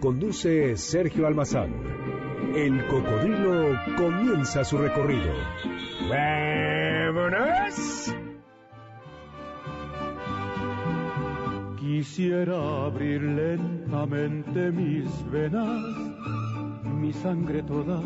Conduce 0.00 0.76
Sergio 0.76 1.26
Almazán. 1.26 1.72
El 2.54 2.86
cocodrilo 2.86 3.80
comienza 3.96 4.62
su 4.62 4.76
recorrido. 4.76 5.32
¡Vámonos! 6.10 8.14
Quisiera 11.80 12.84
abrir 12.84 13.22
lentamente 13.22 14.70
mis 14.70 15.30
venas, 15.30 15.82
mi 16.84 17.10
sangre 17.14 17.62
toda, 17.62 18.02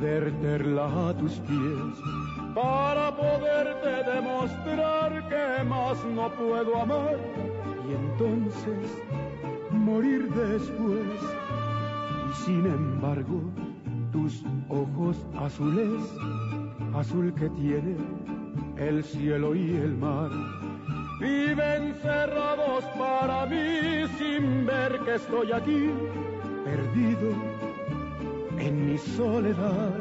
verterla 0.00 1.10
a 1.10 1.16
tus 1.16 1.38
pies, 1.40 2.00
para 2.52 3.16
poderte 3.16 4.10
demostrar 4.12 5.28
que 5.28 5.64
más 5.64 6.04
no 6.04 6.32
puedo 6.32 6.82
amar 6.82 7.16
y 7.88 7.94
entonces 7.94 8.90
morir 9.86 10.28
después. 10.34 11.20
Y 12.28 12.44
sin 12.44 12.66
embargo, 12.66 13.40
tus 14.12 14.42
ojos 14.68 15.16
azules, 15.38 16.02
azul 16.94 17.32
que 17.34 17.48
tiene 17.50 17.94
el 18.76 19.04
cielo 19.04 19.54
y 19.54 19.76
el 19.76 19.96
mar, 19.96 20.30
viven 21.20 21.94
cerrados 22.02 22.84
para 22.98 23.46
mí 23.46 24.08
sin 24.18 24.66
ver 24.66 24.98
que 25.04 25.14
estoy 25.14 25.52
aquí, 25.52 25.90
perdido 26.64 27.30
en 28.58 28.86
mi 28.86 28.98
soledad. 28.98 29.94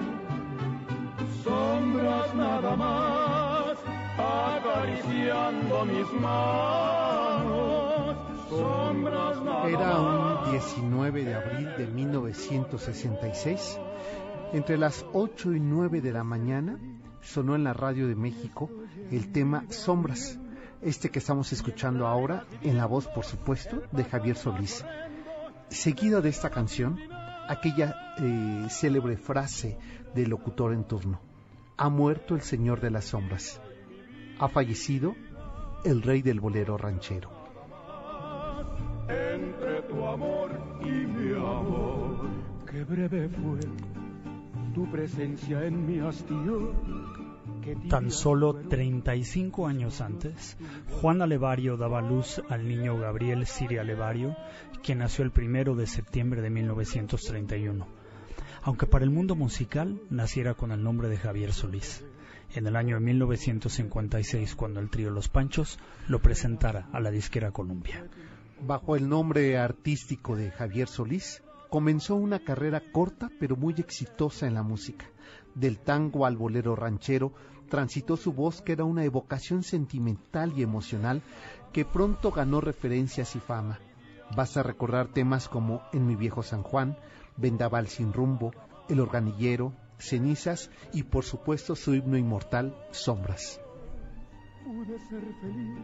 Sombras 1.44 2.34
nada 2.34 2.76
más, 2.76 3.78
acariciando 4.18 5.86
mis 5.86 6.12
manos. 6.20 7.65
Era 8.48 10.00
un 10.00 10.52
19 10.52 11.26
de 11.26 11.34
abril 11.34 11.76
de 11.78 11.88
1966. 11.88 13.80
Entre 14.54 14.78
las 14.78 15.04
8 15.14 15.54
y 15.54 15.60
9 15.60 16.00
de 16.02 16.14
la 16.14 16.24
mañana 16.24 16.78
sonó 17.22 17.56
en 17.56 17.64
la 17.64 17.74
radio 17.74 18.08
de 18.08 18.14
México 18.14 18.70
el 19.10 19.32
tema 19.32 19.66
Sombras, 19.70 20.38
este 20.84 21.10
que 21.10 21.18
estamos 21.18 21.52
escuchando 21.54 22.06
ahora, 22.06 22.46
en 22.62 22.78
la 22.78 22.86
voz, 22.86 23.08
por 23.08 23.26
supuesto, 23.26 23.82
de 23.92 24.04
Javier 24.04 24.38
Solís. 24.38 24.86
Seguido 25.70 26.22
de 26.22 26.30
esta 26.30 26.52
canción, 26.52 27.00
aquella 27.48 27.96
eh, 28.20 28.68
célebre 28.70 29.18
frase 29.18 29.80
del 30.14 30.30
locutor 30.30 30.72
en 30.74 30.84
turno. 30.84 31.20
Ha 31.78 31.90
muerto 31.90 32.36
el 32.36 32.42
señor 32.42 32.80
de 32.80 32.92
las 32.92 33.06
sombras. 33.06 33.60
Ha 34.38 34.48
fallecido 34.50 35.16
el 35.84 36.04
rey 36.04 36.22
del 36.22 36.40
bolero 36.40 36.78
ranchero. 36.78 37.45
Entre 39.08 39.82
tu 39.84 40.06
amor 40.06 40.52
y 40.82 40.90
mi 40.90 41.34
amor. 41.34 42.28
Qué 42.70 42.84
breve 42.84 43.30
fue 43.30 43.60
tu 44.74 44.90
presencia 44.92 45.66
en 45.66 45.86
mi 45.86 46.00
hastío. 46.00 46.74
Tan 47.90 48.12
solo 48.12 48.54
fue 48.54 48.64
35 48.64 49.68
años 49.68 50.02
antes, 50.02 50.58
Juana 51.02 51.26
Levario 51.26 51.78
daba 51.78 52.02
luz 52.02 52.42
al 52.50 52.68
niño 52.68 52.98
Gabriel 52.98 53.46
Siria 53.46 53.84
Levario, 53.84 54.36
quien 54.84 55.00
nació 55.00 55.24
el 55.24 55.32
primero 55.32 55.76
de 55.76 55.88
septiembre 55.88 56.42
de 56.42 56.50
1931. 56.50 57.88
Aunque 58.64 58.86
para 58.86 59.04
el 59.04 59.12
mundo 59.12 59.36
musical 59.36 60.00
naciera 60.10 60.54
con 60.54 60.72
el 60.72 60.84
nombre 60.84 61.08
de 61.08 61.18
Javier 61.18 61.54
Solís. 61.54 62.04
En 62.54 62.68
el 62.68 62.76
año 62.76 62.96
de 62.96 63.02
1956, 63.02 64.56
cuando 64.56 64.80
el 64.80 64.90
trío 64.90 65.10
Los 65.10 65.30
Panchos 65.30 65.80
lo 66.08 66.20
presentara 66.20 66.88
a 66.92 67.00
la 67.00 67.12
disquera 67.12 67.52
Columbia. 67.52 68.06
Bajo 68.62 68.96
el 68.96 69.10
nombre 69.10 69.58
artístico 69.58 70.36
de 70.36 70.50
Javier 70.50 70.88
Solís, 70.88 71.44
comenzó 71.70 72.16
una 72.16 72.40
carrera 72.40 72.82
corta 72.92 73.30
pero 73.40 73.56
muy 73.56 73.76
exitosa 73.78 74.48
en 74.48 74.54
la 74.54 74.64
música. 74.64 75.06
Del 75.54 75.78
tango 75.78 76.26
al 76.26 76.38
bolero 76.38 76.76
ranchero, 76.76 77.34
transitó 77.70 78.16
su 78.18 78.34
voz 78.34 78.62
que 78.62 78.72
era 78.72 78.86
una 78.86 79.04
evocación 79.04 79.64
sentimental 79.64 80.54
y 80.58 80.64
emocional 80.64 81.22
que 81.74 81.86
pronto 81.86 82.32
ganó 82.32 82.62
referencias 82.62 83.36
y 83.36 83.40
fama. 83.40 83.80
Vas 84.36 84.58
a 84.58 84.64
recordar 84.64 85.10
temas 85.10 85.48
como 85.48 85.82
En 85.92 86.08
mi 86.08 86.16
viejo 86.16 86.42
San 86.42 86.64
Juan, 86.64 86.98
Vendaval 87.38 87.88
sin 87.88 88.14
rumbo, 88.14 88.52
El 88.90 89.00
organillero, 89.02 89.74
Cenizas 89.98 90.72
y 90.94 91.04
por 91.04 91.24
supuesto 91.24 91.76
su 91.76 91.94
himno 91.94 92.18
inmortal, 92.18 92.76
Sombras. 92.92 93.60
pude 94.66 94.98
ser 95.10 95.24
feliz 95.42 95.78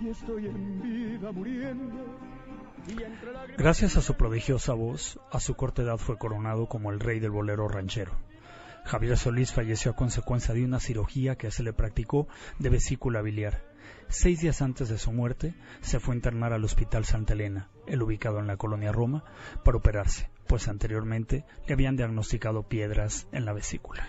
y 0.00 0.08
estoy 0.08 0.46
en 0.46 0.82
vida 0.82 1.32
muriendo 1.32 2.18
y 2.86 3.02
entre 3.02 3.32
lágrimas 3.32 3.58
Gracias 3.58 3.96
a 3.96 4.02
su 4.02 4.14
prodigiosa 4.14 4.74
voz, 4.74 5.18
a 5.30 5.40
su 5.40 5.54
corta 5.54 5.82
edad 5.82 5.98
fue 5.98 6.18
coronado 6.18 6.66
como 6.66 6.90
el 6.90 7.00
rey 7.00 7.20
del 7.20 7.30
bolero 7.30 7.68
ranchero. 7.68 8.12
Javier 8.84 9.18
Solís 9.18 9.52
falleció 9.52 9.90
a 9.90 9.96
consecuencia 9.96 10.54
de 10.54 10.64
una 10.64 10.80
cirugía 10.80 11.36
que 11.36 11.50
se 11.50 11.62
le 11.62 11.72
practicó 11.72 12.28
de 12.58 12.70
vesícula 12.70 13.20
biliar. 13.20 13.62
Seis 14.08 14.40
días 14.40 14.62
antes 14.62 14.88
de 14.88 14.96
su 14.96 15.12
muerte, 15.12 15.54
se 15.82 16.00
fue 16.00 16.14
a 16.14 16.16
internar 16.16 16.54
al 16.54 16.64
Hospital 16.64 17.04
Santa 17.04 17.34
Elena, 17.34 17.68
el 17.86 18.02
ubicado 18.02 18.38
en 18.38 18.46
la 18.46 18.56
colonia 18.56 18.92
Roma, 18.92 19.24
para 19.64 19.76
operarse, 19.76 20.30
pues 20.46 20.68
anteriormente 20.68 21.44
le 21.66 21.74
habían 21.74 21.96
diagnosticado 21.96 22.62
piedras 22.62 23.28
en 23.32 23.44
la 23.44 23.52
vesícula. 23.52 24.08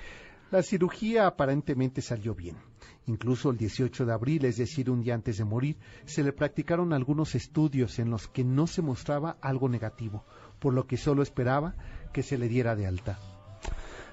La 0.52 0.64
cirugía 0.64 1.28
aparentemente 1.28 2.02
salió 2.02 2.34
bien. 2.34 2.69
Incluso 3.06 3.50
el 3.50 3.58
18 3.58 4.06
de 4.06 4.14
abril, 4.14 4.46
es 4.46 4.58
decir, 4.58 4.90
un 4.90 5.02
día 5.02 5.16
antes 5.16 5.38
de 5.38 5.46
morir, 5.46 5.78
se 6.06 6.24
le 6.24 6.34
practicaron 6.34 6.94
algunos 6.94 7.36
estudios 7.36 8.00
en 8.00 8.10
los 8.10 8.28
que 8.28 8.44
no 8.44 8.68
se 8.68 8.82
mostraba 8.82 9.38
algo 9.42 9.70
negativo, 9.70 10.26
por 10.60 10.74
lo 10.74 10.88
que 10.88 10.98
solo 10.98 11.24
esperaba 11.24 11.76
que 12.14 12.24
se 12.24 12.38
le 12.38 12.48
diera 12.48 12.76
de 12.76 12.88
alta. 12.88 13.20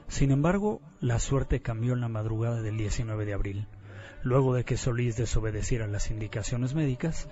Sin 0.08 0.30
embargo, 0.30 0.80
la 1.00 1.18
suerte 1.18 1.60
cambió 1.60 1.92
en 1.92 2.00
la 2.00 2.08
madrugada 2.08 2.62
del 2.62 2.76
19 2.76 3.26
de 3.26 3.34
abril. 3.34 3.68
Luego 4.22 4.54
de 4.54 4.64
que 4.64 4.76
Solís 4.76 5.16
desobedeciera 5.16 5.86
las 5.86 6.10
indicaciones 6.10 6.74
médicas, 6.74 7.28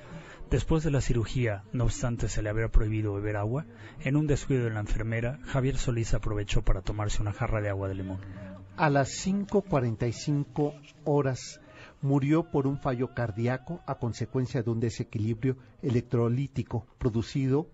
después 0.50 0.84
de 0.84 0.90
la 0.90 1.00
cirugía, 1.00 1.64
no 1.72 1.84
obstante 1.84 2.28
se 2.28 2.42
le 2.42 2.50
había 2.50 2.68
prohibido 2.68 3.14
beber 3.14 3.36
agua, 3.36 3.66
en 4.00 4.16
un 4.16 4.26
descuido 4.26 4.64
de 4.64 4.70
la 4.70 4.80
enfermera, 4.80 5.38
Javier 5.44 5.76
Solís 5.76 6.14
aprovechó 6.14 6.62
para 6.62 6.82
tomarse 6.82 7.22
una 7.22 7.32
jarra 7.32 7.60
de 7.60 7.70
agua 7.70 7.88
de 7.88 7.94
limón. 7.94 8.53
A 8.76 8.90
las 8.90 9.24
5.45 9.24 10.74
horas 11.04 11.60
murió 12.02 12.50
por 12.50 12.66
un 12.66 12.80
fallo 12.80 13.14
cardíaco 13.14 13.80
a 13.86 14.00
consecuencia 14.00 14.64
de 14.64 14.70
un 14.70 14.80
desequilibrio 14.80 15.56
electrolítico 15.80 16.84
producido 16.98 17.68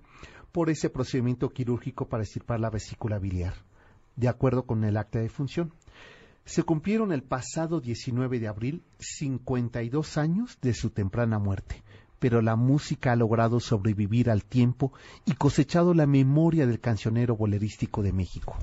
por 0.53 0.69
ese 0.69 0.91
procedimiento 0.91 1.49
quirúrgico 1.49 2.07
para 2.07 2.25
extirpar 2.25 2.61
la 2.61 2.69
vesícula 2.69 3.19
biliar, 3.19 3.55
de 4.17 4.29
acuerdo 4.29 4.67
con 4.67 4.85
el 4.85 4.99
acta 4.99 5.21
de 5.21 5.31
función. 5.31 5.73
Se 6.45 6.65
cumplieron 6.65 7.13
el 7.13 7.23
pasado 7.23 7.81
19 7.81 8.39
de 8.39 8.49
abril 8.49 8.83
52 8.99 10.19
años 10.19 10.59
de 10.61 10.75
su 10.75 10.91
temprana 10.91 11.39
muerte, 11.39 11.83
pero 12.21 12.43
la 12.43 12.55
música 12.55 13.13
ha 13.13 13.17
logrado 13.17 13.59
sobrevivir 13.59 14.31
al 14.31 14.45
tiempo 14.45 14.93
y 15.25 15.33
cosechado 15.33 15.95
la 15.95 16.07
memoria 16.07 16.67
del 16.67 16.79
cancionero 16.79 17.35
bolerístico 17.35 18.03
de 18.03 18.13
México. 18.13 18.57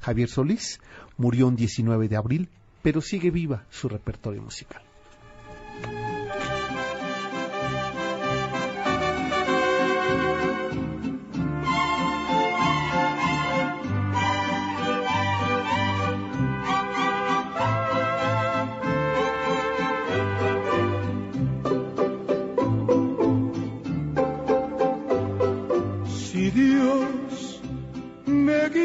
Javier 0.00 0.28
Solís 0.28 0.80
murió 1.16 1.46
un 1.46 1.54
19 1.54 2.08
de 2.08 2.16
abril, 2.16 2.48
pero 2.82 3.00
sigue 3.00 3.30
viva 3.30 3.64
su 3.70 3.88
repertorio 3.88 4.42
musical. 4.42 4.82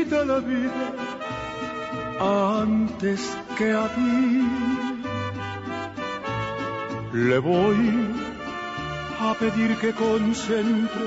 La 0.08 0.40
vida 0.40 0.94
antes 2.20 3.38
que 3.58 3.72
a 3.74 3.88
ti, 3.94 4.48
le 7.14 7.38
voy 7.40 7.90
a 9.20 9.34
pedir 9.40 9.76
que 9.78 9.92
concentre 9.94 11.06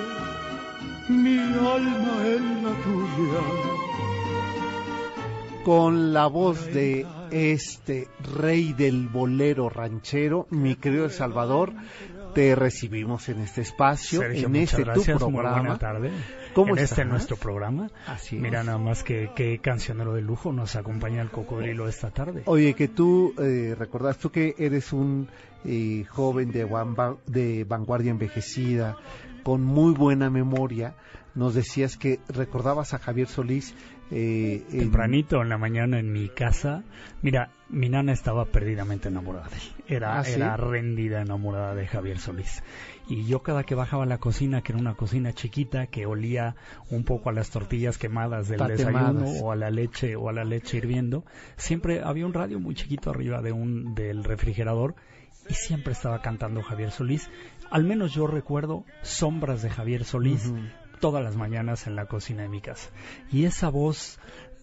mi 1.08 1.38
alma 1.38 2.26
en 2.26 2.64
la 2.64 2.72
tuya. 2.84 3.42
Con 5.64 6.12
la 6.12 6.26
voz 6.26 6.66
de 6.66 7.06
este 7.30 8.08
rey 8.36 8.72
del 8.74 9.08
bolero 9.08 9.70
ranchero, 9.70 10.46
mi 10.50 10.74
querido 10.74 11.08
Salvador, 11.08 11.72
te 12.34 12.54
recibimos 12.54 13.28
en 13.28 13.40
este 13.40 13.60
espacio, 13.62 14.20
Sergio, 14.20 14.46
en 14.48 14.56
este 14.56 14.82
gracias, 14.84 15.18
tu 15.18 15.24
muy 15.30 15.34
programa. 15.40 15.58
buena 15.60 15.78
tarde. 15.78 16.10
¿Cómo 16.54 16.76
en 16.76 16.82
este 16.82 17.04
nuestro 17.04 17.36
programa. 17.36 17.88
Así 18.06 18.36
Mira 18.36 18.62
nada 18.62 18.78
más 18.78 19.02
que 19.04 19.30
qué 19.34 19.58
cancionero 19.58 20.14
de 20.14 20.20
lujo 20.22 20.52
nos 20.52 20.76
acompaña 20.76 21.22
el 21.22 21.30
cocodrilo 21.30 21.88
esta 21.88 22.10
tarde. 22.10 22.42
Oye, 22.46 22.74
que 22.74 22.88
tú 22.88 23.34
eh, 23.38 23.74
recordás, 23.78 24.18
tú 24.18 24.30
que 24.30 24.54
eres 24.58 24.92
un 24.92 25.28
eh, 25.64 26.04
joven 26.08 26.50
de, 26.52 26.64
van- 26.64 27.18
de 27.26 27.64
vanguardia 27.64 28.10
envejecida, 28.10 28.96
con 29.42 29.62
muy 29.64 29.92
buena 29.94 30.28
memoria, 30.30 30.94
nos 31.34 31.54
decías 31.54 31.96
que 31.96 32.20
recordabas 32.28 32.92
a 32.94 32.98
Javier 32.98 33.28
Solís. 33.28 33.74
Eh, 34.14 34.62
Tempranito 34.70 35.40
en 35.40 35.48
la 35.48 35.56
mañana 35.56 35.98
en 35.98 36.12
mi 36.12 36.28
casa, 36.28 36.84
mira, 37.22 37.50
mi 37.70 37.88
nana 37.88 38.12
estaba 38.12 38.44
perdidamente 38.44 39.08
enamorada 39.08 39.48
de 39.48 39.56
él. 39.56 39.62
Era, 39.88 40.18
¿Ah, 40.18 40.24
sí? 40.24 40.32
era 40.34 40.56
rendida 40.58 41.22
enamorada 41.22 41.74
de 41.74 41.86
Javier 41.86 42.18
Solís. 42.18 42.62
Y 43.08 43.24
yo 43.24 43.42
cada 43.42 43.64
que 43.64 43.74
bajaba 43.74 44.04
a 44.04 44.06
la 44.06 44.18
cocina, 44.18 44.60
que 44.60 44.72
era 44.72 44.80
una 44.80 44.94
cocina 44.94 45.32
chiquita, 45.32 45.86
que 45.86 46.04
olía 46.04 46.56
un 46.90 47.04
poco 47.04 47.30
a 47.30 47.32
las 47.32 47.48
tortillas 47.50 47.96
quemadas 47.96 48.48
del 48.48 48.58
Tatemadas. 48.58 49.14
desayuno 49.14 49.44
o 49.46 49.52
a 49.52 49.56
la 49.56 49.70
leche 49.70 50.14
o 50.14 50.28
a 50.28 50.32
la 50.32 50.44
leche 50.44 50.76
hirviendo, 50.76 51.24
siempre 51.56 52.02
había 52.02 52.26
un 52.26 52.34
radio 52.34 52.60
muy 52.60 52.74
chiquito 52.74 53.10
arriba 53.10 53.40
de 53.40 53.52
un 53.52 53.94
del 53.94 54.24
refrigerador 54.24 54.94
y 55.48 55.54
siempre 55.54 55.92
estaba 55.92 56.20
cantando 56.20 56.62
Javier 56.62 56.90
Solís. 56.90 57.30
Al 57.70 57.84
menos 57.84 58.12
yo 58.12 58.26
recuerdo 58.26 58.84
sombras 59.00 59.62
de 59.62 59.70
Javier 59.70 60.04
Solís. 60.04 60.52
Todas 61.02 61.22
las 61.22 61.36
mañanas 61.36 61.86
en 61.86 61.96
la 61.96 62.06
cocina 62.06 62.42
de 62.44 62.48
mi 62.48 62.60
casa. 62.62 62.88
Y 63.30 63.44
esa 63.44 63.68
voz, 63.68 64.18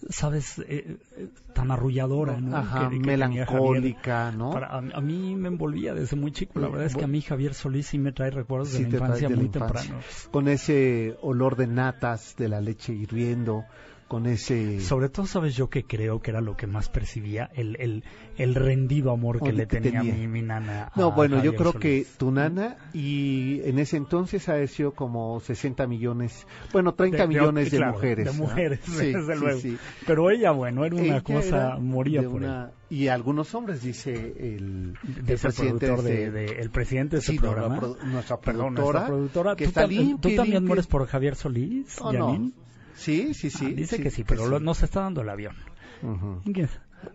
sabes, 0.09 0.57
Eh, 0.59 0.97
eh, 1.17 1.27
tan 1.53 1.69
arrulladora, 1.71 2.39
¿no? 2.39 2.55
Ajá, 2.55 2.87
Que- 2.89 2.95
que 2.97 3.01
tenía 3.01 3.45
Javier. 3.45 3.49
melancólica, 3.49 4.31
¿no? 4.31 4.51
Para- 4.51 4.67
a, 4.67 4.77
a 4.77 5.01
mí 5.01 5.35
me 5.35 5.49
envolvía 5.49 5.93
desde 5.93 6.15
muy 6.15 6.31
chico. 6.31 6.57
La 6.59 6.67
Eh, 6.67 6.69
verdad 6.71 6.85
es 6.87 6.95
que 6.95 7.03
a 7.03 7.07
mí 7.07 7.21
Javier 7.21 7.53
Solís 7.53 7.87
sí 7.87 7.97
me 7.99 8.13
trae 8.13 8.31
recuerdos 8.31 8.69
Sí 8.69 8.83
de 8.85 8.89
la 8.89 8.95
infancia 8.95 9.27
de 9.27 9.35
la 9.35 9.41
muy 9.41 9.45
infancia. 9.47 9.81
temprano. 9.91 10.03
Con 10.31 10.47
ese 10.47 11.17
olor 11.21 11.57
de 11.57 11.67
natas, 11.67 12.35
de 12.37 12.47
la 12.47 12.61
leche 12.61 12.93
hirviendo, 12.93 13.65
con 14.09 14.25
ese... 14.25 14.81
Sobre 14.81 15.07
todo, 15.07 15.25
sabes 15.27 15.55
yo 15.55 15.69
que 15.69 15.83
creo 15.85 16.19
que 16.19 16.31
era 16.31 16.41
lo 16.41 16.57
que 16.57 16.67
más 16.67 16.89
percibía, 16.89 17.49
el, 17.53 17.77
el, 17.79 18.03
el 18.37 18.55
rendido 18.55 19.11
amor 19.11 19.39
que 19.41 19.53
le 19.53 19.67
que 19.67 19.79
tenía, 19.79 20.01
tenía. 20.01 20.15
Mi, 20.15 20.27
mi 20.27 20.41
nana. 20.41 20.91
No, 20.97 21.11
bueno, 21.13 21.35
yo 21.37 21.51
Javier 21.51 21.55
creo 21.55 21.71
Solís. 21.73 21.81
que 21.81 22.05
tu 22.17 22.31
nana 22.31 22.75
y 22.91 23.61
en 23.63 23.79
ese 23.79 23.95
entonces 23.97 24.49
ha 24.49 24.65
sido 24.67 24.91
como 24.93 25.39
60 25.39 25.87
millones, 25.87 26.45
bueno, 26.73 26.93
30 26.95 27.15
De- 27.17 27.21
de- 27.23 27.27
millones 27.29 27.71
de, 27.71 27.77
claro, 27.77 27.93
mujeres. 27.93 28.25
De 28.25 28.31
¿no? 28.33 28.37
mujeres, 28.39 28.79
Sí, 28.83 28.91
desde 29.13 29.33
sí, 29.35 29.39
luego. 29.39 29.59
sí. 29.61 29.77
Pero 30.05 30.31
ella, 30.31 30.51
bueno, 30.51 30.83
era 30.83 30.95
una 30.95 31.03
Ella 31.05 31.21
cosa, 31.21 31.47
era 31.47 31.77
moría 31.77 32.21
de 32.21 32.27
por 32.29 32.41
él. 32.43 32.49
una- 32.49 32.71
Y 32.89 33.07
algunos 33.09 33.53
hombres, 33.53 33.83
dice 33.83 34.11
el, 34.15 34.95
el 35.05 35.25
de 35.25 35.33
ese 35.35 35.47
presidente 35.47 35.85
productor 35.85 36.03
de, 36.11 36.31
de, 36.31 36.31
de- 36.31 36.59
el 36.61 36.71
presidente 36.71 37.17
de 37.17 37.19
ese 37.21 37.31
sí, 37.33 37.37
no, 37.37 37.41
programa. 37.43 37.79
produ- 37.79 38.01
nuestra 38.05 38.37
Perdón, 38.41 38.73
productora, 38.73 38.99
nuestra 38.99 39.07
productora. 39.15 39.55
que 39.55 39.63
¿Tú, 39.65 39.69
está 39.69 39.85
limpia 39.87 40.15
¿Tú 40.15 40.35
también 40.35 40.45
limpia. 40.55 40.67
mueres 40.67 40.87
por 40.87 41.05
Javier 41.05 41.35
Solís, 41.35 41.95
Oh, 42.01 42.11
no. 42.11 42.51
Sí, 42.99 43.33
sí, 43.33 43.49
sí. 43.49 43.67
Ah, 43.71 43.73
dice 43.75 43.97
sí, 43.97 44.03
que 44.03 44.11
sí, 44.11 44.23
pero 44.23 44.43
sí. 44.45 44.49
lo- 44.51 44.59
nos 44.59 44.83
está 44.83 45.01
dando 45.01 45.21
el 45.21 45.29
avión. 45.29 45.55
Ujú. 46.03 46.41
¿Qué? 46.53 46.67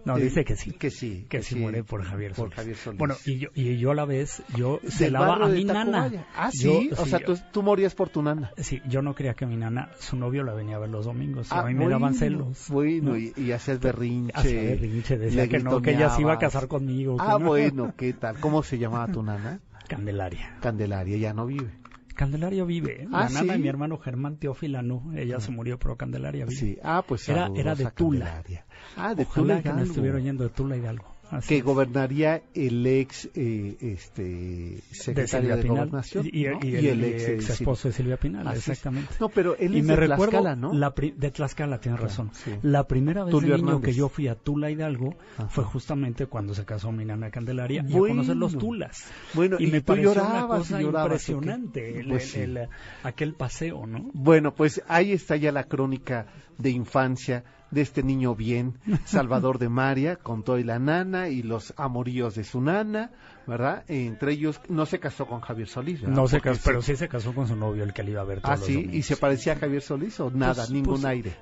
No, 0.07 0.17
Eh, 0.17 0.23
dice 0.23 0.47
que 0.47 0.57
sí. 0.57 0.73
Que 0.73 0.91
sí. 0.91 1.27
Que 1.29 1.43
sí 1.43 1.57
muere 1.57 1.85
por 1.85 2.03
Javier 2.03 2.33
por 2.33 2.47
Solís. 2.47 2.55
Javier 2.57 2.77
Solís. 2.77 2.99
Bueno, 2.99 3.15
y 3.27 3.39
yo, 3.39 3.49
y 3.55 3.77
yo 3.77 3.91
a 3.91 3.95
la 3.95 4.07
vez, 4.07 4.43
yo 4.57 4.81
celaba 4.89 5.29
barrio 5.29 5.45
a 5.47 5.49
mi 5.51 5.65
nana. 5.65 6.05
Tacubaya. 6.05 6.27
Ah, 6.35 6.51
Yo- 6.55 6.81
sí, 6.81 6.91
o 6.97 7.05
sea, 7.05 7.19
yo- 7.21 7.27
tú, 7.27 7.39
tú 7.53 7.63
morías 7.63 7.95
por 7.95 8.09
tu 8.09 8.23
nana. 8.23 8.51
Sí, 8.57 8.81
yo 8.89 9.03
no 9.03 9.15
creía 9.15 9.35
que 9.35 9.45
mi 9.45 9.57
nana, 9.59 9.91
su 9.99 10.17
novio 10.17 10.43
la 10.43 10.55
venía 10.55 10.77
a 10.77 10.79
ver 10.79 10.89
los 10.89 11.05
domingos. 11.05 11.49
y 11.51 11.55
Ah, 11.55 11.61
a 11.61 11.65
mí 11.67 11.75
me 11.75 11.85
daban 11.85 12.01
bueno, 12.01 12.15
celos. 12.19 12.67
Bueno, 12.71 13.11
¿no? 13.11 13.19
y, 13.19 13.35
y 13.37 13.53
hacías 13.53 13.79
berrinche. 13.79 14.33
Hacía 14.35 14.63
berrinche, 14.63 15.19
decía 15.19 15.49
que 15.49 15.59
no, 15.59 15.83
que 15.83 15.91
ella 15.93 16.09
se 16.09 16.23
iba 16.23 16.33
a 16.33 16.39
casar 16.39 16.67
conmigo. 16.67 17.17
que 17.19 17.23
Ah, 17.23 17.37
no. 17.39 17.47
bueno, 17.47 17.93
¿qué 17.99 18.15
tal? 18.15 18.39
¿Cómo 18.41 18.63
se 18.63 18.79
llamaba 18.79 19.07
tu 19.13 19.23
nana? 19.23 19.61
Candelaria. 19.87 20.57
Candelaria, 20.63 21.19
ya 21.19 21.35
no 21.35 21.45
vive. 21.45 21.69
Candelaria 22.15 22.65
vive. 22.65 23.03
¿eh? 23.03 23.09
Ah, 23.13 23.25
la 23.25 23.29
nana 23.29 23.41
¿sí? 23.41 23.47
de 23.49 23.59
mi 23.59 23.69
hermano 23.69 23.99
Germán 23.99 24.37
Teófila 24.37 24.83
no. 24.83 25.13
Ella 25.17 25.41
se 25.41 25.51
murió, 25.51 25.79
pero 25.79 25.97
Candelaria 25.97 26.45
vive. 26.47 26.57
Sí, 26.59 26.79
ah, 26.83 27.05
pues 27.07 27.29
Era- 27.29 27.51
era 27.55 27.75
de 27.75 27.91
Tula. 27.91 28.25
Candelaria. 28.27 28.65
Ah, 28.97 29.15
de 29.15 29.23
Ojalá 29.25 29.35
Tula 29.35 29.63
que 29.63 29.69
me 29.69 29.75
Hidalgo. 29.75 29.91
estuviera 29.91 30.17
oyendo 30.17 30.45
de 30.45 30.51
Tula 30.51 30.77
Hidalgo. 30.77 31.14
Así 31.35 31.49
Que 31.49 31.57
es. 31.59 31.65
gobernaría 31.65 32.43
el 32.55 32.87
ex 32.87 33.29
eh, 33.35 33.77
este, 33.81 34.23
de 34.23 34.83
secretario 34.93 35.57
de, 35.57 35.63
Pinal 35.63 35.77
Gobernación. 35.89 36.27
y, 36.27 36.47
y- 36.47 36.49
¿no? 36.49 36.59
y 36.63 36.87
el, 36.89 37.05
ex, 37.05 37.51
esposo 37.51 37.89
de 37.89 37.95
Silvia 37.95 38.17
Pinal, 38.17 38.47
Así 38.47 38.59
es. 38.59 38.69
exactamente. 38.69 39.15
No, 39.21 39.29
pero 39.29 39.57
él 39.57 39.75
y 39.75 39.79
es 39.81 39.85
me 39.85 39.95
de 39.95 40.01
recuerdo 40.09 40.31
Tlaxcala, 40.41 40.57
¿no? 40.57 40.73
la 40.73 40.95
de 40.97 41.31
Tlaxcala, 41.31 41.81
tienes 41.81 41.99
Claro, 42.01 42.09
razón. 42.11 42.31
sí. 42.33 42.53
La 42.63 42.87
primera 42.87 43.25
vez 43.25 43.33
Tulio 43.33 43.51
de 43.53 43.57
niño 43.59 43.69
Hernández. 43.71 43.91
que 43.91 43.95
yo 43.99 44.09
fui 44.09 44.29
a 44.29 44.35
Tula 44.35 44.71
Hidalgo 44.71 45.15
Ajá. 45.37 45.49
fue 45.49 45.65
justamente 45.65 46.27
cuando 46.27 46.55
se 46.55 46.65
casó 46.65 46.93
mi 46.93 47.05
nana 47.05 47.31
Candelaria 47.31 47.85
y 47.87 47.93
a 47.95 47.99
Bueno. 47.99 48.15
conocer 48.17 48.37
los 48.37 48.57
Tulas. 48.57 49.05
Bueno, 49.35 49.57
y, 49.59 49.65
y 49.67 49.71
me 49.73 49.81
pareció 49.83 50.13
una 50.13 50.23
llorabas 50.23 50.45
y 50.45 50.63
cosa 50.63 50.81
llorabas, 50.81 51.07
impresionante 51.29 52.01
el- 52.01 52.09
Pues 52.09 52.25
el- 52.37 52.55
sí. 52.55 52.59
el- 52.61 52.69
aquel 53.03 53.35
paseo, 53.35 53.87
¿no? 53.87 54.11
Bueno, 54.13 54.55
pues 54.55 54.83
ahí 54.89 55.13
está 55.13 55.37
ya 55.37 55.53
la 55.53 55.65
crónica 55.65 56.27
de 56.59 56.71
infancia 56.71 57.45
de 57.75 57.81
este 57.83 58.03
niño 58.03 58.35
bien, 58.35 58.79
Salvador 59.05 59.59
de 59.59 59.69
María, 59.69 60.17
con 60.17 60.43
todo 60.45 60.59
y 60.59 60.65
la 60.65 60.79
nana 60.79 61.29
y 61.29 61.43
los 61.43 61.75
amoríos 61.77 62.35
de 62.37 62.45
su 62.45 62.61
nana, 62.61 63.11
¿verdad? 63.47 63.85
Entre 63.89 64.33
ellos, 64.33 64.61
no 64.69 64.87
se 64.87 65.01
casó 65.01 65.27
con 65.27 65.41
Javier 65.41 65.69
Solís, 65.69 66.01
¿verdad? 66.01 66.17
No 66.17 66.29
se 66.29 66.41
casó, 66.41 66.61
pero 66.65 66.81
sí 66.83 66.97
se 66.97 67.09
casó 67.09 67.35
con 67.35 67.47
su 67.49 67.57
novio, 67.57 67.85
el 67.85 67.93
que 67.93 68.03
le 68.03 68.13
iba 68.13 68.21
a 68.23 68.25
ver 68.25 68.41
todos 68.41 68.55
Ah, 68.55 68.57
los 68.57 68.67
sí, 68.67 68.75
domingos. 68.75 68.97
y 68.97 69.03
se 69.03 69.17
parecía 69.17 69.53
a 69.55 69.57
Javier 69.57 69.83
Solís 69.83 70.19
o 70.21 70.31
nada, 70.31 70.55
Pues- 70.55 70.71
ningún 70.71 70.95
pues, 70.95 71.05
aire. 71.05 71.33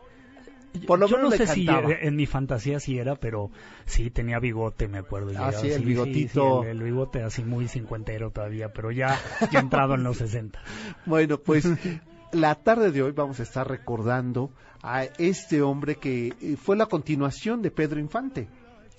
Por 0.86 0.98
lo 0.98 1.06
yo 1.06 1.16
menos 1.18 1.32
no 1.32 1.36
sé 1.36 1.46
si 1.48 1.66
cantaba. 1.66 1.92
en 2.00 2.16
mi 2.16 2.24
fantasía 2.24 2.80
sí 2.80 2.98
era, 2.98 3.14
pero 3.16 3.50
sí 3.84 4.08
tenía 4.10 4.38
bigote, 4.38 4.88
me 4.88 4.96
acuerdo. 4.96 5.28
Ah, 5.28 5.32
llegaba 5.32 5.52
sí, 5.52 5.66
el 5.66 5.74
así, 5.74 5.84
bigotito. 5.84 6.62
sí, 6.62 6.68
el, 6.70 6.78
el 6.78 6.82
bigote 6.84 7.22
así 7.22 7.44
muy 7.44 7.68
cincuentero 7.68 8.30
todavía, 8.30 8.72
pero 8.72 8.90
ya, 8.90 9.20
ya 9.50 9.60
entrado 9.60 9.94
en 9.96 10.02
los 10.02 10.16
60. 10.16 10.58
Bueno, 11.04 11.36
pues 11.36 11.68
la 12.32 12.54
tarde 12.54 12.90
de 12.90 13.02
hoy 13.02 13.12
vamos 13.12 13.38
a 13.40 13.42
estar 13.42 13.68
recordando 13.68 14.50
a 14.82 15.04
este 15.04 15.62
hombre 15.62 15.96
que 15.96 16.34
eh, 16.40 16.56
fue 16.56 16.76
la 16.76 16.86
continuación 16.86 17.62
de 17.62 17.70
Pedro 17.70 18.00
Infante. 18.00 18.48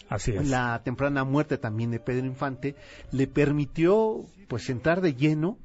Así 0.10 0.32
es. 0.32 0.48
La 0.50 0.82
temprana 0.84 1.24
muerte 1.24 1.58
también 1.58 1.92
de 1.92 2.00
Pedro 2.00 2.26
Infante 2.26 2.76
le 3.12 3.28
permitió 3.28 4.26
pues 4.48 4.70
entrar 4.70 5.02
de 5.02 5.14
lleno 5.16 5.58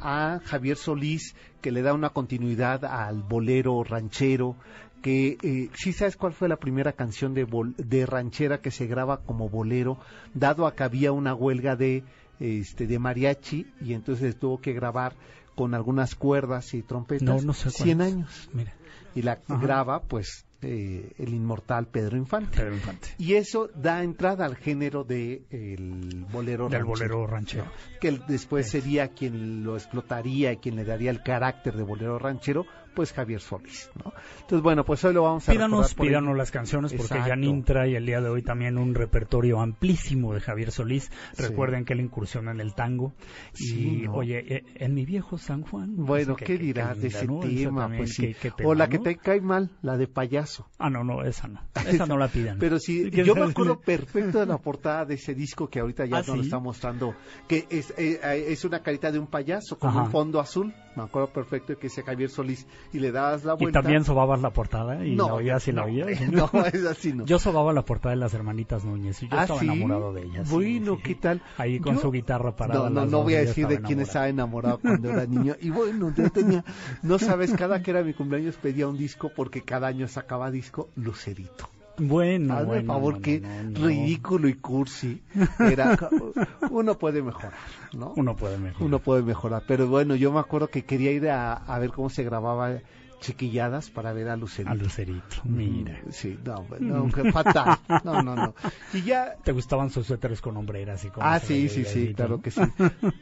a 0.00 0.40
Javier 0.44 0.76
Solís 0.76 1.34
que 1.60 1.72
le 1.72 1.82
da 1.82 1.94
una 1.94 2.10
continuidad 2.10 2.84
al 2.84 3.22
bolero 3.22 3.82
ranchero 3.82 4.56
que 5.02 5.38
eh, 5.42 5.70
sí 5.74 5.92
sabes 5.92 6.16
cuál 6.16 6.32
fue 6.32 6.48
la 6.48 6.56
primera 6.56 6.92
canción 6.92 7.32
de, 7.34 7.46
bol- 7.46 7.74
de 7.76 8.06
ranchera 8.06 8.58
que 8.60 8.70
se 8.70 8.86
graba 8.86 9.18
como 9.18 9.48
bolero 9.48 9.98
dado 10.34 10.66
a 10.66 10.74
que 10.74 10.82
había 10.82 11.12
una 11.12 11.34
huelga 11.34 11.76
de 11.76 12.02
este 12.40 12.86
de 12.86 12.98
mariachi 12.98 13.66
y 13.80 13.94
entonces 13.94 14.36
tuvo 14.36 14.60
que 14.60 14.72
grabar 14.74 15.14
con 15.54 15.74
algunas 15.74 16.14
cuerdas 16.14 16.74
y 16.74 16.82
trompetas 16.82 17.22
No, 17.26 17.40
no 17.40 17.52
sé 17.54 17.64
cuál 17.70 17.72
100 17.72 18.00
es. 18.02 18.12
años 18.12 18.50
Mira, 18.52 18.74
y 19.16 19.22
la 19.22 19.32
Ajá. 19.32 19.58
graba 19.58 20.02
pues 20.02 20.44
eh, 20.62 21.12
el 21.18 21.34
inmortal 21.34 21.86
Pedro 21.86 22.16
Infante 22.16 22.56
Pedro 22.58 22.74
Infante. 22.74 23.08
y 23.18 23.34
eso 23.34 23.68
da 23.74 24.02
entrada 24.02 24.44
al 24.46 24.56
género 24.56 25.04
de 25.04 25.42
el 25.50 26.24
bolero 26.32 26.68
Del 26.68 26.80
ranchero, 26.86 27.16
bolero 27.18 27.26
ranchero. 27.26 27.64
que 28.00 28.18
después 28.28 28.70
sería 28.70 29.08
quien 29.08 29.64
lo 29.64 29.76
explotaría 29.76 30.52
y 30.52 30.56
quien 30.58 30.76
le 30.76 30.84
daría 30.84 31.10
el 31.10 31.22
carácter 31.22 31.76
de 31.76 31.82
bolero 31.82 32.18
ranchero 32.18 32.64
pues 32.96 33.12
Javier 33.12 33.40
Solís 33.40 33.90
¿no? 34.02 34.12
entonces 34.40 34.62
bueno 34.62 34.84
pues 34.84 35.04
hoy 35.04 35.12
lo 35.14 35.22
vamos 35.22 35.48
a 35.48 35.52
Pídanos, 35.52 35.94
por 35.94 36.06
pídanos 36.06 36.36
las 36.36 36.50
canciones 36.50 36.92
porque 36.92 37.14
Exacto. 37.14 37.28
Janine 37.30 37.62
trae 37.62 37.96
el 37.96 38.06
día 38.06 38.20
de 38.20 38.28
hoy 38.30 38.42
también 38.42 38.78
un 38.78 38.94
repertorio 38.94 39.60
amplísimo 39.60 40.32
de 40.34 40.40
Javier 40.40 40.72
Solís. 40.72 41.10
Sí. 41.34 41.42
Recuerden 41.42 41.84
que 41.84 41.92
él 41.92 42.00
incursiona 42.00 42.50
en 42.52 42.60
el 42.60 42.74
tango. 42.74 43.12
Sí, 43.52 44.00
y 44.00 44.06
¿no? 44.06 44.14
oye, 44.14 44.56
eh, 44.56 44.64
en 44.76 44.94
mi 44.94 45.04
viejo 45.04 45.38
San 45.38 45.62
Juan. 45.62 45.94
bueno 45.96 46.34
¿qué 46.36 46.56
dirás 46.58 47.00
de 47.00 47.08
ese 47.08 47.26
¿no? 47.26 47.40
Tema 47.40 47.82
también, 47.82 48.02
pues 48.04 48.14
sí 48.14 48.28
qué- 48.28 48.34
qué 48.34 48.50
tema, 48.50 48.70
o 48.70 48.74
la 48.74 48.88
que 48.88 48.96
¿no? 48.98 49.02
te 49.04 49.16
cae 49.16 49.40
mal 49.40 49.70
la 49.82 49.96
de 49.98 50.08
payaso 50.08 50.66
Ah, 50.78 50.88
no, 50.90 51.04
no, 51.04 51.22
esa 51.22 51.46
no. 51.48 51.60
Esa 51.86 52.06
no 52.06 52.16
la 52.16 52.28
pidan. 52.28 52.58
Pero 52.60 52.78
sí, 52.78 53.10
¿Quién 53.12 53.26
yo 53.26 53.34
me 53.34 53.42
acuerdo 53.44 53.78
perfecto 53.84 54.40
de 54.40 54.46
la 54.46 54.58
portada 54.58 55.04
de 55.04 55.14
ese 55.14 55.34
disco 55.34 55.68
que 55.68 55.80
ahorita 55.80 56.06
ya 56.06 56.16
¿Ah, 56.16 56.24
nos 56.26 56.36
lo 56.38 56.42
está 56.42 56.58
mostrando, 56.58 57.14
que 57.46 57.66
es, 57.70 57.90
eh, 57.98 58.18
eh, 58.22 58.46
es 58.48 58.64
una 58.64 58.80
carita 58.82 59.12
de 59.12 59.18
un 59.18 59.26
payaso 59.26 59.78
con 59.78 59.90
Ajá. 59.90 60.02
un 60.04 60.10
fondo 60.10 60.40
azul. 60.40 60.72
Me 60.96 61.02
acuerdo 61.02 61.28
perfecto 61.28 61.74
de 61.74 61.78
que 61.78 61.88
ese 61.88 62.02
Javier 62.02 62.30
Solís 62.30 62.66
y 62.92 62.98
le 62.98 63.12
dabas 63.12 63.44
la 63.44 63.54
Y 63.54 63.64
vuelta. 63.64 63.82
también 63.82 64.04
sobabas 64.04 64.40
la 64.42 64.50
portada 64.50 65.04
y 65.04 65.16
la 65.16 65.24
oías 65.26 65.66
y 65.68 65.72
la 65.72 65.82
no, 65.82 65.86
oías. 65.86 66.20
No, 66.30 66.50
es 66.72 66.84
así, 66.86 67.12
no. 67.12 67.24
Yo 67.26 67.38
sobaba 67.38 67.72
la 67.72 67.82
portada 67.82 68.14
de 68.14 68.20
las 68.20 68.34
hermanitas 68.34 68.84
Núñez 68.84 69.22
y 69.22 69.28
yo 69.28 69.36
¿Ah, 69.38 69.42
estaba 69.42 69.60
sí? 69.60 69.66
enamorado 69.66 70.12
de 70.12 70.22
ellas. 70.22 70.48
sí, 70.48 70.54
Bueno, 70.54 70.96
sí. 70.96 71.02
¿qué 71.02 71.14
tal? 71.16 71.42
Ahí 71.58 71.78
con 71.80 71.96
Yo- 71.96 72.00
su 72.02 72.10
guitarra 72.10 72.54
parada. 72.56 72.88
No, 72.88 73.00
no, 73.02 73.06
no 73.06 73.22
voy 73.22 73.34
a 73.34 73.40
decir 73.40 73.66
de 73.68 73.80
quién 73.80 74.00
estaba 74.00 74.28
enamorado 74.28 74.78
cuando 74.80 75.10
era 75.10 75.26
niño. 75.26 75.54
Y 75.60 75.70
bueno, 75.70 76.12
yo 76.14 76.30
tenía, 76.30 76.64
no 77.02 77.18
sabes, 77.18 77.52
cada 77.52 77.82
que 77.82 77.90
era 77.90 78.02
mi 78.02 78.14
cumpleaños 78.14 78.56
pedía 78.56 78.88
un 78.88 78.96
disco 78.98 79.30
porque 79.34 79.62
cada 79.62 79.86
año 79.88 80.08
sacaba 80.08 80.50
disco 80.50 80.88
Lucerito. 80.96 81.68
Bueno, 81.98 82.54
Hazme 82.54 82.66
bueno, 82.66 82.92
favor, 82.94 83.14
no, 83.14 83.20
qué 83.20 83.40
no, 83.40 83.62
no. 83.62 83.86
ridículo 83.86 84.48
y 84.48 84.54
cursi. 84.54 85.22
Era, 85.58 85.96
uno 86.70 86.98
puede 86.98 87.22
mejorar, 87.22 87.54
¿no? 87.96 88.12
Uno 88.16 88.36
puede 88.36 88.58
mejor. 88.58 88.86
Uno 88.86 88.98
puede 88.98 89.22
mejorar. 89.22 89.62
Pero 89.66 89.88
bueno, 89.88 90.14
yo 90.14 90.32
me 90.32 90.40
acuerdo 90.40 90.68
que 90.68 90.84
quería 90.84 91.12
ir 91.12 91.28
a, 91.28 91.54
a 91.54 91.78
ver 91.78 91.90
cómo 91.90 92.10
se 92.10 92.22
grababa 92.24 92.78
chiquilladas 93.20 93.90
para 93.90 94.12
ver 94.12 94.28
a 94.28 94.36
Lucerito. 94.36 94.70
A 94.70 94.74
Lucerito, 94.74 95.36
mira. 95.44 96.00
Sí, 96.10 96.38
no, 96.44 97.08
no, 97.08 97.08
fatal. 97.32 97.78
No, 98.04 98.22
no, 98.22 98.36
no. 98.36 98.54
Y 98.92 99.02
ya 99.02 99.36
¿Te 99.42 99.52
gustaban 99.52 99.90
sus 99.90 100.06
suéteres 100.06 100.40
con 100.40 100.56
hombreras 100.56 101.04
y 101.04 101.08
con 101.08 101.24
Ah, 101.24 101.40
sí, 101.40 101.68
sí, 101.68 101.84
sí, 101.84 102.14
claro 102.14 102.40
que 102.40 102.50
sí. 102.50 102.60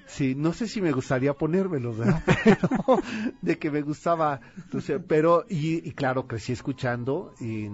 Sí, 0.07 0.35
no 0.35 0.53
sé 0.53 0.69
si 0.69 0.81
me 0.81 0.93
gustaría 0.93 1.35
ponérmelos, 1.35 1.97
¿verdad? 1.97 2.23
Pero 2.45 3.01
de 3.41 3.59
que 3.59 3.71
me 3.71 3.83
gustaba, 3.83 4.41
entonces, 4.57 5.01
pero 5.07 5.45
y, 5.49 5.89
y 5.89 5.93
claro, 5.93 6.27
crecí 6.27 6.53
escuchando 6.53 7.33
y, 7.41 7.69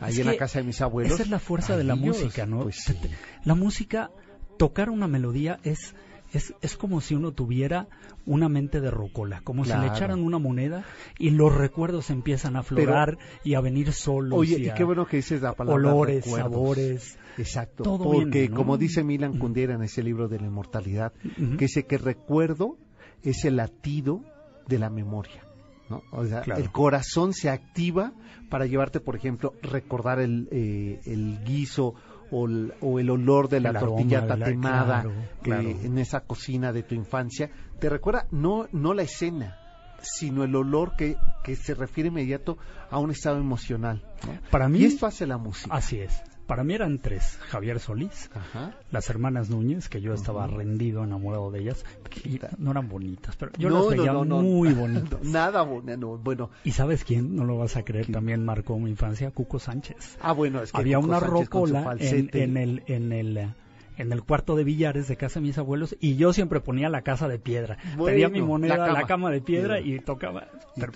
ahí 0.00 0.12
Es 0.12 0.18
en 0.18 0.26
la 0.26 0.36
casa 0.36 0.58
de 0.58 0.64
mis 0.64 0.80
abuelos. 0.80 1.12
Esa 1.12 1.22
es 1.22 1.30
la 1.30 1.38
fuerza 1.38 1.76
de 1.76 1.84
la 1.84 1.94
Dios, 1.94 2.22
música, 2.22 2.46
¿no? 2.46 2.62
Pues 2.62 2.76
sí. 2.76 2.96
La 3.44 3.54
música, 3.54 4.10
tocar 4.58 4.90
una 4.90 5.06
melodía 5.06 5.60
es, 5.62 5.94
es, 6.32 6.54
es 6.60 6.76
como 6.76 7.00
si 7.00 7.14
uno 7.14 7.32
tuviera 7.32 7.88
una 8.26 8.48
mente 8.48 8.80
de 8.80 8.90
rocola, 8.90 9.40
como 9.42 9.64
si 9.64 9.72
le 9.72 9.86
echaran 9.86 10.22
una 10.22 10.38
moneda 10.38 10.84
y 11.18 11.30
los 11.30 11.54
recuerdos 11.54 12.10
empiezan 12.10 12.56
a 12.56 12.60
aflorar 12.60 13.18
y 13.44 13.54
a 13.54 13.60
venir 13.60 13.92
solos. 13.92 14.38
Oye, 14.38 14.58
y 14.58 14.72
qué 14.74 14.84
bueno 14.84 15.06
que 15.06 15.16
dices 15.16 15.42
la 15.42 15.54
palabra 15.54 15.92
olores, 15.92 16.24
recuerdos. 16.24 16.52
sabores. 16.52 17.18
Exacto, 17.38 17.82
todo 17.84 18.04
porque 18.04 18.24
viene, 18.24 18.48
¿no? 18.50 18.56
como 18.56 18.76
dice 18.76 19.02
Milan 19.02 19.38
Kundera 19.38 19.74
en 19.74 19.82
ese 19.82 20.02
libro 20.02 20.28
de 20.28 20.38
la 20.40 20.46
inmortalidad, 20.46 21.12
que 21.12 21.64
dice 21.64 21.86
que 21.86 21.96
recuerdo 21.96 22.76
es 23.22 23.44
el 23.44 23.56
latido 23.56 24.22
de 24.66 24.78
la 24.78 24.90
memoria. 24.90 25.49
¿No? 25.90 26.02
O 26.12 26.24
sea, 26.24 26.40
Claro. 26.42 26.60
el 26.60 26.70
corazón 26.70 27.32
se 27.34 27.50
activa 27.50 28.12
para 28.48 28.66
llevarte, 28.66 29.00
por 29.00 29.16
ejemplo, 29.16 29.52
recordar 29.62 30.20
el, 30.20 30.48
eh, 30.50 31.00
el 31.04 31.42
guiso 31.44 31.94
o 32.30 32.46
el, 32.46 32.72
o 32.80 32.98
el 33.00 33.10
olor 33.10 33.48
de 33.48 33.60
la 33.60 33.70
El 33.70 33.78
tortilla 33.78 34.26
tatemada 34.26 35.04
claro, 35.42 35.68
eh, 35.68 35.76
en 35.82 35.98
esa 35.98 36.20
cocina 36.20 36.72
de 36.72 36.82
tu 36.84 36.94
infancia. 36.94 37.50
Te 37.80 37.88
recuerda 37.88 38.26
no, 38.30 38.68
no 38.72 38.94
la 38.94 39.02
escena, 39.02 39.56
sino 40.00 40.44
el 40.44 40.54
olor 40.56 40.94
que, 40.96 41.16
que 41.44 41.56
se 41.56 41.74
refiere 41.74 42.08
inmediato 42.08 42.56
a 42.90 42.98
un 42.98 43.10
estado 43.10 43.38
emocional. 43.38 44.02
¿no? 44.26 44.50
Para 44.50 44.68
mí, 44.68 44.78
Y 44.78 44.84
esto 44.86 45.06
hace 45.06 45.26
la 45.26 45.38
música. 45.38 45.74
así 45.74 45.98
es. 45.98 46.22
Para 46.50 46.64
mí 46.64 46.74
eran 46.74 46.98
tres. 46.98 47.38
Javier 47.42 47.78
Solís, 47.78 48.28
Ajá. 48.34 48.74
las 48.90 49.08
hermanas 49.08 49.50
Núñez, 49.50 49.88
que 49.88 50.00
yo 50.00 50.12
estaba 50.12 50.48
rendido, 50.48 51.04
enamorado 51.04 51.52
de 51.52 51.60
ellas. 51.60 51.84
Y 52.24 52.40
no 52.58 52.72
eran 52.72 52.88
bonitas, 52.88 53.36
pero 53.36 53.52
yo 53.56 53.70
No, 53.70 53.88
las 53.88 53.96
veía 53.96 54.12
no, 54.12 54.24
no, 54.24 54.42
no. 54.42 54.42
muy 54.42 54.72
bonitas. 54.72 55.20
Nada 55.22 55.62
bueno, 55.62 55.96
no, 55.96 56.18
bueno. 56.18 56.50
¿Y 56.64 56.72
sabes 56.72 57.04
quién? 57.04 57.36
No 57.36 57.44
lo 57.44 57.56
vas 57.56 57.76
a 57.76 57.84
creer, 57.84 58.06
¿Quién? 58.06 58.14
también 58.14 58.44
marcó 58.44 58.76
mi 58.80 58.90
infancia, 58.90 59.30
Cuco 59.30 59.60
Sánchez. 59.60 60.18
Ah, 60.20 60.32
bueno, 60.32 60.60
es 60.60 60.72
que 60.72 60.78
Había 60.80 60.98
una 60.98 61.20
Sánchez 61.20 61.48
rocola 61.50 61.96
en, 62.00 62.56
el 62.56 62.82
en 62.88 63.12
el 63.12 63.54
en 64.00 64.12
el 64.12 64.22
cuarto 64.22 64.56
de 64.56 64.64
billares 64.64 65.08
de 65.08 65.16
casa 65.16 65.40
de 65.40 65.46
mis 65.46 65.58
abuelos 65.58 65.96
y 66.00 66.16
yo 66.16 66.32
siempre 66.32 66.60
ponía 66.60 66.88
la 66.88 67.02
casa 67.02 67.28
de 67.28 67.38
piedra. 67.38 67.78
Bueno, 67.96 68.14
Pedía 68.14 68.28
mi 68.28 68.42
moneda 68.42 68.76
la 68.76 68.84
a 68.84 68.86
la 68.88 68.94
cama. 68.94 69.06
cama 69.06 69.30
de 69.30 69.40
piedra 69.40 69.80
y 69.80 69.98
tocaba. 70.00 70.48
Y 70.76 70.80
Pero, 70.80 70.92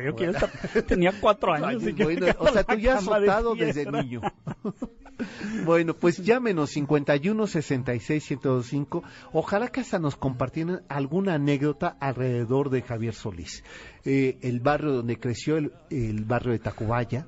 yo 0.00 0.12
Bueno. 0.14 0.32
estar- 0.32 0.82
tenía 0.86 1.12
cuatro 1.20 1.52
años. 1.54 1.82
Ay, 1.84 1.90
y 1.90 1.94
que 1.94 2.04
bueno, 2.04 2.26
tocaba 2.26 2.50
o 2.50 2.52
sea, 2.52 2.64
tú 2.64 2.74
ya 2.76 2.94
has 2.98 3.04
cama 3.04 3.20
de 3.20 3.26
soltado 3.26 3.54
desde 3.54 3.90
niño. 3.90 4.20
bueno, 5.64 5.94
pues 5.94 6.18
llámenos 6.18 6.70
51 6.70 7.46
66 7.46 8.30
1025. 8.30 9.02
Ojalá 9.32 9.68
que 9.68 9.80
hasta 9.80 9.98
nos 9.98 10.16
compartieran 10.16 10.82
alguna 10.88 11.34
anécdota 11.34 11.96
alrededor 12.00 12.70
de 12.70 12.82
Javier 12.82 13.14
Solís. 13.14 13.64
Eh, 14.04 14.38
el 14.42 14.60
barrio 14.60 14.92
donde 14.92 15.18
creció, 15.18 15.56
el, 15.56 15.72
el 15.90 16.24
barrio 16.24 16.52
de 16.52 16.58
Tacubaya, 16.58 17.26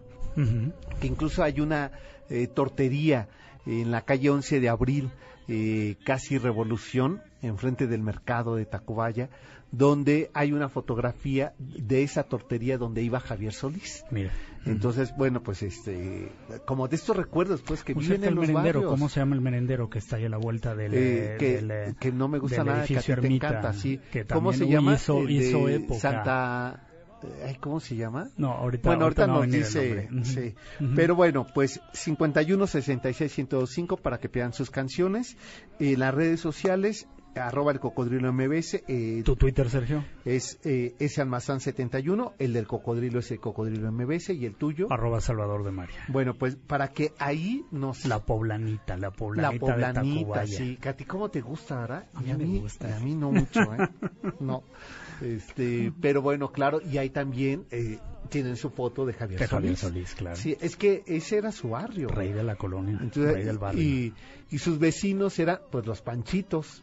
que 1.00 1.06
incluso 1.08 1.42
hay 1.42 1.60
una 1.60 1.90
eh, 2.30 2.46
tortería 2.46 3.28
en 3.68 3.90
la 3.90 4.02
calle 4.02 4.30
11 4.30 4.60
de 4.60 4.68
abril, 4.68 5.10
eh, 5.46 5.96
casi 6.04 6.38
revolución, 6.38 7.22
enfrente 7.42 7.86
del 7.86 8.02
mercado 8.02 8.56
de 8.56 8.66
Tacubaya, 8.66 9.28
donde 9.70 10.30
hay 10.34 10.52
una 10.52 10.68
fotografía 10.70 11.52
de 11.58 12.02
esa 12.02 12.22
tortería 12.22 12.78
donde 12.78 13.02
iba 13.02 13.20
Javier 13.20 13.52
Solís. 13.52 14.04
Mira. 14.10 14.30
Entonces, 14.64 15.14
bueno, 15.16 15.42
pues 15.42 15.62
este, 15.62 16.30
como 16.66 16.88
de 16.88 16.96
estos 16.96 17.16
recuerdos, 17.16 17.62
pues 17.62 17.84
que 17.84 17.92
¿Cómo 17.94 18.04
se 18.04 18.14
viven 18.14 18.24
en 18.24 18.28
el 18.30 18.34
los 18.34 18.46
merendero? 18.48 18.80
barrios. 18.80 18.90
¿Cómo 18.90 19.08
se 19.08 19.20
llama 19.20 19.34
el 19.36 19.40
merendero 19.42 19.88
que 19.90 19.98
está 19.98 20.16
ahí 20.16 20.24
a 20.24 20.28
la 20.30 20.36
vuelta 20.38 20.74
del, 20.74 20.94
Eh, 20.94 20.98
eh, 21.34 21.36
que, 21.38 21.56
del, 21.56 21.70
eh, 21.70 21.94
que 22.00 22.12
no 22.12 22.28
me 22.28 22.38
gusta 22.38 22.64
nada, 22.64 22.84
que 22.84 22.98
a 22.98 23.02
ti 23.02 23.12
te 23.14 23.26
encanta, 23.26 23.72
sí. 23.74 24.00
que 24.10 24.24
¿Cómo 24.24 24.52
se 24.52 24.66
llama? 24.66 24.94
hizo- 24.94 25.28
hizo 25.28 25.68
época. 25.68 26.00
Santa, 26.00 26.87
¿cómo 27.60 27.80
se 27.80 27.96
llama? 27.96 28.28
No, 28.36 28.52
ahorita, 28.52 28.88
Bueno, 28.90 29.04
ahorita 29.04 29.26
no 29.26 29.38
va 29.38 29.44
a 29.44 29.46
nos 29.46 29.54
dice, 29.54 30.08
sí. 30.22 30.54
Ujú. 30.80 30.92
Pero 30.94 31.16
bueno, 31.16 31.46
pues 31.54 31.80
51 31.92 32.66
66 32.66 33.38
1025 33.38 33.96
para 33.96 34.18
que 34.18 34.28
pidan 34.28 34.52
sus 34.52 34.70
canciones. 34.70 35.36
En 35.80 35.98
las 36.00 36.14
redes 36.14 36.40
sociales, 36.40 37.06
arroba 37.34 37.70
el 37.70 37.78
cocodrilo 37.78 38.32
MBS, 38.32 38.82
eh, 38.88 39.22
¿Tu 39.24 39.36
Twitter, 39.36 39.70
Sergio? 39.70 40.04
es 40.24 40.58
eh, 40.64 40.96
ese 40.98 41.20
almazán 41.20 41.60
71, 41.60 42.32
el 42.40 42.52
del 42.52 42.66
cocodrilo 42.66 43.20
es 43.20 43.30
el 43.30 43.38
cocodrilo 43.38 43.92
MBS 43.92 44.30
y 44.30 44.44
el 44.44 44.54
tuyo. 44.56 44.88
Arroba 44.90 45.20
Salvador 45.20 45.64
de 45.64 45.70
María. 45.70 45.96
Bueno, 46.08 46.34
pues 46.34 46.56
para 46.56 46.88
que 46.88 47.12
ahí 47.18 47.64
nos... 47.70 48.04
La 48.06 48.18
poblanita, 48.24 48.96
la 48.96 49.02
la 49.08 49.10
poblanita, 49.12 49.52
de 49.52 49.58
poblanita, 49.60 50.02
Tacubaya. 50.02 50.46
sí. 50.58 50.78
A 50.84 50.92
ti 50.94 51.04
cómo 51.04 51.28
te 51.30 51.40
gusta, 51.40 51.78
¿verdad? 51.80 52.06
A 52.14 52.20
mí 52.20 52.30
Y 52.30 52.34
me 52.34 52.58
gusta. 52.60 52.88
y 52.88 52.92
a 52.92 52.98
mí 52.98 53.14
no 53.14 53.30
mucho, 53.30 53.60
¿eh? 53.72 53.88
no. 54.40 54.64
Este, 55.20 55.92
pero 56.00 56.22
bueno, 56.22 56.52
claro, 56.52 56.80
y 56.80 56.98
ahí 56.98 57.10
también 57.10 57.64
eh, 57.70 57.98
tienen 58.28 58.56
su 58.56 58.70
foto 58.70 59.04
de 59.06 59.12
Javier 59.12 59.40
De 59.40 59.46
Solís. 59.46 59.60
Javier 59.60 59.76
Solís, 59.76 60.14
claro. 60.14 60.36
Sí, 60.36 60.56
es 60.60 60.76
que 60.76 61.02
ese 61.06 61.38
era 61.38 61.52
su 61.52 61.70
barrio. 61.70 62.08
Rey 62.08 62.32
de 62.32 62.42
la 62.42 62.56
colonia, 62.56 62.98
Entonces, 63.00 63.34
rey 63.34 63.44
del 63.44 63.58
barrio. 63.58 63.82
Y, 63.82 64.14
y 64.50 64.58
sus 64.58 64.78
vecinos 64.78 65.38
eran, 65.38 65.60
pues, 65.70 65.86
los 65.86 66.02
panchitos. 66.02 66.82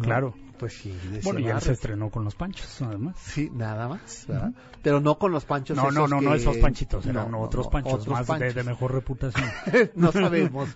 Claro. 0.00 0.34
Pues 0.58 0.72
sí, 0.74 0.98
Bueno, 1.22 1.38
y 1.40 1.46
él 1.48 1.60
se 1.60 1.72
estrenó 1.72 2.10
con 2.10 2.24
los 2.24 2.34
panchos, 2.34 2.82
además. 2.82 3.16
Sí, 3.20 3.48
nada 3.54 3.86
más, 3.88 4.24
¿verdad? 4.26 4.52
Pero 4.82 5.00
no 5.00 5.18
con 5.18 5.30
los 5.30 5.44
panchos 5.44 5.76
No, 5.76 5.84
no, 5.84 5.88
esos 5.90 6.10
no, 6.10 6.20
no 6.20 6.30
que- 6.32 6.36
esos 6.36 6.56
panchitos, 6.56 7.06
eran 7.06 7.30
no, 7.30 7.40
otros 7.42 7.66
no, 7.66 7.70
panchos, 7.70 7.94
otros 7.94 8.28
más 8.28 8.38
de- 8.40 8.52
De, 8.52 8.64
mejor 8.64 8.92
reputación. 8.92 9.48
no 9.94 10.10
sabemos. 10.12 10.68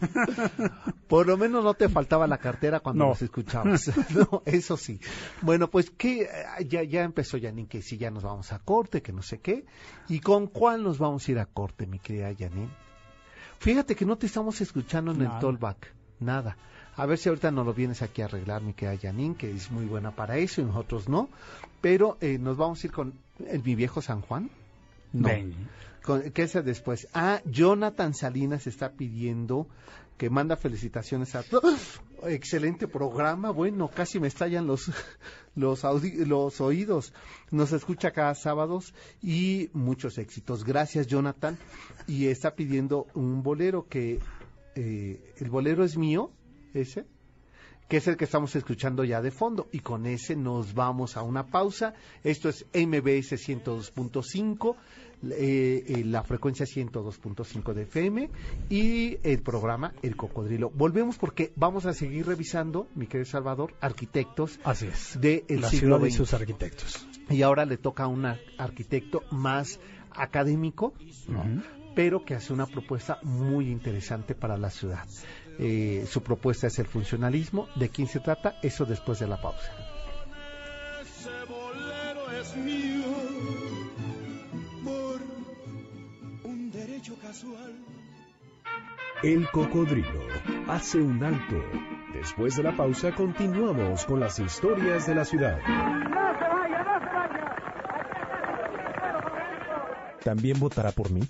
Por 1.09 1.27
lo 1.27 1.37
menos 1.37 1.65
no 1.65 1.75
te 1.75 1.89
faltaba 1.89 2.27
la 2.27 2.39
cartera 2.39 2.81
cuando 2.81 3.05
No. 3.05 3.11
nos 3.11 3.23
escuchabas. 3.23 3.91
no, 4.15 4.43
eso 4.47 4.77
sí. 4.77 5.01
Bueno, 5.41 5.69
pues 5.69 5.91
que 5.91 6.29
ya, 6.69 6.83
ya 6.85 7.03
empezó 7.03 7.39
Janine 7.41 7.69
que 7.69 7.83
si 7.83 7.99
ya 7.99 8.11
nos 8.11 8.23
vamos 8.23 8.53
a 8.53 8.59
corte, 8.61 9.03
que 9.03 9.13
no 9.13 9.23
sé 9.23 9.41
qué. 9.41 9.65
¿Y 10.09 10.21
con 10.21 10.47
cuál 10.47 10.83
nos 10.83 10.99
vamos 10.99 11.27
a 11.27 11.31
ir 11.33 11.39
a 11.39 11.47
corte, 11.47 11.87
mi 11.87 11.99
querida 11.99 12.33
Janine? 12.39 12.71
Fíjate 13.59 13.95
que 13.95 14.05
no 14.05 14.17
te 14.17 14.27
estamos 14.27 14.61
escuchando 14.61 15.13
en 15.13 15.19
Nada. 15.21 15.35
el 15.35 15.41
tollback. 15.41 15.93
Nada. 16.21 16.57
A 16.97 17.07
ver 17.07 17.17
si 17.19 17.29
ahorita 17.29 17.51
nos 17.51 17.65
lo 17.65 17.73
vienes 17.73 18.03
aquí 18.03 18.21
a 18.23 18.27
arreglar, 18.27 18.63
mi 18.63 18.75
querida 18.75 18.99
Janine, 19.01 19.35
que 19.35 19.51
es 19.51 19.71
muy 19.71 19.87
buena 19.87 20.11
para 20.15 20.37
eso 20.39 20.61
y 20.61 20.65
nosotros 20.65 21.09
no. 21.09 21.29
Pero 21.81 22.19
eh, 22.21 22.39
nos 22.39 22.57
vamos 22.57 22.83
a 22.83 22.87
ir 22.87 22.93
con 22.93 23.15
el 23.47 23.63
Mi 23.63 23.75
Viejo 23.75 24.03
San 24.03 24.21
Juan. 24.21 24.51
No. 25.13 25.29
Con- 26.03 26.31
¿Qué 26.33 26.43
es 26.43 26.53
después? 26.65 27.09
Ah, 27.15 27.41
Jonathan 27.47 28.13
Salinas 28.15 28.67
está 28.67 28.93
pidiendo 28.93 29.67
que 30.19 30.29
manda 30.31 30.57
felicitaciones 30.57 31.35
a 31.35 31.43
todos. 31.43 32.01
Excelente 32.25 32.87
programa, 32.87 33.51
bueno, 33.51 33.89
casi 33.89 34.21
me 34.21 34.29
estallan 34.29 34.67
los 34.67 34.91
los, 35.57 35.85
audi- 35.85 36.25
los 36.27 36.61
oídos. 36.61 37.13
Nos 37.51 37.73
escucha 37.73 38.11
cada 38.13 38.35
sábado 38.35 38.81
y 39.23 39.71
muchos 39.73 40.19
éxitos. 40.19 40.65
Gracias, 40.65 41.07
Jonathan. 41.07 41.57
Y 42.07 42.27
está 42.27 42.55
pidiendo 42.55 43.07
un 43.15 43.43
bolero 43.43 43.87
que 43.89 44.21
eh, 44.75 45.35
el 45.39 45.51
bolero 45.51 45.85
es 45.85 45.97
mío, 45.97 46.31
ese 46.75 47.05
que 47.89 47.99
es 47.99 48.09
el 48.09 48.17
que 48.17 48.25
estamos 48.25 48.57
escuchando 48.57 49.05
ya 49.05 49.21
de 49.21 49.31
fondo. 49.31 49.69
Y 49.71 49.81
con 49.81 50.07
ese 50.07 50.35
nos 50.35 50.73
vamos 50.73 51.19
a 51.19 51.23
una 51.23 51.49
pausa. 51.49 51.93
Esto 52.25 52.49
es 52.49 52.65
MBS 52.73 53.33
102.5, 53.37 54.77
eh, 55.31 55.85
eh, 55.87 56.05
la 56.05 56.23
frecuencia 56.23 56.65
102.5 56.65 57.75
de 57.75 57.83
FM 57.83 58.31
y 58.71 59.19
el 59.23 59.43
programa 59.43 59.93
El 60.01 60.17
Cocodrilo. 60.17 60.71
Volvemos 60.71 61.19
porque 61.19 61.53
vamos 61.55 61.85
a 61.85 61.93
seguir 61.93 62.27
revisando, 62.27 62.89
mi 62.95 63.07
querido 63.07 63.27
Salvador, 63.31 63.75
arquitectos 63.83 64.59
Así 64.65 64.87
es. 64.87 65.21
del 65.21 65.45
la 65.49 65.69
siglo 65.69 65.97
ciudad 65.97 66.07
y 66.07 66.11
sus 66.13 66.33
arquitectos. 66.33 67.07
Y 67.29 67.43
ahora 67.43 67.67
le 67.67 67.77
toca 67.77 68.05
a 68.05 68.09
un 68.09 68.25
ar- 68.25 68.41
arquitecto 68.57 69.23
más 69.31 69.81
académico, 70.13 70.95
pero 71.95 72.25
que 72.25 72.35
hace 72.35 72.53
una 72.55 72.67
propuesta 72.67 73.19
muy 73.23 73.71
interesante 73.71 74.35
para 74.35 74.57
la 74.57 74.71
ciudad. 74.71 75.07
Eh, 75.59 76.07
su 76.09 76.23
propuesta 76.23 76.67
es 76.67 76.79
el 76.79 76.87
funcionalismo. 76.87 77.69
¿De 77.77 77.89
quién 77.89 78.09
se 78.09 78.21
trata? 78.21 78.59
Eso 78.63 78.85
después 78.85 79.19
de 79.19 79.27
la 79.27 79.41
pausa. 79.41 79.73
Ese 81.03 81.31
bolero 81.49 82.31
es 82.41 82.57
mío 82.57 83.05
por 84.85 85.21
un 86.51 86.71
derecho 86.71 87.17
casual. 87.21 87.75
El 89.23 89.49
cocodrilo 89.51 90.27
hace 90.69 90.99
un 90.99 91.23
alto. 91.23 91.63
Después 92.13 92.57
de 92.57 92.65
la 92.65 92.77
pausa 92.77 93.15
continuamos 93.15 94.05
con 94.05 94.21
las 94.21 94.39
historias 94.39 95.07
de 95.07 95.15
la 95.15 95.25
ciudad. 95.25 95.59
¿También 100.23 100.61
votará 100.61 100.93
por 100.93 101.11
mí? 101.11 101.21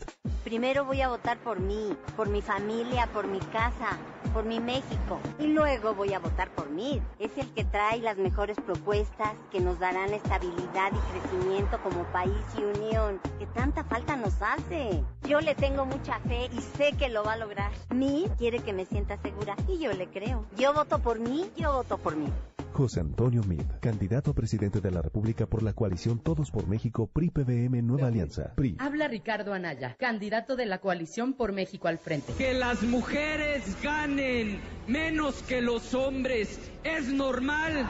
Primero 0.45 0.85
voy 0.85 1.01
a 1.01 1.09
votar 1.09 1.39
por 1.39 1.61
mí, 1.61 1.97
por 2.15 2.29
mi 2.29 2.43
familia, 2.43 3.07
por 3.07 3.27
mi 3.27 3.39
casa, 3.39 3.97
por 4.35 4.45
mi 4.45 4.61
México. 4.61 5.19
Y 5.39 5.47
luego 5.47 5.95
voy 5.95 6.13
a 6.13 6.19
votar 6.19 6.51
por 6.51 6.69
mí. 6.69 7.01
Es 7.19 7.31
el 7.39 7.49
que 7.55 7.65
trae 7.65 8.01
las 8.01 8.19
mejores 8.19 8.57
propuestas 8.59 9.33
que 9.51 9.61
nos 9.61 9.79
darán 9.79 10.13
estabilidad 10.13 10.93
y 10.93 11.19
crecimiento 11.19 11.79
como 11.83 12.05
país 12.13 12.35
y 12.59 12.65
unión, 12.65 13.19
que 13.39 13.47
tanta 13.47 13.83
falta 13.85 14.17
nos 14.17 14.35
hace. 14.43 15.03
Yo 15.27 15.41
le 15.41 15.55
tengo 15.55 15.87
mucha 15.87 16.19
fe 16.21 16.51
y 16.53 16.61
sé 16.61 16.93
que 16.99 17.09
lo 17.09 17.25
va 17.25 17.35
a 17.35 17.39
lograr. 17.39 17.73
Mí 17.95 18.27
quiere 18.37 18.59
que 18.59 18.75
me 18.75 18.85
sienta 18.85 19.17
segura 19.23 19.57
y 19.69 19.79
yo 19.79 19.93
le 19.93 20.09
creo. 20.09 20.45
Yo 20.57 20.75
voto 20.75 20.99
por 20.99 21.19
mí, 21.19 21.51
yo 21.57 21.73
voto 21.73 21.97
por 21.97 22.17
mí. 22.17 22.29
José 22.73 23.01
Antonio 23.01 23.43
Mid, 23.45 23.63
candidato 23.81 24.31
a 24.31 24.35
presidente 24.35 24.81
de 24.81 24.91
la 24.91 25.03
República 25.03 25.47
por 25.47 25.63
la 25.63 25.75
coalición 25.75 26.19
Todos 26.19 26.51
por 26.51 26.67
México, 26.67 27.07
PRI-PBM 27.13 27.83
Nueva 27.83 28.09
Alianza. 28.09 28.55
PRI. 28.55 28.77
Habla 28.79 29.09
Ricardo 29.09 29.53
Anaya, 29.53 29.95
candidato 29.99 30.57
de 30.57 30.67
la 30.67 30.79
coalición 30.79 31.35
por 31.35 31.53
México 31.53 31.89
al 31.89 31.99
frente. 31.99 32.33
Que 32.39 32.55
las 32.55 32.83
mujeres 32.83 33.77
ganen 33.83 34.61
menos 34.89 35.43
que 35.43 35.61
los 35.61 35.93
hombres 35.95 36.59
es 36.83 37.13
normal. 37.13 37.89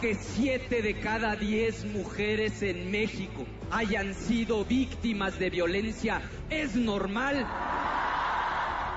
Que 0.00 0.14
siete 0.14 0.82
de 0.82 0.98
cada 0.98 1.36
diez 1.36 1.84
mujeres 1.84 2.62
en 2.62 2.90
México 2.90 3.44
hayan 3.70 4.14
sido 4.14 4.64
víctimas 4.64 5.38
de 5.38 5.50
violencia 5.50 6.22
es 6.48 6.74
normal. 6.74 7.46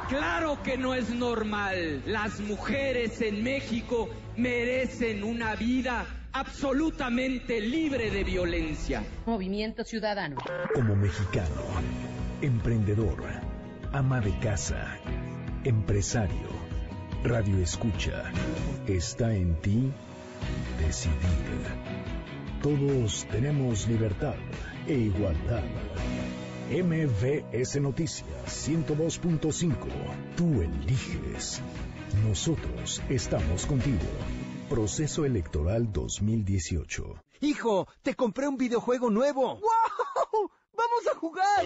Claro 0.09 0.61
que 0.63 0.77
no 0.77 0.93
es 0.93 1.09
normal. 1.09 2.03
Las 2.05 2.39
mujeres 2.39 3.21
en 3.21 3.43
México 3.43 4.09
merecen 4.35 5.23
una 5.23 5.55
vida 5.55 6.05
absolutamente 6.33 7.61
libre 7.61 8.09
de 8.09 8.23
violencia. 8.23 9.03
Movimiento 9.25 9.83
Ciudadano. 9.83 10.37
Como 10.73 10.95
mexicano, 10.95 11.61
emprendedor, 12.41 13.23
ama 13.91 14.19
de 14.19 14.37
casa, 14.39 14.97
empresario, 15.63 16.49
radio 17.23 17.57
escucha, 17.59 18.31
está 18.87 19.33
en 19.33 19.55
ti 19.61 19.91
decidir. 20.79 21.13
Todos 22.61 23.25
tenemos 23.31 23.87
libertad 23.87 24.35
e 24.87 24.93
igualdad. 24.93 25.63
MVS 26.69 27.81
Noticias 27.81 28.67
102.5. 28.67 29.75
Tú 30.35 30.61
eliges. 30.61 31.61
Nosotros 32.27 33.01
estamos 33.09 33.65
contigo. 33.65 33.99
Proceso 34.69 35.25
Electoral 35.25 35.91
2018. 35.91 37.15
Hijo, 37.41 37.87
te 38.01 38.15
compré 38.15 38.47
un 38.47 38.57
videojuego 38.57 39.09
nuevo. 39.09 39.59
¡Wow! 39.59 40.51
¡Vamos 40.75 41.07
a 41.11 41.17
jugar! 41.17 41.65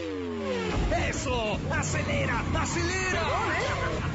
¡Eso! 1.09 1.57
¡Acelera! 1.71 2.43
¡Acelera! 2.55 3.23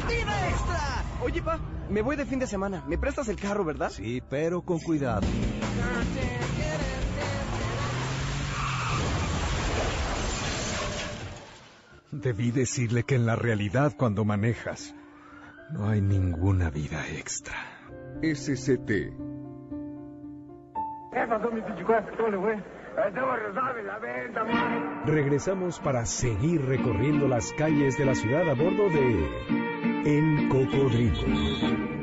¡Vida 0.08 0.50
extra! 0.50 1.04
Oye, 1.22 1.40
pa, 1.40 1.60
me 1.88 2.02
voy 2.02 2.16
de 2.16 2.26
fin 2.26 2.38
de 2.40 2.46
semana. 2.46 2.84
¿Me 2.88 2.98
prestas 2.98 3.28
el 3.28 3.36
carro, 3.36 3.64
verdad? 3.64 3.90
Sí, 3.90 4.20
pero 4.28 4.62
con 4.62 4.80
cuidado. 4.80 5.26
Debí 12.12 12.50
decirle 12.50 13.04
que 13.04 13.14
en 13.14 13.24
la 13.24 13.36
realidad 13.36 13.94
cuando 13.96 14.26
manejas 14.26 14.94
no 15.70 15.88
hay 15.88 16.02
ninguna 16.02 16.68
vida 16.68 17.08
extra. 17.08 17.56
SCT. 18.22 18.90
Regresamos 25.06 25.80
para 25.80 26.04
seguir 26.04 26.62
recorriendo 26.66 27.28
las 27.28 27.50
calles 27.54 27.96
de 27.96 28.04
la 28.04 28.14
ciudad 28.14 28.46
a 28.50 28.54
bordo 28.54 28.90
de 28.90 29.28
El 30.04 30.48
Cocodrilo. 30.50 32.01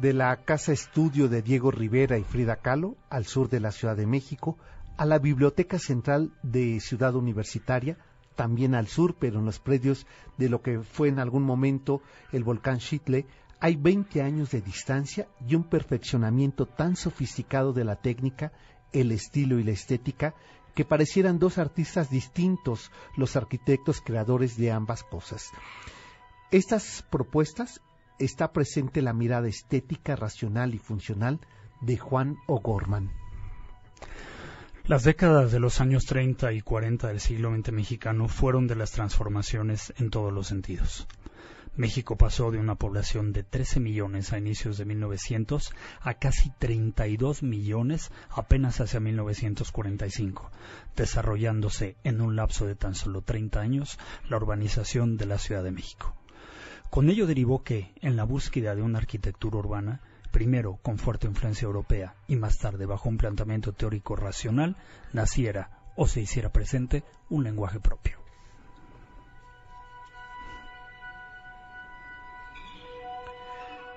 De 0.00 0.12
la 0.12 0.36
Casa 0.44 0.72
Estudio 0.72 1.28
de 1.28 1.42
Diego 1.42 1.70
Rivera 1.70 2.18
y 2.18 2.24
Frida 2.24 2.56
Kahlo, 2.56 2.96
al 3.10 3.26
sur 3.26 3.48
de 3.48 3.58
la 3.58 3.72
Ciudad 3.72 3.96
de 3.96 4.06
México, 4.06 4.56
a 4.96 5.04
la 5.04 5.18
Biblioteca 5.18 5.78
Central 5.78 6.32
de 6.42 6.78
Ciudad 6.80 7.14
Universitaria, 7.16 7.96
también 8.36 8.74
al 8.74 8.86
sur, 8.86 9.16
pero 9.18 9.40
en 9.40 9.44
los 9.44 9.58
predios 9.58 10.06
de 10.36 10.48
lo 10.48 10.62
que 10.62 10.80
fue 10.80 11.08
en 11.08 11.18
algún 11.18 11.42
momento 11.42 12.00
el 12.32 12.44
volcán 12.44 12.78
Chitle, 12.78 13.26
hay 13.60 13.74
20 13.74 14.22
años 14.22 14.52
de 14.52 14.60
distancia 14.60 15.26
y 15.46 15.56
un 15.56 15.64
perfeccionamiento 15.64 16.66
tan 16.66 16.94
sofisticado 16.94 17.72
de 17.72 17.84
la 17.84 17.96
técnica, 17.96 18.52
el 18.92 19.10
estilo 19.10 19.58
y 19.58 19.64
la 19.64 19.72
estética, 19.72 20.34
que 20.76 20.84
parecieran 20.84 21.40
dos 21.40 21.58
artistas 21.58 22.08
distintos 22.08 22.92
los 23.16 23.34
arquitectos 23.34 24.00
creadores 24.00 24.56
de 24.56 24.70
ambas 24.70 25.02
cosas. 25.02 25.50
Estas 26.52 27.04
propuestas 27.10 27.80
está 28.18 28.52
presente 28.52 29.02
la 29.02 29.12
mirada 29.12 29.48
estética, 29.48 30.16
racional 30.16 30.74
y 30.74 30.78
funcional 30.78 31.40
de 31.80 31.96
Juan 31.96 32.36
O'Gorman. 32.46 33.10
Las 34.84 35.04
décadas 35.04 35.52
de 35.52 35.60
los 35.60 35.80
años 35.82 36.06
30 36.06 36.52
y 36.54 36.62
40 36.62 37.08
del 37.08 37.20
siglo 37.20 37.54
XX 37.54 37.72
mexicano 37.72 38.26
fueron 38.26 38.66
de 38.66 38.74
las 38.74 38.90
transformaciones 38.90 39.92
en 39.98 40.08
todos 40.08 40.32
los 40.32 40.46
sentidos. 40.46 41.06
México 41.76 42.16
pasó 42.16 42.50
de 42.50 42.58
una 42.58 42.74
población 42.74 43.32
de 43.32 43.44
13 43.44 43.78
millones 43.78 44.32
a 44.32 44.38
inicios 44.38 44.78
de 44.78 44.84
1900 44.84 45.72
a 46.00 46.14
casi 46.14 46.50
32 46.58 47.44
millones 47.44 48.10
apenas 48.30 48.80
hacia 48.80 48.98
1945, 48.98 50.50
desarrollándose 50.96 51.96
en 52.02 52.20
un 52.20 52.34
lapso 52.34 52.66
de 52.66 52.74
tan 52.74 52.96
solo 52.96 53.22
30 53.22 53.60
años 53.60 53.98
la 54.28 54.38
urbanización 54.38 55.18
de 55.18 55.26
la 55.26 55.38
Ciudad 55.38 55.62
de 55.62 55.70
México. 55.70 56.16
Con 56.90 57.10
ello 57.10 57.26
derivó 57.26 57.62
que, 57.62 57.92
en 58.00 58.16
la 58.16 58.24
búsqueda 58.24 58.74
de 58.74 58.82
una 58.82 58.98
arquitectura 58.98 59.58
urbana, 59.58 60.00
primero 60.30 60.78
con 60.82 60.98
fuerte 60.98 61.26
influencia 61.26 61.66
europea 61.66 62.14
y 62.26 62.36
más 62.36 62.58
tarde 62.58 62.86
bajo 62.86 63.08
un 63.08 63.18
planteamiento 63.18 63.72
teórico 63.72 64.16
racional, 64.16 64.76
naciera 65.12 65.70
o 65.96 66.06
se 66.06 66.20
hiciera 66.20 66.50
presente 66.50 67.04
un 67.28 67.44
lenguaje 67.44 67.80
propio. 67.80 68.18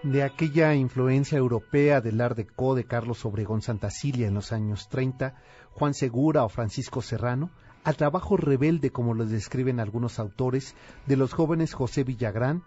De 0.03 0.23
aquella 0.23 0.73
influencia 0.73 1.37
europea 1.37 2.01
del 2.01 2.19
Art 2.21 2.35
Deco 2.35 2.73
de 2.73 2.85
Carlos 2.85 3.23
Obregón 3.23 3.61
Santacilia 3.61 4.27
en 4.27 4.33
los 4.33 4.51
años 4.51 4.89
30, 4.89 5.35
Juan 5.73 5.93
Segura 5.93 6.43
o 6.43 6.49
Francisco 6.49 7.03
Serrano, 7.03 7.51
al 7.83 7.97
trabajo 7.97 8.37
rebelde, 8.37 8.91
como 8.91 9.13
lo 9.13 9.25
describen 9.25 9.79
algunos 9.79 10.19
autores, 10.19 10.75
de 11.07 11.17
los 11.17 11.33
jóvenes 11.33 11.73
José 11.73 12.03
Villagrán, 12.03 12.63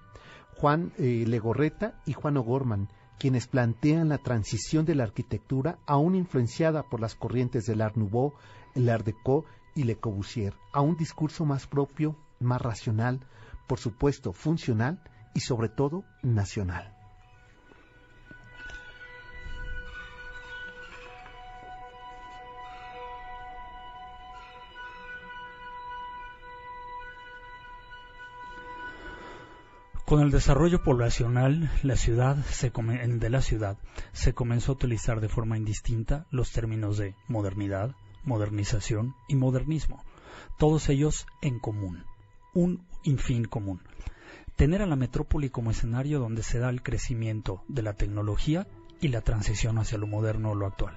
Juan 0.57 0.93
eh, 0.99 1.25
Legorreta 1.27 2.01
y 2.07 2.13
Juan 2.13 2.37
O'Gorman, 2.37 2.89
quienes 3.19 3.47
plantean 3.47 4.09
la 4.09 4.19
transición 4.19 4.85
de 4.85 4.95
la 4.95 5.05
arquitectura 5.05 5.79
aún 5.87 6.15
influenciada 6.15 6.83
por 6.83 7.01
las 7.01 7.15
corrientes 7.15 7.65
del 7.67 7.81
Art 7.81 7.97
Nouveau, 7.97 8.35
el 8.75 8.91
y 9.77 9.85
Le 9.85 9.97
Corbusier, 9.97 10.55
a 10.73 10.81
un 10.81 10.97
discurso 10.97 11.45
más 11.45 11.67
propio, 11.67 12.17
más 12.41 12.61
racional, 12.61 13.21
por 13.67 13.79
supuesto 13.79 14.33
funcional 14.33 15.03
y 15.35 15.41
sobre 15.41 15.69
todo 15.69 16.05
nacional. 16.23 17.04
Con 30.15 30.23
el 30.23 30.31
desarrollo 30.31 30.81
poblacional 30.81 31.69
la 31.83 31.97
ciudad 31.97 32.37
de 32.37 33.31
la 33.31 33.43
ciudad 33.43 33.79
se 34.13 34.33
comenzó 34.33 34.71
a 34.71 34.75
utilizar 34.77 35.21
de 35.21 35.29
forma 35.29 35.57
indistinta 35.57 36.29
los 36.31 36.53
términos 36.53 36.99
de 36.99 37.17
modernidad, 37.27 37.97
modernización 38.23 39.17
y 39.27 39.35
modernismo, 39.35 40.05
todos 40.57 40.89
ellos 40.89 41.27
en 41.43 41.59
común, 41.59 42.05
un 42.55 42.87
infin 43.03 43.45
común. 43.45 43.81
Tener 44.55 44.83
a 44.83 44.87
la 44.87 44.95
metrópoli 44.95 45.51
como 45.51 45.73
escenario 45.73 46.21
donde 46.21 46.45
se 46.45 46.61
da 46.61 46.71
el 46.71 46.85
crecimiento 46.85 47.65
de 47.67 47.83
la 47.83 47.95
tecnología 47.95 48.69
y 49.01 49.09
la 49.09 49.21
transición 49.21 49.79
hacia 49.79 49.99
lo 49.99 50.07
moderno 50.07 50.53
o 50.53 50.55
lo 50.55 50.69
actual. 50.69 50.97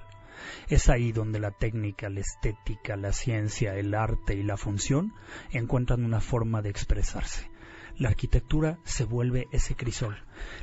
Es 0.68 0.88
ahí 0.88 1.10
donde 1.10 1.40
la 1.40 1.50
técnica, 1.50 2.08
la 2.08 2.20
estética, 2.20 2.94
la 2.96 3.12
ciencia, 3.12 3.74
el 3.74 3.94
arte 3.94 4.34
y 4.34 4.44
la 4.44 4.56
función 4.56 5.12
encuentran 5.50 6.04
una 6.04 6.20
forma 6.20 6.62
de 6.62 6.70
expresarse. 6.70 7.50
La 7.98 8.10
arquitectura 8.10 8.78
se 8.84 9.02
vuelve 9.02 9.48
ese 9.50 9.74
crisol, 9.74 10.16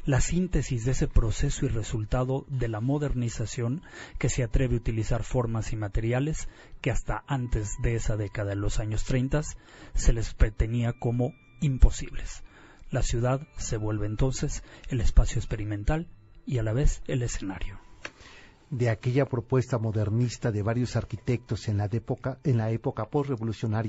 la 0.05 0.21
síntesis 0.21 0.85
de 0.85 0.91
ese 0.91 1.09
proceso 1.09 1.65
y 1.65 1.67
resultado 1.67 2.45
de 2.47 2.69
la 2.69 2.79
modernización 2.79 3.81
que 4.17 4.29
se 4.29 4.41
atreve 4.41 4.75
a 4.75 4.77
utilizar 4.77 5.23
formas 5.23 5.73
y 5.73 5.75
materiales 5.75 6.47
que 6.79 6.91
hasta 6.91 7.25
antes 7.27 7.73
de 7.81 7.95
esa 7.95 8.15
década, 8.15 8.53
en 8.53 8.61
los 8.61 8.79
años 8.79 9.03
30, 9.03 9.41
se 9.93 10.13
les 10.13 10.33
tenía 10.55 10.93
como 10.93 11.33
imposibles. 11.59 12.41
La 12.89 13.03
ciudad 13.03 13.45
se 13.57 13.75
vuelve 13.75 14.05
entonces 14.05 14.63
el 14.87 15.01
espacio 15.01 15.39
experimental 15.39 16.07
y 16.45 16.59
a 16.59 16.63
la 16.63 16.71
vez 16.71 17.01
el 17.05 17.21
escenario. 17.21 17.81
De 18.69 18.89
aquella 18.89 19.25
propuesta 19.25 19.77
modernista 19.77 20.53
de 20.53 20.63
varios 20.63 20.95
arquitectos 20.95 21.67
en 21.67 21.77
la 21.77 21.85
época, 21.85 22.39
en 22.45 22.59
época 22.71 23.09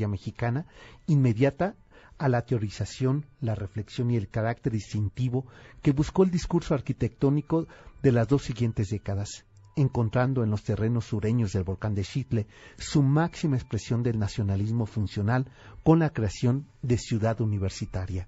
mexicana, 0.08 0.66
inmediata 1.06 1.76
a 2.18 2.28
la 2.28 2.42
teorización, 2.42 3.26
la 3.40 3.54
reflexión 3.54 4.10
y 4.10 4.16
el 4.16 4.28
carácter 4.28 4.72
distintivo 4.72 5.46
que 5.82 5.92
buscó 5.92 6.24
el 6.24 6.30
discurso 6.30 6.74
arquitectónico 6.74 7.66
de 8.02 8.12
las 8.12 8.28
dos 8.28 8.42
siguientes 8.42 8.88
décadas, 8.90 9.44
encontrando 9.76 10.42
en 10.42 10.50
los 10.50 10.64
terrenos 10.64 11.06
sureños 11.06 11.52
del 11.52 11.64
volcán 11.64 11.94
de 11.94 12.02
Chitle 12.02 12.46
su 12.78 13.02
máxima 13.02 13.56
expresión 13.56 14.02
del 14.02 14.18
nacionalismo 14.18 14.86
funcional 14.86 15.50
con 15.82 15.98
la 15.98 16.10
creación 16.10 16.66
de 16.82 16.98
Ciudad 16.98 17.40
Universitaria. 17.40 18.26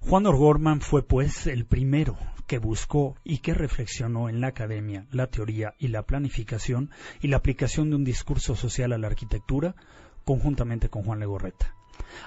Juan 0.00 0.26
O'Gorman 0.26 0.80
fue, 0.80 1.02
pues, 1.02 1.46
el 1.46 1.64
primero 1.64 2.16
que 2.48 2.58
buscó 2.58 3.14
y 3.22 3.38
que 3.38 3.54
reflexionó 3.54 4.28
en 4.28 4.40
la 4.40 4.48
academia 4.48 5.06
la 5.12 5.28
teoría 5.28 5.74
y 5.78 5.88
la 5.88 6.02
planificación 6.02 6.90
y 7.20 7.28
la 7.28 7.36
aplicación 7.36 7.90
de 7.90 7.96
un 7.96 8.04
discurso 8.04 8.56
social 8.56 8.92
a 8.92 8.98
la 8.98 9.06
arquitectura 9.06 9.76
conjuntamente 10.24 10.88
con 10.88 11.04
Juan 11.04 11.20
Legorreta. 11.20 11.76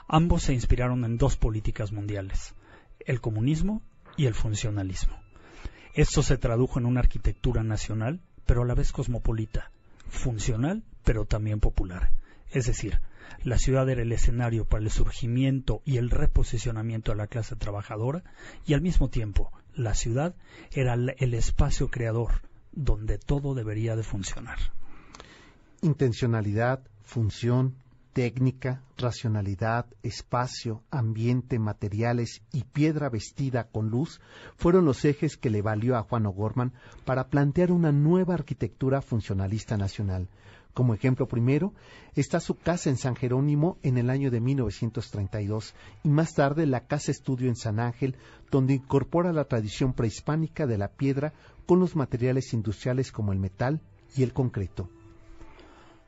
Ambos 0.07 0.43
se 0.43 0.53
inspiraron 0.53 1.03
en 1.05 1.17
dos 1.17 1.37
políticas 1.37 1.91
mundiales, 1.91 2.53
el 2.99 3.21
comunismo 3.21 3.81
y 4.17 4.25
el 4.25 4.33
funcionalismo. 4.33 5.15
Esto 5.93 6.23
se 6.23 6.37
tradujo 6.37 6.79
en 6.79 6.85
una 6.85 6.99
arquitectura 6.99 7.63
nacional, 7.63 8.19
pero 8.45 8.63
a 8.63 8.65
la 8.65 8.75
vez 8.75 8.91
cosmopolita, 8.91 9.71
funcional, 10.09 10.83
pero 11.03 11.25
también 11.25 11.59
popular. 11.59 12.11
Es 12.51 12.65
decir, 12.65 12.99
la 13.43 13.57
ciudad 13.57 13.89
era 13.89 14.01
el 14.01 14.11
escenario 14.11 14.65
para 14.65 14.83
el 14.83 14.91
surgimiento 14.91 15.81
y 15.85 15.97
el 15.97 16.09
reposicionamiento 16.09 17.11
de 17.11 17.17
la 17.17 17.27
clase 17.27 17.55
trabajadora 17.55 18.23
y 18.65 18.73
al 18.73 18.81
mismo 18.81 19.09
tiempo 19.09 19.51
la 19.73 19.93
ciudad 19.93 20.35
era 20.71 20.93
el 20.93 21.33
espacio 21.33 21.89
creador 21.89 22.41
donde 22.71 23.17
todo 23.17 23.55
debería 23.55 23.95
de 23.95 24.03
funcionar. 24.03 24.57
Intencionalidad, 25.81 26.81
función, 27.03 27.75
técnica, 28.15 28.81
racionalidad, 28.97 29.87
espacio, 30.01 30.81
ambiente, 30.89 31.59
materiales 31.59 32.41
y 32.53 32.63
piedra 32.63 33.09
vestida 33.09 33.65
con 33.65 33.89
luz 33.89 34.21
fueron 34.55 34.85
los 34.85 35.03
ejes 35.03 35.35
que 35.35 35.49
le 35.49 35.61
valió 35.61 35.97
a 35.97 36.03
Juan 36.03 36.25
O'Gorman 36.25 36.71
para 37.03 37.27
plantear 37.27 37.73
una 37.73 37.91
nueva 37.91 38.35
arquitectura 38.35 39.01
funcionalista 39.01 39.75
nacional. 39.75 40.29
Como 40.73 40.93
ejemplo 40.93 41.27
primero 41.27 41.73
está 42.15 42.39
su 42.39 42.55
casa 42.55 42.89
en 42.89 42.95
San 42.95 43.17
Jerónimo 43.17 43.77
en 43.83 43.97
el 43.97 44.09
año 44.09 44.31
de 44.31 44.39
1932 44.39 45.75
y 46.05 46.07
más 46.07 46.35
tarde 46.35 46.65
la 46.65 46.87
casa 46.87 47.11
estudio 47.11 47.49
en 47.49 47.57
San 47.57 47.81
Ángel, 47.81 48.15
donde 48.49 48.75
incorpora 48.75 49.33
la 49.33 49.43
tradición 49.43 49.91
prehispánica 49.91 50.65
de 50.67 50.77
la 50.77 50.87
piedra 50.87 51.33
con 51.65 51.81
los 51.81 51.97
materiales 51.97 52.53
industriales 52.53 53.11
como 53.11 53.33
el 53.33 53.39
metal 53.39 53.81
y 54.15 54.23
el 54.23 54.31
concreto. 54.31 54.89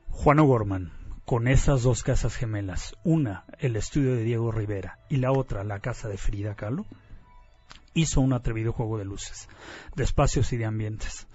Juan 0.08 0.38
O'Gorman, 0.38 0.97
con 1.28 1.46
esas 1.46 1.82
dos 1.82 2.04
casas 2.04 2.36
gemelas, 2.36 2.96
una 3.04 3.44
el 3.58 3.76
estudio 3.76 4.14
de 4.14 4.22
Diego 4.22 4.50
Rivera 4.50 4.98
y 5.10 5.18
la 5.18 5.30
otra 5.30 5.62
la 5.62 5.78
casa 5.78 6.08
de 6.08 6.16
Frida 6.16 6.54
Kahlo, 6.54 6.86
hizo 7.92 8.22
un 8.22 8.32
atrevido 8.32 8.72
juego 8.72 8.96
de 8.96 9.04
luces, 9.04 9.46
de 9.94 10.04
espacios 10.04 10.54
y 10.54 10.56
de 10.56 10.64
ambientes. 10.64 11.26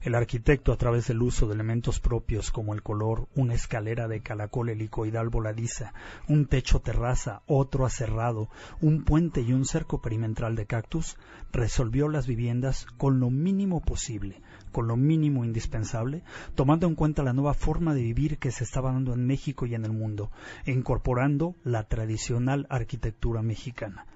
El 0.00 0.14
arquitecto, 0.14 0.72
a 0.72 0.78
través 0.78 1.06
del 1.06 1.20
uso 1.20 1.46
de 1.46 1.52
elementos 1.54 2.00
propios 2.00 2.50
como 2.50 2.72
el 2.72 2.82
color, 2.82 3.28
una 3.34 3.52
escalera 3.52 4.08
de 4.08 4.22
calacol 4.22 4.70
helicoidal 4.70 5.28
voladiza, 5.28 5.92
un 6.28 6.46
techo 6.46 6.80
terraza, 6.80 7.42
otro 7.46 7.84
aserrado, 7.84 8.48
un 8.80 9.04
puente 9.04 9.42
y 9.42 9.52
un 9.52 9.66
cerco 9.66 10.00
perimetral 10.00 10.56
de 10.56 10.64
cactus, 10.64 11.18
resolvió 11.52 12.08
las 12.08 12.26
viviendas 12.26 12.86
con 12.96 13.20
lo 13.20 13.28
mínimo 13.28 13.82
posible, 13.82 14.40
con 14.72 14.88
lo 14.88 14.96
mínimo 14.96 15.44
indispensable, 15.44 16.22
tomando 16.54 16.86
en 16.86 16.96
cuenta 16.96 17.22
la 17.22 17.32
nueva 17.32 17.54
forma 17.54 17.94
de 17.94 18.02
vivir 18.02 18.38
que 18.38 18.50
se 18.50 18.64
estaba 18.64 18.92
dando 18.92 19.14
en 19.14 19.26
México 19.26 19.66
y 19.66 19.74
en 19.74 19.84
el 19.84 19.92
mundo, 19.92 20.30
e 20.66 20.72
incorporando 20.72 21.54
la 21.62 21.84
tradicional 21.84 22.66
arquitectura 22.70 23.42
mexicana 23.42 24.06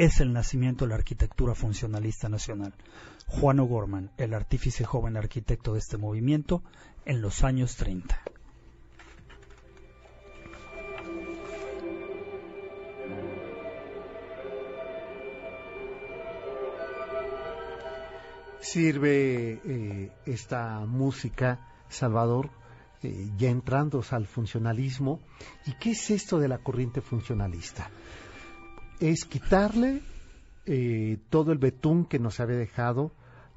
es 0.00 0.20
el 0.20 0.32
nacimiento 0.32 0.86
de 0.86 0.88
la 0.88 0.94
arquitectura 0.94 1.54
funcionalista 1.54 2.30
nacional. 2.30 2.72
Juan 3.26 3.60
O'Gorman, 3.60 4.10
el 4.16 4.32
artífice 4.32 4.82
joven 4.86 5.18
arquitecto 5.18 5.74
de 5.74 5.78
este 5.78 5.98
movimiento, 5.98 6.62
en 7.04 7.20
los 7.20 7.44
años 7.44 7.76
30. 7.76 8.18
Sirve 18.72 19.60
eh, 19.64 20.12
esta 20.26 20.86
música, 20.86 21.58
Salvador, 21.88 22.50
eh, 23.02 23.30
ya 23.36 23.50
entrando 23.50 24.00
al 24.10 24.26
funcionalismo. 24.28 25.18
¿Y 25.66 25.72
qué 25.72 25.90
es 25.90 26.10
esto 26.10 26.38
de 26.38 26.46
la 26.46 26.58
corriente 26.58 27.00
funcionalista? 27.00 27.90
Es 29.00 29.24
quitarle 29.24 30.02
eh, 30.66 31.18
todo 31.30 31.50
el 31.50 31.58
betún 31.58 32.04
que 32.04 32.20
nos 32.20 32.38
había 32.38 32.58
dejado 32.58 33.10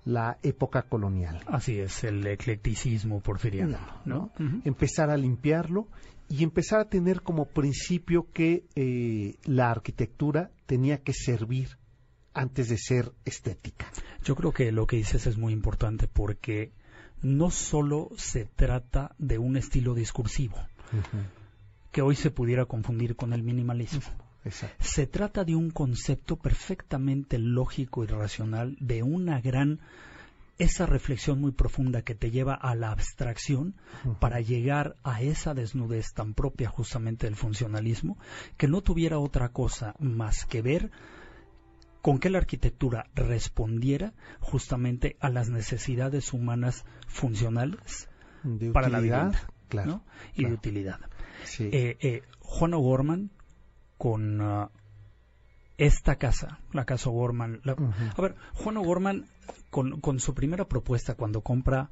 la 0.03 0.39
época 0.41 0.81
colonial. 0.81 1.41
Así 1.45 1.79
es, 1.79 2.03
el 2.03 2.25
eclecticismo 2.25 3.21
porfiriano. 3.21 3.77
¿no? 4.05 4.31
Empezar 4.65 5.11
a 5.11 5.17
limpiarlo 5.17 5.87
y 6.27 6.43
empezar 6.43 6.79
a 6.79 6.89
tener 6.89 7.21
como 7.21 7.45
principio 7.45 8.31
que 8.33 8.65
eh, 8.75 9.35
la 9.45 9.69
arquitectura 9.69 10.49
tenía 10.65 11.03
que 11.03 11.13
servir 11.13 11.77
antes 12.33 12.69
de 12.69 12.77
ser 12.77 13.11
estética. 13.25 13.91
Yo 14.23 14.35
creo 14.35 14.51
que 14.51 14.71
lo 14.71 14.87
que 14.87 14.97
dices 14.97 15.27
es 15.27 15.37
muy 15.37 15.53
importante 15.53 16.07
porque 16.07 16.71
no 17.21 17.51
solo 17.51 18.09
se 18.17 18.45
trata 18.45 19.15
de 19.17 19.37
un 19.37 19.57
estilo 19.57 19.93
discursivo, 19.93 20.57
que 21.91 22.01
hoy 22.01 22.15
se 22.15 22.31
pudiera 22.31 22.65
confundir 22.65 23.15
con 23.15 23.33
el 23.33 23.43
minimalismo. 23.43 24.01
Se 24.79 25.07
trata 25.07 25.45
de 25.45 25.55
un 25.55 25.71
concepto 25.71 26.35
perfectamente 26.35 27.37
lógico 27.39 28.03
y 28.03 28.07
racional, 28.07 28.75
de 28.79 29.03
una 29.03 29.39
gran 29.39 29.79
esa 30.59 30.85
reflexión 30.85 31.41
muy 31.41 31.51
profunda 31.51 32.03
que 32.03 32.13
te 32.13 32.29
lleva 32.29 32.53
a 32.53 32.75
la 32.75 32.91
abstracción 32.91 33.73
para 34.19 34.39
llegar 34.39 34.95
a 35.03 35.21
esa 35.21 35.53
desnudez 35.53 36.13
tan 36.13 36.33
propia 36.33 36.69
justamente 36.69 37.25
del 37.25 37.35
funcionalismo, 37.35 38.17
que 38.57 38.67
no 38.67 38.81
tuviera 38.81 39.17
otra 39.17 39.49
cosa 39.49 39.95
más 39.99 40.45
que 40.45 40.61
ver 40.61 40.91
con 42.03 42.19
que 42.19 42.29
la 42.29 42.39
arquitectura 42.39 43.05
respondiera 43.15 44.11
justamente 44.41 45.15
a 45.21 45.29
las 45.29 45.47
necesidades 45.47 46.33
humanas 46.33 46.83
funcionales 47.07 48.09
para 48.73 48.89
la 48.89 48.99
vida 48.99 49.31
y 50.35 50.43
de 50.43 50.51
utilidad. 50.51 50.99
Eh, 51.59 51.95
eh, 52.01 52.21
Juan 52.41 52.73
O'Gorman 52.73 53.31
con 53.97 54.41
uh, 54.41 54.69
esta 55.77 56.17
casa, 56.17 56.59
la 56.73 56.83
casa 56.83 57.09
O'Gorman. 57.09 57.61
A 57.63 58.21
ver, 58.21 58.35
Juan 58.53 58.75
O'Gorman, 58.75 59.29
con, 59.69 60.01
con, 60.01 60.19
su 60.19 60.33
primera 60.33 60.67
propuesta, 60.67 61.15
cuando 61.15 61.39
compra 61.39 61.89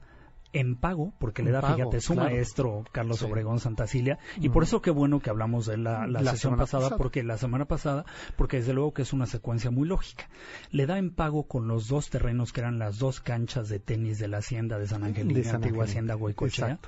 en 0.54 0.76
pago, 0.76 1.14
porque 1.20 1.44
le 1.44 1.52
da, 1.52 1.62
fíjate, 1.62 2.02
su 2.02 2.16
maestro 2.16 2.84
Carlos 2.92 3.22
Obregón 3.24 3.60
Santacilia, 3.60 4.20
y 4.38 4.50
por 4.50 4.64
eso 4.64 4.82
qué 4.82 4.92
bueno 4.92 5.20
que 5.20 5.30
hablamos 5.30 5.66
de 5.66 5.78
la, 5.78 6.08
la, 6.08 6.32
sesión 6.32 6.58
pasada, 6.58 6.98
porque 6.98 7.24
la 7.24 7.38
semana 7.38 7.66
pasada, 7.66 8.06
porque 8.36 8.58
desde 8.58 8.74
luego 8.74 8.94
que 8.94 9.04
es 9.04 9.14
una 9.14 9.26
secuencia 9.26 9.72
muy 9.72 9.88
lógica. 9.88 10.30
Le 10.72 10.86
da 10.86 10.98
en 10.98 11.12
pago 11.12 11.44
con 11.44 11.68
los 11.68 11.88
dos 11.88 12.10
terrenos 12.10 12.52
que 12.52 12.62
eran 12.62 12.80
las 12.80 13.00
dos 13.00 13.22
canchas 13.22 13.70
de 13.70 13.80
tenis 13.80 14.20
de 14.20 14.28
la 14.28 14.38
hacienda 14.38 14.78
de 14.78 14.88
San 14.88 15.04
Angelín, 15.04 15.42
de 15.42 15.50
antigua 15.50 15.86
hacienda 15.86 16.16
Goicochea, 16.16 16.80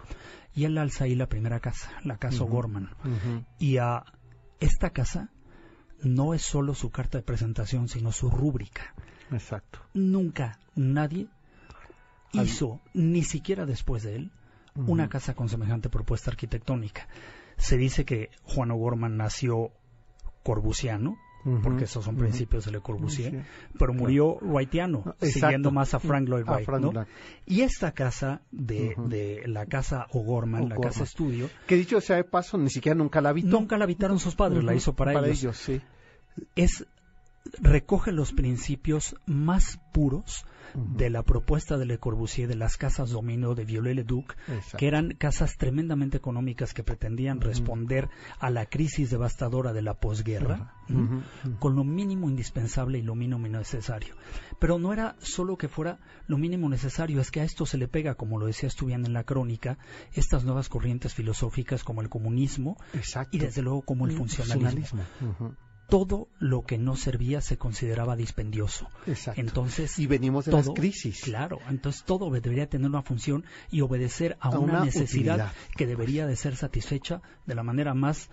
y 0.55 0.65
él 0.65 0.77
alza 0.77 1.05
ahí 1.05 1.15
la 1.15 1.27
primera 1.27 1.59
casa, 1.59 1.91
la 2.03 2.17
casa 2.17 2.43
O'Gorman. 2.43 2.89
Y 3.59 3.77
a 3.77 4.03
esta 4.59 4.91
casa 4.91 5.29
no 6.01 6.33
es 6.33 6.41
solo 6.41 6.73
su 6.75 6.89
carta 6.89 7.17
de 7.17 7.23
presentación, 7.23 7.87
sino 7.87 8.11
su 8.11 8.29
rúbrica. 8.29 8.93
Exacto. 9.31 9.79
Nunca 9.93 10.59
nadie 10.75 11.27
hizo, 12.33 12.81
ni 12.93 13.23
siquiera 13.23 13.65
después 13.65 14.03
de 14.03 14.15
él, 14.15 14.31
una 14.75 15.09
casa 15.09 15.35
con 15.35 15.49
semejante 15.49 15.89
propuesta 15.89 16.31
arquitectónica. 16.31 17.07
Se 17.57 17.77
dice 17.77 18.05
que 18.05 18.29
Juan 18.43 18.71
O'Gorman 18.71 19.17
nació 19.17 19.71
corbusiano, 20.43 21.17
porque 21.61 21.83
esos 21.83 22.05
son 22.05 22.15
principios 22.15 22.65
de 22.65 22.71
Le 22.71 22.79
Corbusier, 22.79 23.45
pero 23.77 23.93
murió 23.93 24.37
Wrightiano, 24.41 25.15
siguiendo 25.21 25.71
más 25.71 25.93
a 25.93 25.99
Frank 25.99 26.27
Lloyd 26.27 26.45
Wright. 26.45 27.07
Y 27.45 27.61
esta 27.61 27.91
casa 27.91 28.41
de, 28.51 28.95
de 29.07 29.43
la 29.47 29.65
casa 29.65 30.07
O'Gorman, 30.11 30.69
la 30.69 30.77
casa 30.77 31.03
estudio, 31.03 31.49
que 31.67 31.75
dicho 31.75 31.99
sea 31.99 32.15
de 32.15 32.23
paso, 32.23 32.57
ni 32.57 32.69
siquiera 32.69 32.95
nunca 32.95 33.19
la 33.19 33.29
habitó. 33.29 33.47
Nunca 33.47 33.77
la 33.77 33.83
habitaron 33.83 34.19
sus 34.19 34.35
padres, 34.35 34.63
la 34.63 34.73
hizo 34.73 34.95
para, 34.95 35.13
para 35.13 35.27
ellos. 35.27 35.43
ellos 35.43 35.57
sí. 35.57 35.81
Es 36.55 36.85
recoge 37.61 38.11
los 38.11 38.33
principios 38.33 39.15
más 39.25 39.79
puros 39.91 40.45
de 40.75 41.09
la 41.09 41.23
propuesta 41.23 41.77
de 41.77 41.85
Le 41.85 41.99
Corbusier 41.99 42.47
de 42.47 42.55
las 42.55 42.77
casas 42.77 43.11
dominio 43.11 43.53
de 43.53 43.65
Viollet-le-Duc, 43.65 44.35
que 44.77 44.87
eran 44.87 45.13
casas 45.13 45.57
tremendamente 45.57 46.17
económicas 46.17 46.73
que 46.73 46.83
pretendían 46.83 47.41
responder 47.41 48.09
a 48.39 48.49
la 48.49 48.65
crisis 48.65 49.11
devastadora 49.11 49.73
de 49.73 49.83
la 49.83 49.93
posguerra 49.93 50.73
con 51.59 51.75
lo 51.75 51.83
mínimo 51.83 52.29
indispensable 52.29 52.97
y 52.97 53.01
lo 53.03 53.15
mínimo 53.15 53.47
necesario. 53.47 54.15
Pero 54.59 54.79
no 54.79 54.93
era 54.93 55.15
solo 55.19 55.57
que 55.57 55.67
fuera 55.67 55.99
lo 56.27 56.37
mínimo 56.37 56.69
necesario, 56.69 57.21
es 57.21 57.29
que 57.29 57.41
a 57.41 57.43
esto 57.43 57.65
se 57.65 57.77
le 57.77 57.87
pega, 57.87 58.15
como 58.15 58.39
lo 58.39 58.47
decía 58.47 58.67
Estudian 58.67 59.05
en 59.05 59.13
la 59.13 59.23
crónica, 59.25 59.77
estas 60.13 60.43
nuevas 60.43 60.69
corrientes 60.69 61.13
filosóficas 61.13 61.83
como 61.83 62.01
el 62.01 62.09
comunismo 62.09 62.77
y 63.31 63.37
desde 63.37 63.61
luego 63.61 63.83
como 63.83 64.07
el 64.07 64.13
funcionalismo 64.13 65.03
todo 65.89 66.27
lo 66.39 66.63
que 66.63 66.77
no 66.77 66.95
servía 66.95 67.41
se 67.41 67.57
consideraba 67.57 68.15
dispendioso. 68.15 68.87
Exacto. 69.05 69.39
Entonces, 69.41 69.99
y 69.99 70.07
venimos 70.07 70.45
de 70.45 70.51
todo, 70.51 70.61
las 70.61 70.69
crisis. 70.79 71.21
Claro, 71.21 71.59
entonces 71.69 72.03
todo 72.03 72.29
debería 72.31 72.67
tener 72.67 72.87
una 72.89 73.01
función 73.03 73.45
y 73.71 73.81
obedecer 73.81 74.37
a, 74.39 74.47
A 74.49 74.59
una, 74.59 74.73
una 74.73 74.85
necesidad 74.85 75.35
utilidad. 75.35 75.51
que 75.75 75.85
debería 75.87 76.25
de 76.25 76.35
ser 76.35 76.55
satisfecha 76.55 77.21
de 77.45 77.55
la 77.55 77.63
manera 77.63 77.93
más 77.93 78.29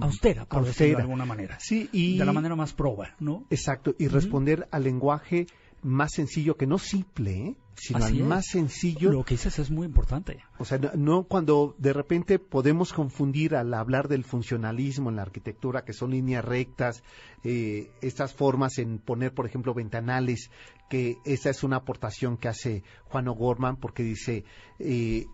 austera, 0.00 0.46
por 0.46 0.64
decirlo 0.64 0.96
de 0.96 1.02
alguna 1.02 1.24
manera. 1.26 1.58
Sí, 1.60 1.88
y 1.92 2.16
De 2.18 2.24
la 2.24 2.32
manera 2.32 2.56
más 2.56 2.72
proba, 2.72 3.14
¿no? 3.20 3.44
Exacto, 3.50 3.94
y 3.98 4.08
responder 4.08 4.68
al 4.70 4.84
lenguaje 4.84 5.46
más 5.82 6.12
sencillo, 6.12 6.56
que 6.56 6.66
no 6.66 6.78
simple, 6.78 7.32
¿eh? 7.48 7.56
sino 7.74 8.04
al 8.04 8.14
más 8.28 8.46
sencillo. 8.46 9.10
Lo 9.10 9.24
que 9.24 9.34
dices 9.34 9.58
es 9.58 9.70
muy 9.70 9.86
importante. 9.86 10.38
O 10.58 10.64
sea, 10.64 10.78
no, 10.78 10.90
no 10.94 11.24
cuando 11.24 11.74
de 11.78 11.92
repente 11.92 12.38
podemos 12.38 12.92
confundir 12.92 13.56
al 13.56 13.72
hablar 13.74 14.08
del 14.08 14.24
funcionalismo 14.24 15.10
en 15.10 15.16
la 15.16 15.22
arquitectura, 15.22 15.84
que 15.84 15.92
son 15.92 16.10
líneas 16.12 16.44
rectas, 16.44 17.02
eh, 17.44 17.90
estas 18.00 18.32
formas 18.34 18.78
en 18.78 18.98
poner, 18.98 19.34
por 19.34 19.46
ejemplo, 19.46 19.74
ventanales, 19.74 20.50
que 20.88 21.16
esa 21.24 21.50
es 21.50 21.62
una 21.64 21.76
aportación 21.76 22.36
que 22.36 22.48
hace 22.48 22.84
Juan 23.04 23.26
O'Gorman, 23.28 23.76
porque 23.76 24.02
dice, 24.02 24.44
eh, 24.78 25.26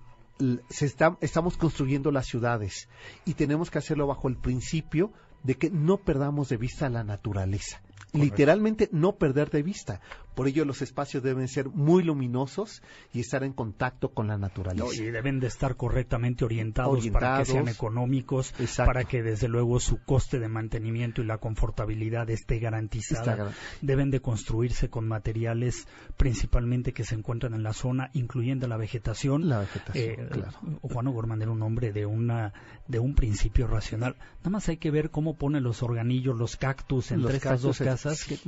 se 0.70 0.86
está- 0.86 1.18
estamos 1.20 1.56
construyendo 1.56 2.12
las 2.12 2.26
ciudades 2.26 2.88
y 3.26 3.34
tenemos 3.34 3.70
que 3.70 3.78
hacerlo 3.78 4.06
bajo 4.06 4.28
el 4.28 4.36
principio 4.36 5.12
de 5.42 5.56
que 5.56 5.68
no 5.70 5.98
perdamos 5.98 6.48
de 6.48 6.56
vista 6.56 6.88
la 6.88 7.02
naturaleza. 7.04 7.82
Literalmente 8.12 8.88
no 8.90 9.16
perder 9.16 9.50
de 9.50 9.62
vista. 9.62 10.00
Por 10.38 10.46
ello 10.48 10.64
los 10.64 10.82
espacios 10.82 11.22
deben 11.22 11.48
ser 11.48 11.68
muy 11.68 12.04
luminosos 12.04 12.80
y 13.12 13.18
estar 13.20 13.42
en 13.42 13.52
contacto 13.52 14.10
con 14.10 14.28
la 14.28 14.38
naturaleza. 14.38 14.84
¿no? 14.86 14.92
Y 14.92 15.10
deben 15.10 15.40
de 15.40 15.48
estar 15.48 15.74
correctamente 15.76 16.44
orientados, 16.44 17.04
para 17.08 17.38
que 17.38 17.44
sean 17.46 17.66
económicos, 17.66 18.54
Exacto. 18.60 18.86
para 18.92 19.02
que 19.04 19.22
desde 19.24 19.48
luego 19.48 19.80
su 19.80 20.00
coste 20.04 20.38
de 20.38 20.46
mantenimiento 20.48 21.22
y 21.22 21.24
la 21.26 21.38
confortabilidad 21.38 22.30
esté 22.30 22.60
garantizada. 22.60 23.32
Está 23.32 23.52
Deben 23.82 24.10
de 24.12 24.20
construirse 24.20 24.88
con 24.88 25.08
materiales 25.08 25.86
principalmente 26.16 26.92
que 26.92 27.04
se 27.04 27.14
encuentran 27.14 27.54
en 27.54 27.62
la 27.62 27.72
zona, 27.72 28.10
incluyendo 28.12 28.68
la 28.68 28.76
vegetación. 28.76 29.48
La 29.48 29.60
vegetación, 29.60 30.04
Eh, 30.10 30.28
claro. 30.30 30.52
Juan 30.82 31.06
O'Gorman 31.08 31.42
era 31.42 31.50
un 31.50 31.62
hombre 31.62 31.92
de 31.92 32.06
una 32.06 32.52
de 32.86 32.98
un 32.98 33.14
principio 33.14 33.66
racional. 33.66 34.16
Nada 34.38 34.50
más 34.50 34.68
hay 34.68 34.78
que 34.78 34.90
ver 34.90 35.10
cómo 35.10 35.34
pone 35.36 35.60
los 35.60 35.82
organillos, 35.82 36.36
los 36.38 36.56
cactus 36.56 37.10
entre 37.10 37.24
Los 37.24 37.34
estas 37.34 37.60
dos 37.62 37.78
cactus, 37.78 38.02
casas. 38.02 38.24
que- 38.24 38.38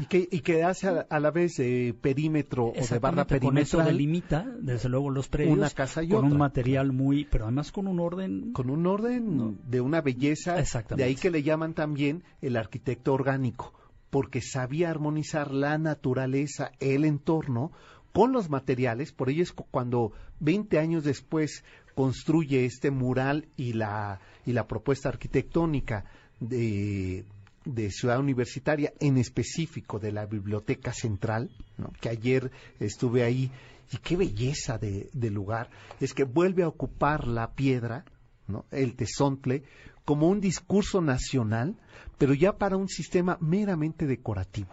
y 0.00 0.06
que, 0.06 0.28
y 0.30 0.40
que 0.40 0.64
hace 0.64 0.88
a, 0.88 1.06
a 1.08 1.20
la 1.20 1.30
vez 1.34 1.56
de 1.56 1.94
perímetro 2.00 2.68
o 2.68 2.72
de 2.72 2.98
barra 2.98 3.22
Exactamente, 3.22 3.40
con 3.40 3.58
eso 3.58 3.76
perimetral 3.76 3.86
delimita, 3.86 4.46
desde 4.60 4.88
luego, 4.88 5.10
los 5.10 5.28
predios 5.28 5.58
Una 5.58 5.68
casa 5.68 6.02
y 6.02 6.08
con 6.08 6.24
un 6.24 6.38
material 6.38 6.92
muy, 6.92 7.26
pero 7.26 7.44
además 7.44 7.70
con 7.72 7.86
un 7.86 8.00
orden. 8.00 8.52
con 8.54 8.70
un 8.70 8.86
orden 8.86 9.58
de 9.68 9.80
una 9.82 10.00
belleza. 10.00 10.58
Exactamente. 10.58 11.02
De 11.04 11.08
ahí 11.10 11.16
que 11.16 11.30
le 11.30 11.42
llaman 11.42 11.74
también 11.74 12.22
el 12.40 12.56
arquitecto 12.56 13.12
orgánico, 13.12 13.74
porque 14.08 14.40
sabía 14.40 14.88
armonizar 14.88 15.50
la 15.52 15.76
naturaleza, 15.76 16.72
el 16.80 17.04
entorno, 17.04 17.70
con 18.12 18.32
los 18.32 18.48
materiales. 18.48 19.12
Por 19.12 19.28
ello 19.28 19.42
es 19.42 19.52
cu- 19.52 19.66
cuando 19.70 20.12
20 20.40 20.78
años 20.78 21.04
después 21.04 21.64
construye 21.96 22.64
este 22.64 22.90
mural 22.90 23.46
y 23.56 23.72
la, 23.74 24.20
y 24.46 24.52
la 24.52 24.66
propuesta 24.68 25.08
arquitectónica 25.08 26.04
de, 26.40 27.24
de 27.64 27.90
Ciudad 27.90 28.18
Universitaria, 28.18 28.92
en 29.00 29.16
específico 29.16 29.98
de 29.98 30.12
la 30.12 30.26
Biblioteca 30.26 30.92
Central, 30.92 31.50
¿no? 31.76 31.92
que 32.00 32.08
ayer 32.08 32.50
estuve 32.80 33.22
ahí, 33.22 33.50
y 33.92 33.98
qué 33.98 34.16
belleza 34.16 34.78
de, 34.78 35.10
de 35.12 35.30
lugar, 35.30 35.70
es 36.00 36.14
que 36.14 36.24
vuelve 36.24 36.62
a 36.62 36.68
ocupar 36.68 37.26
la 37.26 37.52
piedra, 37.52 38.04
¿no? 38.46 38.64
el 38.70 38.96
tesontle, 38.96 39.62
como 40.04 40.28
un 40.28 40.40
discurso 40.40 41.00
nacional, 41.00 41.76
pero 42.18 42.34
ya 42.34 42.56
para 42.56 42.76
un 42.76 42.88
sistema 42.88 43.38
meramente 43.40 44.06
decorativo. 44.06 44.68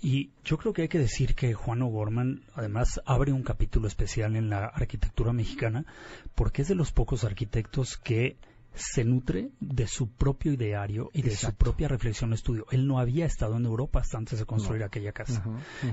Y 0.00 0.32
yo 0.44 0.58
creo 0.58 0.72
que 0.72 0.82
hay 0.82 0.88
que 0.88 0.98
decir 0.98 1.36
que 1.36 1.54
Juan 1.54 1.82
O'Gorman 1.82 2.42
además 2.54 3.00
abre 3.06 3.32
un 3.32 3.44
capítulo 3.44 3.86
especial 3.86 4.34
en 4.34 4.50
la 4.50 4.66
arquitectura 4.66 5.32
mexicana 5.32 5.86
porque 6.34 6.62
es 6.62 6.68
de 6.68 6.74
los 6.74 6.90
pocos 6.90 7.22
arquitectos 7.22 7.96
que 7.98 8.36
se 8.74 9.04
nutre 9.04 9.50
de 9.60 9.86
su 9.86 10.08
propio 10.08 10.52
ideario 10.52 11.10
y 11.12 11.22
de 11.22 11.36
su 11.36 11.54
propia 11.54 11.88
reflexión 11.88 12.32
estudio. 12.32 12.66
Él 12.70 12.86
no 12.86 12.98
había 12.98 13.26
estado 13.26 13.56
en 13.56 13.66
Europa 13.66 14.00
hasta 14.00 14.18
antes 14.18 14.38
de 14.38 14.46
construir 14.46 14.82
aquella 14.82 15.12
casa. 15.12 15.44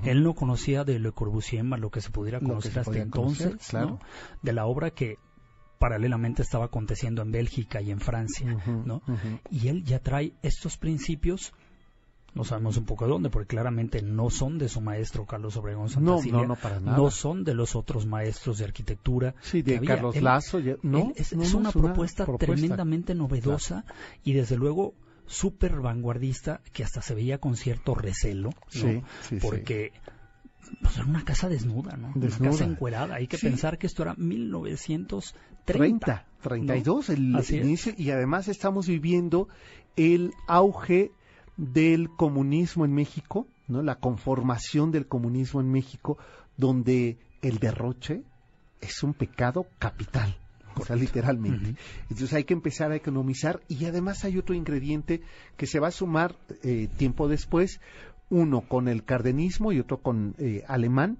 Él 0.04 0.24
no 0.24 0.34
conocía 0.34 0.84
de 0.84 1.00
Le 1.00 1.12
Corbusier 1.12 1.64
más 1.64 1.80
lo 1.80 1.90
que 1.90 2.02
se 2.02 2.10
pudiera 2.10 2.40
conocer 2.40 2.74
se 2.74 2.80
hasta 2.80 2.98
entonces, 2.98 3.48
conocer, 3.48 3.70
claro. 3.70 3.90
¿no? 3.90 4.00
de 4.42 4.54
la 4.54 4.66
obra 4.66 4.92
que 4.92 5.18
paralelamente 5.80 6.42
estaba 6.42 6.66
aconteciendo 6.66 7.22
en 7.22 7.32
Bélgica 7.32 7.82
y 7.82 7.92
en 7.92 8.00
Francia, 8.00 8.58
¿no? 8.86 9.02
Y 9.50 9.70
él 9.70 9.84
ya 9.84 10.00
trae 10.00 10.34
estos 10.42 10.78
principios, 10.78 11.54
no 12.36 12.44
sabemos 12.44 12.78
un 12.78 12.86
poco 12.86 13.06
de 13.06 13.12
dónde, 13.12 13.30
porque 13.30 13.48
claramente 13.48 14.02
no 14.02 14.30
son 14.30 14.58
de 14.58 14.70
su 14.70 14.82
maestro 14.82 15.26
Carlos 15.26 15.58
Obregón 15.58 15.84
No, 15.86 15.90
Santacilia, 15.90 16.42
no, 16.42 16.48
no, 16.50 16.56
para 16.56 16.80
nada. 16.80 16.98
no 16.98 17.10
son 17.12 17.44
de 17.44 17.54
los 17.54 17.76
otros 17.76 18.06
maestros 18.06 18.58
de 18.60 18.66
arquitectura. 18.66 19.36
Sí, 19.42 19.62
de. 19.62 19.80
Carlos 19.82 20.16
Él- 20.16 20.24
Lazo, 20.24 20.60
ya- 20.60 20.76
no, 20.84 21.12
es, 21.16 21.34
no, 21.36 21.44
es 21.44 21.54
no, 21.54 21.60
una 21.60 21.70
es 21.70 21.76
una 21.76 21.86
propuesta, 21.88 22.26
propuesta. 22.26 22.54
tremendamente 22.56 23.16
novedosa 23.16 23.86
y 24.24 24.34
desde 24.34 24.56
luego 24.58 24.94
súper 25.26 25.80
vanguardista 25.80 26.62
que 26.74 26.84
hasta 26.84 27.02
se 27.02 27.14
veía 27.16 27.38
con 27.40 27.56
cierto 27.56 27.94
recelo, 27.96 28.50
¿no? 28.50 28.56
Sí, 28.70 28.80
sí, 28.82 29.02
sí. 29.30 29.38
porque 29.42 29.92
pues, 30.82 30.98
era 30.98 31.06
una 31.06 31.24
casa 31.24 31.50
desnuda, 31.50 31.98
¿no? 31.98 32.12
Desnuda. 32.16 32.50
Una 32.50 32.58
casa 32.60 32.66
encuerada. 32.66 33.16
Hay 33.16 33.28
que 33.28 33.38
Sí. 33.38 33.48
pensar 33.48 33.78
que 33.78 33.88
esto 33.88 34.04
era 34.04 34.16
1930. 34.16 35.36
30, 35.66 36.26
32, 36.42 37.10
el 37.10 37.36
Así 37.36 37.58
es. 37.58 37.66
inicio, 37.66 37.94
y 37.98 38.10
además 38.12 38.48
estamos 38.48 38.88
viviendo 38.88 39.48
el 39.96 40.34
auge 40.48 41.12
del 41.60 42.10
comunismo 42.10 42.86
en 42.86 42.94
México, 42.94 43.46
¿no? 43.68 43.82
La 43.84 43.96
conformación 43.96 44.92
del 44.92 45.08
comunismo 45.08 45.60
en 45.60 45.70
México, 45.70 46.18
donde 46.56 47.18
el 47.42 47.60
derroche 47.60 48.24
es 48.80 49.04
un 49.04 49.14
pecado 49.14 49.68
capital. 49.78 50.38
O 50.76 50.86
sea, 50.86 50.96
literalmente. 50.96 51.76
Entonces 52.04 52.34
hay 52.34 52.46
que 52.46 52.54
empezar 52.54 52.92
a 52.92 52.96
economizar 52.96 53.60
y 53.68 53.84
además 53.86 54.24
hay 54.24 54.38
otro 54.38 54.56
ingrediente 54.56 55.22
que 55.58 55.66
se 55.66 55.80
va 55.80 55.90
a 55.90 55.92
sumar 55.92 56.38
eh, 56.64 56.88
tiempo 56.96 57.28
después, 57.28 57.82
uno 58.30 58.62
con 58.62 58.88
el 58.88 59.04
cardenismo 59.04 59.74
y 59.74 59.80
otro 59.80 60.02
con 60.02 60.36
eh, 60.38 60.64
alemán, 60.68 61.18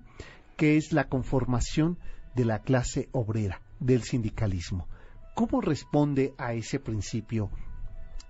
que 0.56 0.78
es 0.78 0.94
la 0.94 1.10
conformación 1.10 1.98
de 2.36 2.46
la 2.46 2.60
clase 2.60 3.10
obrera, 3.12 3.62
del 3.82 4.04
sindicalismo. 4.04 4.88
¿Cómo 5.36 5.60
responde 5.60 6.34
a 6.38 6.54
ese 6.54 6.80
principio 6.80 7.50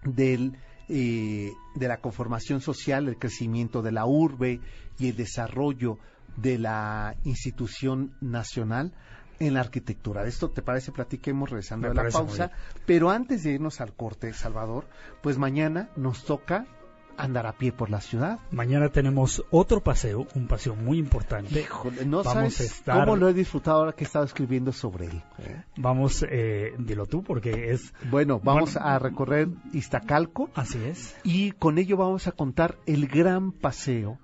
del, 0.03 0.57
eh, 0.89 1.53
de 1.75 1.87
la 1.87 1.97
conformación 1.97 2.61
social, 2.61 3.07
el 3.07 3.17
crecimiento 3.17 3.81
de 3.81 3.91
la 3.91 4.05
urbe 4.05 4.59
y 4.97 5.09
el 5.09 5.15
desarrollo 5.15 5.97
de 6.35 6.57
la 6.57 7.15
institución 7.23 8.13
nacional 8.21 8.93
en 9.39 9.53
la 9.53 9.61
arquitectura? 9.61 10.23
De 10.23 10.29
esto 10.29 10.49
te 10.49 10.61
parece 10.61 10.91
platiquemos 10.91 11.49
regresando 11.49 11.87
Me 11.87 11.99
a 11.99 12.03
la 12.03 12.09
pausa, 12.09 12.51
pero 12.85 13.09
antes 13.09 13.43
de 13.43 13.51
irnos 13.51 13.81
al 13.81 13.93
corte, 13.93 14.33
Salvador, 14.33 14.87
pues 15.21 15.37
mañana 15.37 15.89
nos 15.95 16.25
toca 16.25 16.65
andar 17.21 17.45
a 17.47 17.53
pie 17.53 17.71
por 17.71 17.89
la 17.89 18.01
ciudad. 18.01 18.39
Mañana 18.51 18.89
tenemos 18.89 19.43
otro 19.51 19.81
paseo, 19.81 20.27
un 20.35 20.47
paseo 20.47 20.75
muy 20.75 20.97
importante. 20.97 21.59
Híjole, 21.61 22.05
no 22.05 22.23
Vamos 22.23 22.33
sabes 22.33 22.61
a 22.61 22.63
estar- 22.63 22.99
cómo 23.05 23.15
lo 23.15 23.29
he 23.29 23.33
disfrutado 23.33 23.79
ahora 23.79 23.93
que 23.93 24.03
he 24.03 24.07
estado 24.07 24.25
escribiendo 24.25 24.71
sobre 24.71 25.05
él. 25.07 25.21
¿eh? 25.39 25.63
Vamos, 25.77 26.25
eh, 26.29 26.73
dilo 26.79 27.05
tú, 27.05 27.23
porque 27.23 27.71
es... 27.71 27.93
Bueno, 28.09 28.39
vamos 28.43 28.73
Bueno. 28.73 28.87
a 28.87 28.99
recorrer 28.99 29.47
Iztacalco 29.73 30.49
Así 30.55 30.77
es. 30.83 31.15
y 31.23 31.51
con 31.51 31.77
ello 31.77 31.97
vamos 31.97 32.27
a 32.27 32.31
contar 32.31 32.77
el 32.85 33.07
gran 33.07 33.51
paseo 33.51 34.17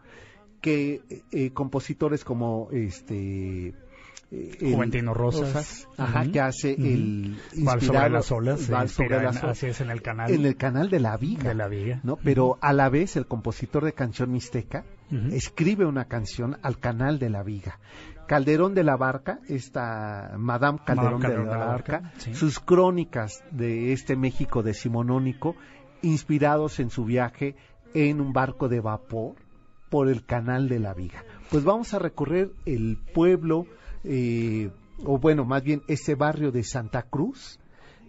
que 0.62 1.02
eh, 1.32 1.52
compositores 1.52 2.24
como 2.24 2.70
este 2.72 3.76
Juventino 4.60 5.14
Rosas. 5.14 5.88
ajá, 5.98 6.26
que 6.32 6.40
hace 6.40 6.74
el 6.74 7.38
Val 7.58 7.82
sobre 7.82 8.10
las 8.10 8.32
olas, 8.32 8.70
Val 8.70 8.90
sobre 8.90 9.24
las 9.24 9.44
olas. 9.44 9.58
así 9.58 9.68
es, 9.68 9.82
en 9.82 9.90
el 9.90 10.02
canal. 10.02 10.32
en 10.32 10.46
el 10.46 10.56
canal 10.56 10.90
de 10.90 11.00
la 11.00 11.18
Viga, 11.18 11.50
De 11.50 11.56
la 11.56 11.68
Viga. 11.68 12.00
¿no? 12.04 12.18
Pero 12.18 12.58
a 12.62 12.74
la 12.74 12.90
vez 12.90 13.16
el 13.16 13.26
compositor 13.26 13.84
de 13.86 13.94
canción 13.94 14.32
mixteca 14.32 14.86
escribe 15.32 15.86
una 15.86 16.06
canción 16.06 16.58
al 16.62 16.80
canal 16.80 17.20
de 17.20 17.30
la 17.30 17.44
Viga. 17.44 17.80
Calderón 18.28 18.74
de 18.74 18.84
la 18.84 18.98
Barca, 18.98 19.40
esta 19.48 20.34
Madame 20.38 20.80
Calderón, 20.84 21.22
Calderón 21.22 21.46
de 21.46 21.52
la, 21.52 21.66
Barca, 21.66 22.12
sí. 22.18 22.34
sus 22.34 22.60
crónicas 22.60 23.44
de 23.52 23.94
este 23.94 24.16
México 24.16 24.64
decimonónico, 24.64 25.56
inspirados 26.02 26.80
en 26.80 26.90
su 26.90 27.06
viaje 27.06 27.56
en 27.94 28.20
un 28.22 28.34
barco 28.34 28.68
de 28.68 28.80
vapor 28.80 29.36
por 29.90 30.10
el 30.10 30.26
canal 30.26 30.68
de 30.68 30.80
la 30.80 30.94
Viga. 30.94 31.24
Pues 31.52 31.64
vamos 31.64 31.94
a 31.94 32.00
recorrer 32.00 32.50
el 32.66 32.98
pueblo, 33.14 33.68
eh, 34.06 34.70
o 35.04 35.18
bueno, 35.20 35.46
más 35.46 35.64
bien 35.64 35.82
ese 35.88 36.16
barrio 36.16 36.52
de 36.52 36.64
Santa 36.64 37.04
Cruz, 37.04 37.60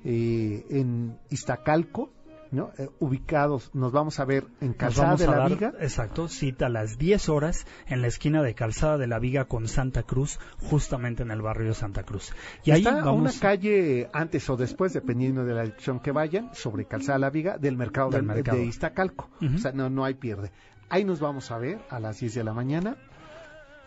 eh, 0.04 0.64
en 0.70 1.18
Iztacalco, 1.30 2.12
¿no? 2.52 2.70
Eh, 2.78 2.88
ubicados, 3.00 3.74
nos 3.74 3.90
vamos 3.90 4.20
a 4.20 4.24
ver 4.24 4.46
en 4.60 4.72
Calzada 4.72 5.06
vamos 5.08 5.20
de 5.20 5.26
la 5.26 5.36
dar, 5.38 5.48
Viga. 5.50 5.72
exacto, 5.80 6.28
cita 6.28 6.66
a 6.66 6.68
las 6.68 6.96
10 6.96 7.28
horas 7.28 7.66
en 7.88 8.02
la 8.02 8.06
esquina 8.06 8.40
de 8.44 8.54
Calzada 8.54 8.98
de 8.98 9.08
la 9.08 9.18
Viga 9.18 9.46
con 9.46 9.66
Santa 9.66 10.04
Cruz, 10.04 10.38
justamente 10.62 11.24
en 11.24 11.32
el 11.32 11.42
barrio 11.42 11.68
de 11.68 11.74
Santa 11.74 12.04
Cruz. 12.04 12.32
Y 12.64 12.70
ahí 12.70 12.78
Está 12.82 13.00
a 13.00 13.04
vamos 13.04 13.20
una 13.20 13.32
calle 13.40 14.08
antes 14.12 14.48
o 14.48 14.56
después, 14.56 14.92
dependiendo 14.92 15.44
de 15.44 15.54
la 15.54 15.62
dirección 15.64 15.98
que 15.98 16.12
vayan, 16.12 16.50
sobre 16.54 16.84
Calzada 16.84 17.18
La 17.18 17.30
Viga, 17.30 17.58
del 17.58 17.76
mercado, 17.76 18.10
Del 18.10 18.20
del- 18.20 18.36
mercado. 18.36 18.58
de 18.58 18.64
Iztacalco. 18.66 19.28
O 19.54 19.58
sea, 19.58 19.72
no, 19.72 19.90
no 19.90 20.04
hay 20.04 20.14
pierde. 20.14 20.52
Ahí 20.88 21.04
nos 21.04 21.18
vamos 21.18 21.50
a 21.50 21.58
ver 21.58 21.80
a 21.90 21.98
las 21.98 22.20
10 22.20 22.32
de 22.34 22.44
la 22.44 22.52
mañana. 22.54 22.96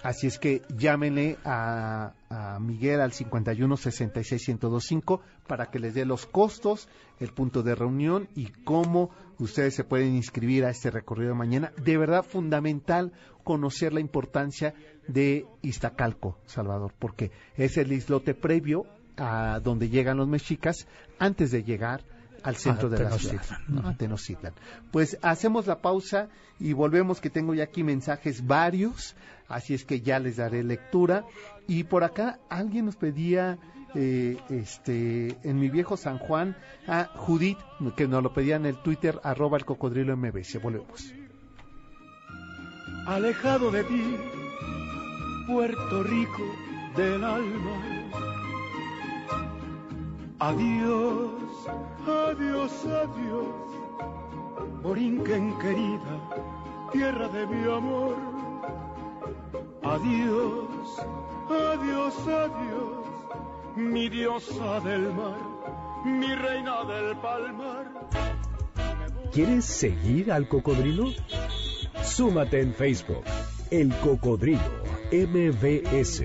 Así 0.01 0.27
es 0.27 0.39
que 0.39 0.61
llámenle 0.75 1.37
a, 1.43 2.13
a 2.29 2.59
Miguel 2.59 3.01
al 3.01 3.11
51 3.11 3.77
66 3.77 4.47
1025 4.47 5.21
para 5.47 5.69
que 5.69 5.79
les 5.79 5.93
dé 5.93 6.05
los 6.05 6.25
costos, 6.25 6.87
el 7.19 7.33
punto 7.33 7.63
de 7.63 7.75
reunión 7.75 8.29
y 8.35 8.47
cómo 8.63 9.09
ustedes 9.39 9.75
se 9.75 9.83
pueden 9.83 10.15
inscribir 10.15 10.65
a 10.65 10.69
este 10.69 10.89
recorrido 10.89 11.31
de 11.31 11.37
mañana. 11.37 11.73
De 11.83 11.97
verdad 11.97 12.23
fundamental 12.23 13.11
conocer 13.43 13.93
la 13.93 13.99
importancia 13.99 14.73
de 15.07 15.45
Iztacalco, 15.61 16.37
Salvador, 16.45 16.93
porque 16.97 17.31
es 17.55 17.77
el 17.77 17.91
islote 17.91 18.33
previo 18.33 18.85
a 19.17 19.59
donde 19.59 19.89
llegan 19.89 20.17
los 20.17 20.27
mexicas 20.27 20.87
antes 21.17 21.51
de 21.51 21.63
llegar 21.63 22.03
al 22.43 22.55
centro 22.55 22.87
A 22.87 22.91
de 22.91 23.03
la 23.03 23.11
ciudad, 23.17 23.43
¿no? 23.67 23.87
a 23.87 23.95
Tenochtitlan. 23.95 24.53
Pues 24.91 25.17
hacemos 25.21 25.67
la 25.67 25.81
pausa 25.81 26.29
y 26.59 26.73
volvemos 26.73 27.19
que 27.19 27.29
tengo 27.29 27.53
ya 27.53 27.65
aquí 27.65 27.83
mensajes 27.83 28.45
varios, 28.45 29.15
así 29.49 29.73
es 29.73 29.83
que 29.83 30.01
ya 30.01 30.19
les 30.19 30.37
daré 30.37 30.63
lectura. 30.63 31.25
Y 31.67 31.83
por 31.83 32.03
acá 32.03 32.39
alguien 32.49 32.85
nos 32.85 32.95
pedía, 32.95 33.57
eh, 33.95 34.37
este, 34.49 35.37
en 35.43 35.59
mi 35.59 35.69
viejo 35.69 35.97
San 35.97 36.17
Juan, 36.17 36.55
a 36.87 37.05
Judith, 37.15 37.59
que 37.97 38.07
nos 38.07 38.23
lo 38.23 38.33
pedía 38.33 38.55
en 38.55 38.65
el 38.65 38.81
Twitter, 38.81 39.19
arroba 39.23 39.57
el 39.57 39.65
cocodrilo 39.65 40.15
MBS. 40.15 40.59
Volvemos. 40.61 41.13
alejado 43.09 43.71
de 43.71 43.83
ti, 43.85 44.17
Puerto 45.47 46.03
Rico 46.03 46.43
del 46.95 47.23
alma. 47.23 47.75
Adiós, 50.39 51.67
adiós, 52.05 52.85
adiós, 52.85 53.47
Borinquen 54.83 55.57
querida, 55.59 56.15
tierra 56.91 57.27
de 57.29 57.47
mi 57.47 57.63
amor. 57.69 58.38
Adiós, 59.83 60.99
adiós, 61.49 62.15
adiós, 62.27 63.07
mi 63.75 64.09
diosa 64.09 64.79
del 64.81 65.13
mar, 65.13 65.39
mi 66.05 66.35
reina 66.35 66.83
del 66.85 67.15
palmar. 67.17 67.85
¿Quieres 69.31 69.65
seguir 69.65 70.31
al 70.31 70.47
cocodrilo? 70.47 71.05
Súmate 72.03 72.61
en 72.61 72.73
Facebook, 72.73 73.23
El 73.71 73.93
Cocodrilo 73.99 74.59
MBS. 75.11 76.23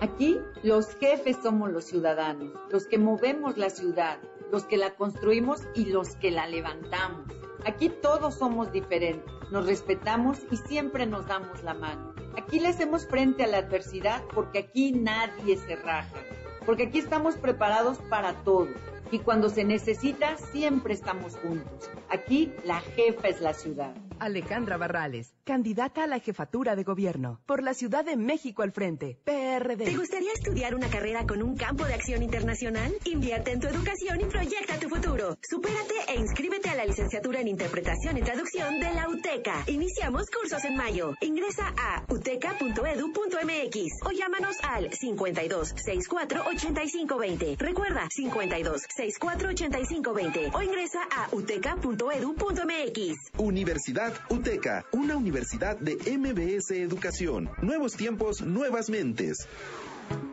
Aquí 0.00 0.38
los 0.62 0.94
jefes 0.96 1.36
somos 1.42 1.70
los 1.70 1.84
ciudadanos, 1.84 2.52
los 2.70 2.86
que 2.86 2.98
movemos 2.98 3.56
la 3.58 3.70
ciudad, 3.70 4.18
los 4.50 4.64
que 4.64 4.76
la 4.76 4.94
construimos 4.94 5.62
y 5.74 5.86
los 5.86 6.16
que 6.16 6.30
la 6.30 6.46
levantamos. 6.46 7.26
Aquí 7.66 7.90
todos 7.90 8.34
somos 8.34 8.72
diferentes, 8.72 9.32
nos 9.50 9.66
respetamos 9.66 10.38
y 10.50 10.56
siempre 10.56 11.06
nos 11.06 11.26
damos 11.26 11.62
la 11.62 11.74
mano. 11.74 12.14
Aquí 12.36 12.60
le 12.60 12.68
hacemos 12.68 13.06
frente 13.06 13.44
a 13.44 13.46
la 13.46 13.58
adversidad 13.58 14.22
porque 14.34 14.60
aquí 14.60 14.92
nadie 14.92 15.56
se 15.56 15.76
raja, 15.76 16.16
porque 16.64 16.84
aquí 16.84 16.98
estamos 16.98 17.36
preparados 17.36 17.98
para 18.08 18.34
todo 18.44 18.68
y 19.10 19.18
cuando 19.18 19.48
se 19.48 19.64
necesita 19.64 20.36
siempre 20.36 20.94
estamos 20.94 21.36
juntos. 21.36 21.90
Aquí 22.08 22.52
la 22.64 22.80
jefa 22.80 23.28
es 23.28 23.40
la 23.40 23.54
ciudad. 23.54 23.94
Alejandra 24.18 24.76
Barrales, 24.76 25.34
candidata 25.50 26.04
a 26.04 26.06
la 26.06 26.20
jefatura 26.20 26.76
de 26.76 26.84
gobierno 26.84 27.40
por 27.44 27.64
la 27.64 27.74
Ciudad 27.74 28.04
de 28.04 28.16
México 28.16 28.62
al 28.62 28.70
frente, 28.70 29.18
PRD. 29.24 29.84
¿Te 29.84 29.96
gustaría 29.96 30.32
estudiar 30.32 30.76
una 30.76 30.86
carrera 30.86 31.26
con 31.26 31.42
un 31.42 31.56
campo 31.56 31.84
de 31.86 31.94
acción 31.94 32.22
internacional? 32.22 32.94
Invierte 33.04 33.50
en 33.50 33.58
tu 33.58 33.66
educación 33.66 34.20
y 34.20 34.26
proyecta 34.26 34.78
tu 34.78 34.88
futuro. 34.88 35.36
Supérate 35.42 35.94
e 36.06 36.20
inscríbete 36.20 36.68
a 36.68 36.76
la 36.76 36.84
licenciatura 36.84 37.40
en 37.40 37.48
Interpretación 37.48 38.16
y 38.18 38.22
Traducción 38.22 38.78
de 38.78 38.94
la 38.94 39.08
UTECA. 39.08 39.64
Iniciamos 39.66 40.30
cursos 40.30 40.64
en 40.64 40.76
mayo. 40.76 41.16
Ingresa 41.20 41.74
a 41.76 42.04
uteca.edu.mx 42.08 43.76
o 44.06 44.10
llámanos 44.12 44.56
al 44.62 44.92
52 44.92 45.68
64 45.70 46.44
85 46.46 47.18
20. 47.18 47.56
Recuerda 47.58 48.06
52 48.08 48.82
64 48.88 49.48
85 49.48 50.14
20 50.14 50.50
o 50.54 50.62
ingresa 50.62 51.00
a 51.10 51.28
uteca.edu.mx. 51.34 53.32
Universidad 53.38 54.14
UTECA, 54.28 54.86
una 54.92 55.16
universidad 55.40 55.78
de 55.78 55.96
MBS 56.18 56.70
Educación. 56.72 57.48
Nuevos 57.62 57.94
tiempos, 57.96 58.42
nuevas 58.42 58.90
mentes. 58.90 59.48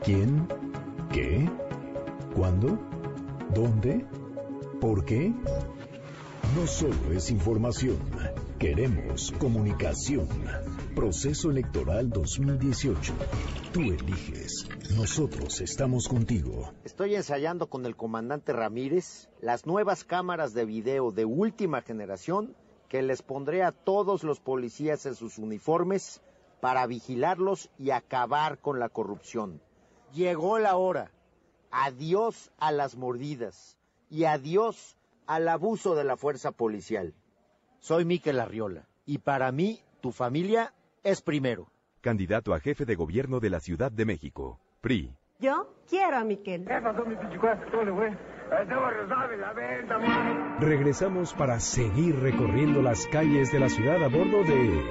¿Quién? 0.04 0.46
¿Qué? 1.14 1.50
¿Cuándo? 2.36 2.78
¿Dónde? 3.54 4.06
¿Por 4.82 5.06
qué? 5.06 5.34
No 6.56 6.68
solo 6.68 7.14
es 7.14 7.32
información, 7.32 7.98
queremos 8.60 9.32
comunicación. 9.40 10.28
Proceso 10.94 11.52
Electoral 11.52 12.10
2018. 12.10 13.14
Tú 13.72 13.80
eliges. 13.80 14.68
Nosotros 14.98 15.62
estamos 15.62 16.10
contigo. 16.10 16.74
Estoy 16.84 17.16
ensayando 17.16 17.70
con 17.70 17.86
el 17.86 17.96
comandante 17.96 18.52
Ramírez 18.52 19.30
las 19.40 19.66
nuevas 19.66 20.04
cámaras 20.04 20.54
de 20.54 20.66
video 20.66 21.14
de 21.14 21.24
última 21.24 21.82
generación 21.82 22.58
que 22.88 23.02
les 23.02 23.22
pondré 23.22 23.64
a 23.64 23.72
todos 23.72 24.24
los 24.24 24.40
policías 24.40 25.06
en 25.06 25.16
sus 25.16 25.38
uniformes 25.38 26.22
para 26.62 26.88
vigilarlos 26.88 27.70
y 27.78 27.92
acabar 27.92 28.60
con 28.60 28.80
la 28.80 28.90
corrupción. 28.90 29.62
Llegó 30.14 30.60
la 30.60 30.78
hora. 30.78 31.12
Adiós 31.70 32.52
a 32.58 32.72
las 32.72 32.96
mordidas 32.96 33.78
y 34.10 34.24
adiós 34.24 34.96
al 35.26 35.48
abuso 35.50 35.96
de 35.96 36.06
la 36.06 36.16
fuerza 36.16 36.52
policial. 36.52 37.14
Soy 37.80 38.06
Miquel 38.06 38.40
Arriola 38.40 38.88
y 39.06 39.20
para 39.20 39.52
mí 39.52 39.82
tu 40.02 40.12
familia 40.12 40.74
es 41.04 41.22
primero. 41.22 41.68
Candidato 42.02 42.54
a 42.54 42.60
jefe 42.60 42.86
de 42.86 42.96
gobierno 42.96 43.40
de 43.40 43.50
la 43.50 43.60
Ciudad 43.60 43.92
de 43.92 44.06
México. 44.06 44.60
PRI. 44.82 45.14
Yo 45.40 45.76
quiero 45.88 46.18
a 46.18 46.24
Miquel. 46.24 46.66
Regresamos 50.60 51.34
para 51.34 51.60
seguir 51.60 52.20
recorriendo 52.20 52.82
las 52.82 53.06
calles 53.08 53.52
de 53.52 53.60
la 53.60 53.70
ciudad 53.70 54.04
a 54.04 54.08
bordo 54.08 54.44
de 54.44 54.82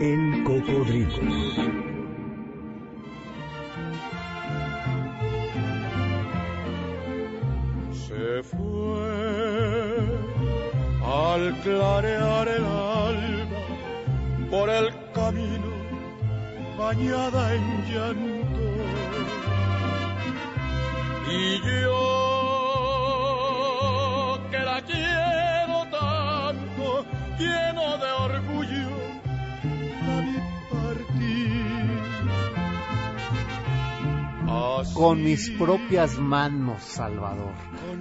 El 0.00 0.44
Cocodrilo. 0.44 1.08
Se 7.92 8.42
fue 8.42 9.08
al 11.04 11.60
clarear 11.62 12.48
el 12.48 12.64
alba 12.64 13.58
por 14.50 14.70
el 14.70 14.92
camino 15.12 15.68
bañada 16.78 17.54
en 17.54 17.84
llanto. 17.86 18.38
Y 21.30 21.60
yo 21.60 22.17
Con 34.98 35.22
mis 35.22 35.48
propias 35.50 36.18
manos, 36.18 36.82
Salvador. 36.82 37.52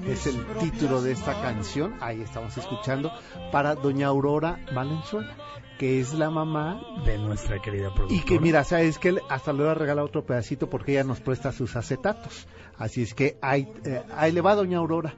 Es 0.07 0.25
el 0.25 0.43
título 0.59 0.99
de 1.03 1.11
esta 1.11 1.39
canción. 1.43 1.93
Ahí 2.01 2.21
estamos 2.21 2.57
escuchando 2.57 3.11
para 3.51 3.75
doña 3.75 4.07
Aurora 4.07 4.57
Valenzuela, 4.73 5.37
que 5.77 5.99
es 5.99 6.15
la 6.15 6.31
mamá 6.31 6.81
de 7.05 7.19
nuestra 7.19 7.61
querida 7.61 7.93
productora. 7.93 8.19
Y 8.19 8.25
que 8.25 8.39
mira, 8.39 8.63
sabes 8.63 8.97
que 8.97 9.15
hasta 9.29 9.53
le 9.53 9.59
voy 9.59 9.69
a 9.69 9.75
regalar 9.75 10.05
otro 10.05 10.25
pedacito 10.25 10.71
porque 10.71 10.93
ella 10.93 11.03
nos 11.03 11.19
presta 11.19 11.51
sus 11.51 11.75
acetatos. 11.75 12.47
Así 12.79 13.03
es 13.03 13.13
que 13.13 13.37
ahí, 13.43 13.71
eh, 13.85 14.01
ahí 14.15 14.31
le 14.31 14.41
va 14.41 14.55
doña 14.55 14.79
Aurora. 14.79 15.13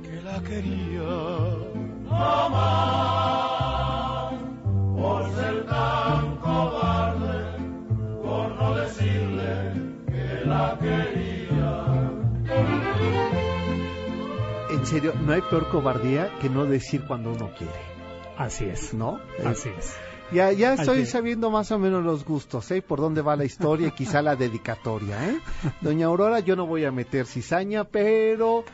Que 0.00 0.22
la 0.22 0.40
quería 0.42 1.02
mamá 2.08 3.34
por 4.96 5.28
ser 5.34 5.66
tan 5.66 6.36
cobarde, 6.36 7.58
por 8.22 8.54
no 8.54 8.74
decirle 8.76 9.23
que 9.23 9.23
la 10.54 10.78
quería. 10.78 12.14
En 14.70 14.86
serio, 14.86 15.14
no 15.24 15.32
hay 15.32 15.42
peor 15.42 15.68
cobardía 15.68 16.30
que 16.40 16.48
no 16.48 16.64
decir 16.64 17.04
cuando 17.06 17.32
uno 17.32 17.50
quiere. 17.56 17.72
Así 18.36 18.64
es. 18.64 18.94
¿No? 18.94 19.20
Así 19.44 19.70
es. 19.78 19.96
Ya, 20.32 20.52
ya 20.52 20.74
estoy 20.74 21.06
sabiendo 21.06 21.50
más 21.50 21.70
o 21.70 21.78
menos 21.78 22.02
los 22.02 22.24
gustos, 22.24 22.70
¿eh? 22.70 22.82
Por 22.82 22.98
dónde 22.98 23.20
va 23.22 23.36
la 23.36 23.44
historia 23.44 23.88
y 23.88 23.90
quizá 23.92 24.22
la 24.22 24.36
dedicatoria, 24.36 25.30
¿eh? 25.30 25.38
Doña 25.80 26.06
Aurora, 26.06 26.40
yo 26.40 26.56
no 26.56 26.66
voy 26.66 26.84
a 26.84 26.90
meter 26.90 27.26
cizaña, 27.26 27.84
pero 27.84 28.64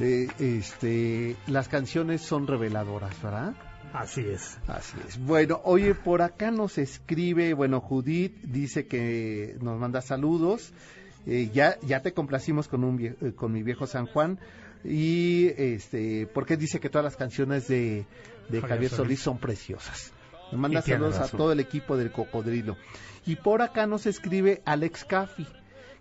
eh, 0.00 0.28
este, 0.38 1.36
las 1.46 1.68
canciones 1.68 2.22
son 2.22 2.46
reveladoras, 2.46 3.22
¿verdad? 3.22 3.54
Así 3.92 4.22
es. 4.22 4.58
Así 4.66 4.96
es. 5.06 5.24
Bueno, 5.24 5.60
oye, 5.62 5.94
por 5.94 6.20
acá 6.22 6.50
nos 6.50 6.78
escribe, 6.78 7.54
bueno, 7.54 7.80
Judith 7.80 8.36
dice 8.42 8.88
que 8.88 9.56
nos 9.60 9.78
manda 9.78 10.00
saludos. 10.00 10.72
Eh, 11.26 11.50
ya, 11.52 11.78
ya 11.82 12.00
te 12.02 12.12
complacimos 12.12 12.68
con, 12.68 12.84
un 12.84 12.98
vie- 12.98 13.16
eh, 13.22 13.32
con 13.34 13.52
mi 13.52 13.62
viejo 13.62 13.86
San 13.86 14.06
Juan. 14.06 14.38
Y 14.84 15.46
este, 15.56 16.26
porque 16.26 16.56
dice 16.56 16.78
que 16.80 16.90
todas 16.90 17.04
las 17.04 17.16
canciones 17.16 17.66
de, 17.68 18.04
de 18.48 18.60
Javier 18.60 18.68
Javier 18.70 18.90
Solís. 18.90 19.20
Son 19.20 19.38
preciosas. 19.38 20.12
Nos 20.52 20.60
manda 20.60 20.80
saludos 20.82 21.14
a 21.18 21.36
todo 21.38 21.52
el 21.52 21.60
equipo 21.60 21.96
del 21.96 22.10
Cocodrilo. 22.12 22.76
Y 23.26 23.36
por 23.36 23.62
acá 23.62 23.86
nos 23.86 24.04
escribe 24.06 24.60
Alex 24.66 25.04
Caffi, 25.06 25.46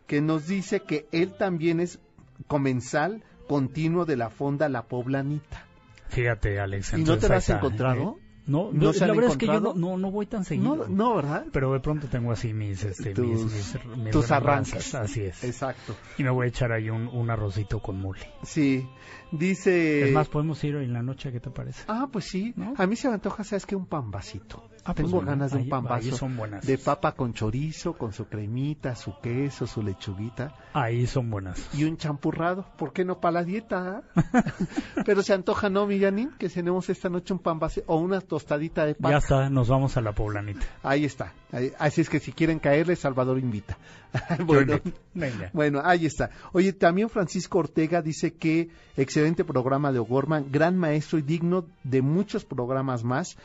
que 0.08 0.22
nos 0.22 0.48
dice 0.48 0.82
que 0.82 1.08
él 1.14 1.34
también 1.38 1.80
es 1.80 2.00
comensal 2.48 3.24
continuo 3.48 4.06
de 4.06 4.18
la 4.18 4.30
fonda 4.30 4.68
La 4.68 4.84
Poblanita. 4.84 5.66
Fíjate, 6.10 6.60
Alex. 6.60 6.94
¿Y 6.94 7.04
no 7.04 7.18
te 7.18 7.30
lo 7.30 7.36
has 7.36 7.50
encontrado? 7.50 8.20
No, 8.46 8.72
¿No 8.74 8.92
no 8.92 9.14
la 9.16 9.28
es 9.28 9.38
que 9.38 9.46
yo 9.46 9.60
no, 9.62 9.74
no, 9.74 9.98
no 9.98 10.12
voy 10.12 10.26
tan 10.26 10.44
seguido. 10.44 10.76
No, 10.76 10.88
no, 10.88 11.16
¿verdad? 11.16 11.46
Pero 11.52 11.72
de 11.72 11.80
pronto 11.80 12.08
tengo 12.08 12.32
así 12.32 12.54
mis, 12.54 12.84
este, 12.84 13.14
Tus- 13.14 13.26
mis, 13.26 13.76
mis- 13.86 13.98
mis 13.98 14.12
tus 14.12 14.32
arranques. 14.32 14.94
Así 14.96 15.22
es. 15.22 15.44
Exacto. 15.44 15.96
Y 16.18 16.24
me 16.24 16.30
voy 16.30 16.46
a 16.46 16.50
echar 16.50 16.72
ahí 16.74 16.90
un, 16.90 17.08
un 17.08 17.30
arrocito 17.30 17.80
con 17.80 18.00
mule. 18.00 18.20
Sí, 18.44 18.86
dice... 19.32 20.08
Es 20.10 20.14
más, 20.14 20.28
podemos 20.28 20.62
ir 20.64 20.76
en 20.76 20.92
la 20.94 21.02
noche, 21.02 21.32
¿qué 21.32 21.40
te 21.40 21.50
parece? 21.50 21.84
Ah, 21.88 22.10
pues 22.12 22.26
sí. 22.26 22.54
A 22.78 22.86
mí 22.86 22.96
se 22.96 23.08
me 23.08 23.14
antoja, 23.16 23.44
¿sabes 23.44 23.66
qué? 23.66 23.76
Un 23.76 23.86
pambacito. 23.86 24.64
Ah, 24.86 24.94
pues 24.94 25.06
Tengo 25.06 25.18
bueno, 25.20 25.32
ganas 25.32 25.52
de 25.52 25.60
un 25.60 25.70
pambazo. 25.70 25.96
ahí 25.96 26.12
son 26.12 26.36
buenas. 26.36 26.66
De 26.68 26.78
papa 26.78 27.14
con 27.14 27.34
chorizo, 27.34 27.94
con 27.94 28.12
su 28.12 28.26
cremita, 28.26 28.96
su 28.96 29.14
queso, 29.22 29.66
su 29.66 29.82
lechuguita. 29.82 30.54
Ahí 30.74 31.08
son 31.08 31.30
buenas. 31.30 31.70
Y 31.74 31.86
un 31.86 31.96
champurrado. 31.96 32.66
¿Por 32.78 32.92
qué 32.92 33.06
no 33.06 33.22
para 33.22 33.32
la 33.36 33.44
dieta? 33.46 34.04
Pero 35.06 35.22
se 35.24 35.34
antoja, 35.34 35.70
¿no, 35.70 35.88
Millanín? 35.88 36.32
Que 36.38 36.50
cenemos 36.50 36.90
esta 36.90 37.10
noche 37.10 37.34
un 37.34 37.40
pambacito 37.40 37.86
o 37.88 37.98
una 37.98 38.20
tostadita 38.22 38.86
de 38.86 38.94
Ya 38.94 38.98
papa. 39.00 39.18
está, 39.18 39.50
nos 39.50 39.70
vamos 39.70 39.96
a 39.98 40.02
la 40.02 40.12
poblanita. 40.14 40.66
Ahí 40.84 41.06
está. 41.06 41.34
Ahí- 41.52 41.72
Así 41.80 42.02
es 42.02 42.10
que 42.10 42.20
si 42.20 42.34
quieren 42.34 42.60
caerle, 42.60 42.96
Salvador 42.96 43.40
invita. 43.40 43.78
bueno. 44.46 44.80
Venga. 45.14 45.50
bueno, 45.54 45.82
ahí 45.84 46.06
está. 46.06 46.30
Oye, 46.52 46.74
también 46.74 47.10
Francisco 47.10 47.60
Ortega 47.60 48.02
dice 48.02 48.34
que 48.34 48.70
excelente 48.98 49.44
programa 49.44 49.92
de 49.92 50.00
O'Gorman, 50.00 50.48
gran 50.52 50.78
maestro 50.78 51.20
y 51.20 51.22
digno 51.22 51.66
de 51.84 52.02
muchos 52.02 52.44
programas 52.46 53.04
más. 53.04 53.38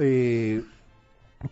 Eh, 0.00 0.62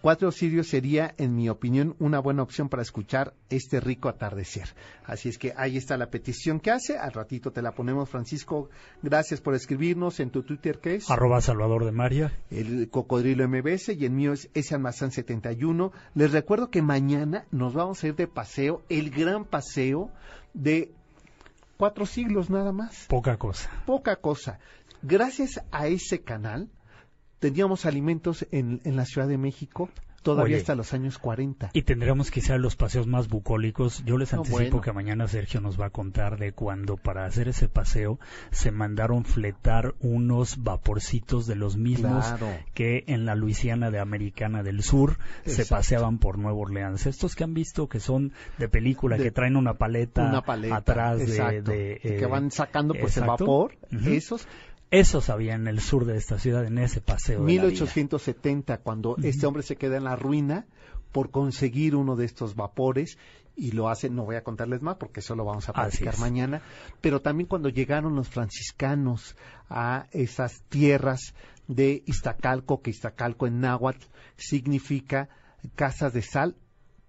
Cuatro 0.00 0.30
Sirios 0.30 0.68
sería, 0.68 1.14
en 1.18 1.34
mi 1.34 1.48
opinión, 1.48 1.96
una 1.98 2.20
buena 2.20 2.42
opción 2.42 2.68
para 2.68 2.82
escuchar 2.82 3.34
este 3.48 3.80
rico 3.80 4.08
atardecer. 4.08 4.68
Así 5.04 5.28
es 5.28 5.36
que 5.36 5.52
ahí 5.56 5.76
está 5.76 5.96
la 5.96 6.10
petición 6.10 6.60
que 6.60 6.70
hace. 6.70 6.96
Al 6.96 7.12
ratito 7.12 7.50
te 7.50 7.60
la 7.60 7.72
ponemos, 7.72 8.08
Francisco. 8.08 8.70
Gracias 9.02 9.40
por 9.40 9.54
escribirnos 9.54 10.20
en 10.20 10.30
tu 10.30 10.44
Twitter, 10.44 10.78
que 10.78 10.94
es 10.94 11.10
Arroba 11.10 11.40
Salvador 11.40 11.84
de 11.84 11.92
María. 11.92 12.32
el 12.50 12.88
Cocodrilo 12.88 13.48
MBS 13.48 13.88
y 13.88 14.04
el 14.04 14.12
mío 14.12 14.32
es 14.32 14.48
ese 14.54 14.76
almazán 14.76 15.10
71. 15.10 15.92
Les 16.14 16.30
recuerdo 16.30 16.70
que 16.70 16.82
mañana 16.82 17.46
nos 17.50 17.74
vamos 17.74 18.02
a 18.04 18.08
ir 18.08 18.14
de 18.14 18.28
paseo, 18.28 18.82
el 18.88 19.10
gran 19.10 19.44
paseo 19.44 20.12
de 20.54 20.92
cuatro 21.76 22.06
siglos 22.06 22.48
nada 22.48 22.70
más. 22.70 23.06
Poca 23.08 23.36
cosa. 23.38 23.68
Poca 23.86 24.16
cosa. 24.16 24.60
Gracias 25.02 25.60
a 25.72 25.88
ese 25.88 26.22
canal 26.22 26.68
teníamos 27.40 27.86
alimentos 27.86 28.46
en, 28.52 28.80
en 28.84 28.96
la 28.96 29.04
Ciudad 29.04 29.26
de 29.28 29.38
México 29.38 29.90
todavía 30.22 30.56
Oye. 30.56 30.60
hasta 30.60 30.74
los 30.74 30.92
años 30.92 31.16
40. 31.16 31.70
Y 31.72 31.80
tendremos 31.80 32.30
quizá 32.30 32.58
los 32.58 32.76
paseos 32.76 33.06
más 33.06 33.28
bucólicos. 33.28 34.04
Yo 34.04 34.18
les 34.18 34.30
No, 34.34 34.40
anticipo 34.40 34.58
bueno. 34.58 34.80
que 34.82 34.92
mañana 34.92 35.26
Sergio 35.28 35.62
nos 35.62 35.80
va 35.80 35.86
a 35.86 35.90
contar 35.90 36.38
de 36.38 36.52
cuando 36.52 36.98
para 36.98 37.24
hacer 37.24 37.48
ese 37.48 37.70
paseo 37.70 38.20
se 38.50 38.70
mandaron 38.70 39.24
fletar 39.24 39.94
unos 40.00 40.62
vaporcitos 40.62 41.46
de 41.46 41.56
los 41.56 41.78
mismos 41.78 42.26
Claro. 42.26 42.48
que 42.74 43.04
en 43.06 43.24
la 43.24 43.34
Luisiana 43.34 43.90
de 43.90 43.98
Americana 43.98 44.62
del 44.62 44.82
Sur 44.82 45.16
se 45.46 45.64
paseaban 45.64 46.18
por 46.18 46.36
Nueva 46.36 46.58
Orleans. 46.58 47.06
Estos 47.06 47.34
que 47.34 47.44
han 47.44 47.54
visto 47.54 47.88
que 47.88 47.98
son 47.98 48.34
de 48.58 48.68
película, 48.68 49.16
De- 49.16 49.22
que 49.24 49.30
traen 49.30 49.56
una 49.56 49.78
paleta, 49.78 50.28
Una 50.28 50.42
paleta 50.42 50.76
atrás 50.76 51.16
de... 51.18 51.24
exacto, 51.24 51.70
de, 51.70 51.98
y 52.04 52.08
que 52.08 52.24
eh, 52.24 52.26
van 52.26 52.50
sacando 52.50 52.92
pues 52.92 53.16
el 53.16 53.22
exacto. 53.22 53.44
vapor, 53.46 53.78
Ujú. 53.90 54.10
esos 54.10 54.46
Esos 54.90 55.30
había 55.30 55.54
en 55.54 55.68
el 55.68 55.80
sur 55.80 56.04
de 56.04 56.16
esta 56.16 56.38
ciudad, 56.38 56.64
en 56.64 56.78
ese 56.78 57.00
paseo. 57.00 57.40
de 57.40 57.46
la 57.46 57.46
vida. 57.46 57.62
1870, 57.62 58.78
cuando 58.78 59.16
este 59.22 59.46
hombre 59.46 59.62
se 59.62 59.76
queda 59.76 59.96
en 59.96 60.04
la 60.04 60.16
ruina 60.16 60.66
por 61.12 61.30
conseguir 61.30 61.94
uno 61.94 62.16
de 62.16 62.24
estos 62.24 62.56
vapores 62.56 63.18
y 63.56 63.72
lo 63.72 63.88
hace, 63.88 64.10
no 64.10 64.24
voy 64.24 64.36
a 64.36 64.42
contarles 64.42 64.82
más 64.82 64.96
porque 64.96 65.20
eso 65.20 65.34
lo 65.34 65.44
vamos 65.44 65.68
a 65.68 65.72
platicar 65.72 66.18
mañana, 66.18 66.62
pero 67.00 67.20
también 67.20 67.46
cuando 67.46 67.68
llegaron 67.68 68.16
los 68.16 68.28
franciscanos 68.28 69.36
a 69.68 70.06
esas 70.12 70.62
tierras 70.68 71.34
de 71.68 72.02
Iztacalco, 72.06 72.80
que 72.80 72.90
Iztacalco 72.90 73.46
en 73.46 73.60
náhuatl 73.60 74.06
significa 74.36 75.28
casas 75.76 76.12
de 76.12 76.22
sal 76.22 76.56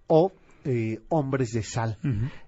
o 0.06 0.32
eh, 0.64 1.00
hombres 1.08 1.50
de 1.50 1.62
sal 1.62 1.98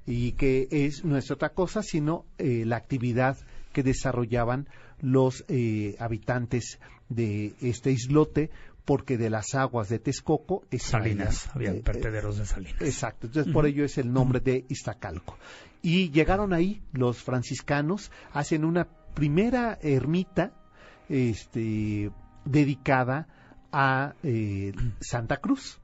y 0.07 0.32
que 0.32 0.68
es 0.70 1.05
no 1.05 1.16
es 1.16 1.30
otra 1.32 1.49
cosa 1.49 1.82
sino 1.82 2.26
eh, 2.39 2.64
la 2.64 2.76
actividad 2.76 3.37
que 3.72 3.82
desarrollaban 3.82 4.68
los 5.05 5.45
eh, 5.49 5.97
habitantes 5.99 6.81
de 7.09 7.55
este 7.61 7.93
islote 7.93 8.51
porque 8.85 9.17
de 9.17 9.31
las 9.31 9.55
aguas 9.55 9.89
de 9.89 9.99
Texcoco 9.99 10.63
extraían, 10.71 11.19
Salinas, 11.19 11.51
había 11.55 11.73
eh, 11.73 11.83
vertederos 11.85 12.39
de 12.39 12.47
salinas. 12.47 12.83
Exacto, 12.83 13.27
entonces 13.27 13.53
por 13.53 13.67
ello 13.67 13.85
es 13.85 13.99
el 13.99 14.13
nombre 14.13 14.41
de 14.41 14.65
Iztacalco. 14.69 15.39
Y 15.83 16.11
llegaron 16.11 16.53
ahí 16.53 16.83
los 16.93 17.23
franciscanos, 17.23 18.11
hacen 18.33 18.65
una 18.65 18.87
primera 19.15 19.79
ermita 19.81 20.53
este, 21.09 22.11
dedicada 22.45 23.29
a 23.73 24.15
eh, 24.23 24.73
Santa 25.01 25.39
Cruz. 25.39 25.81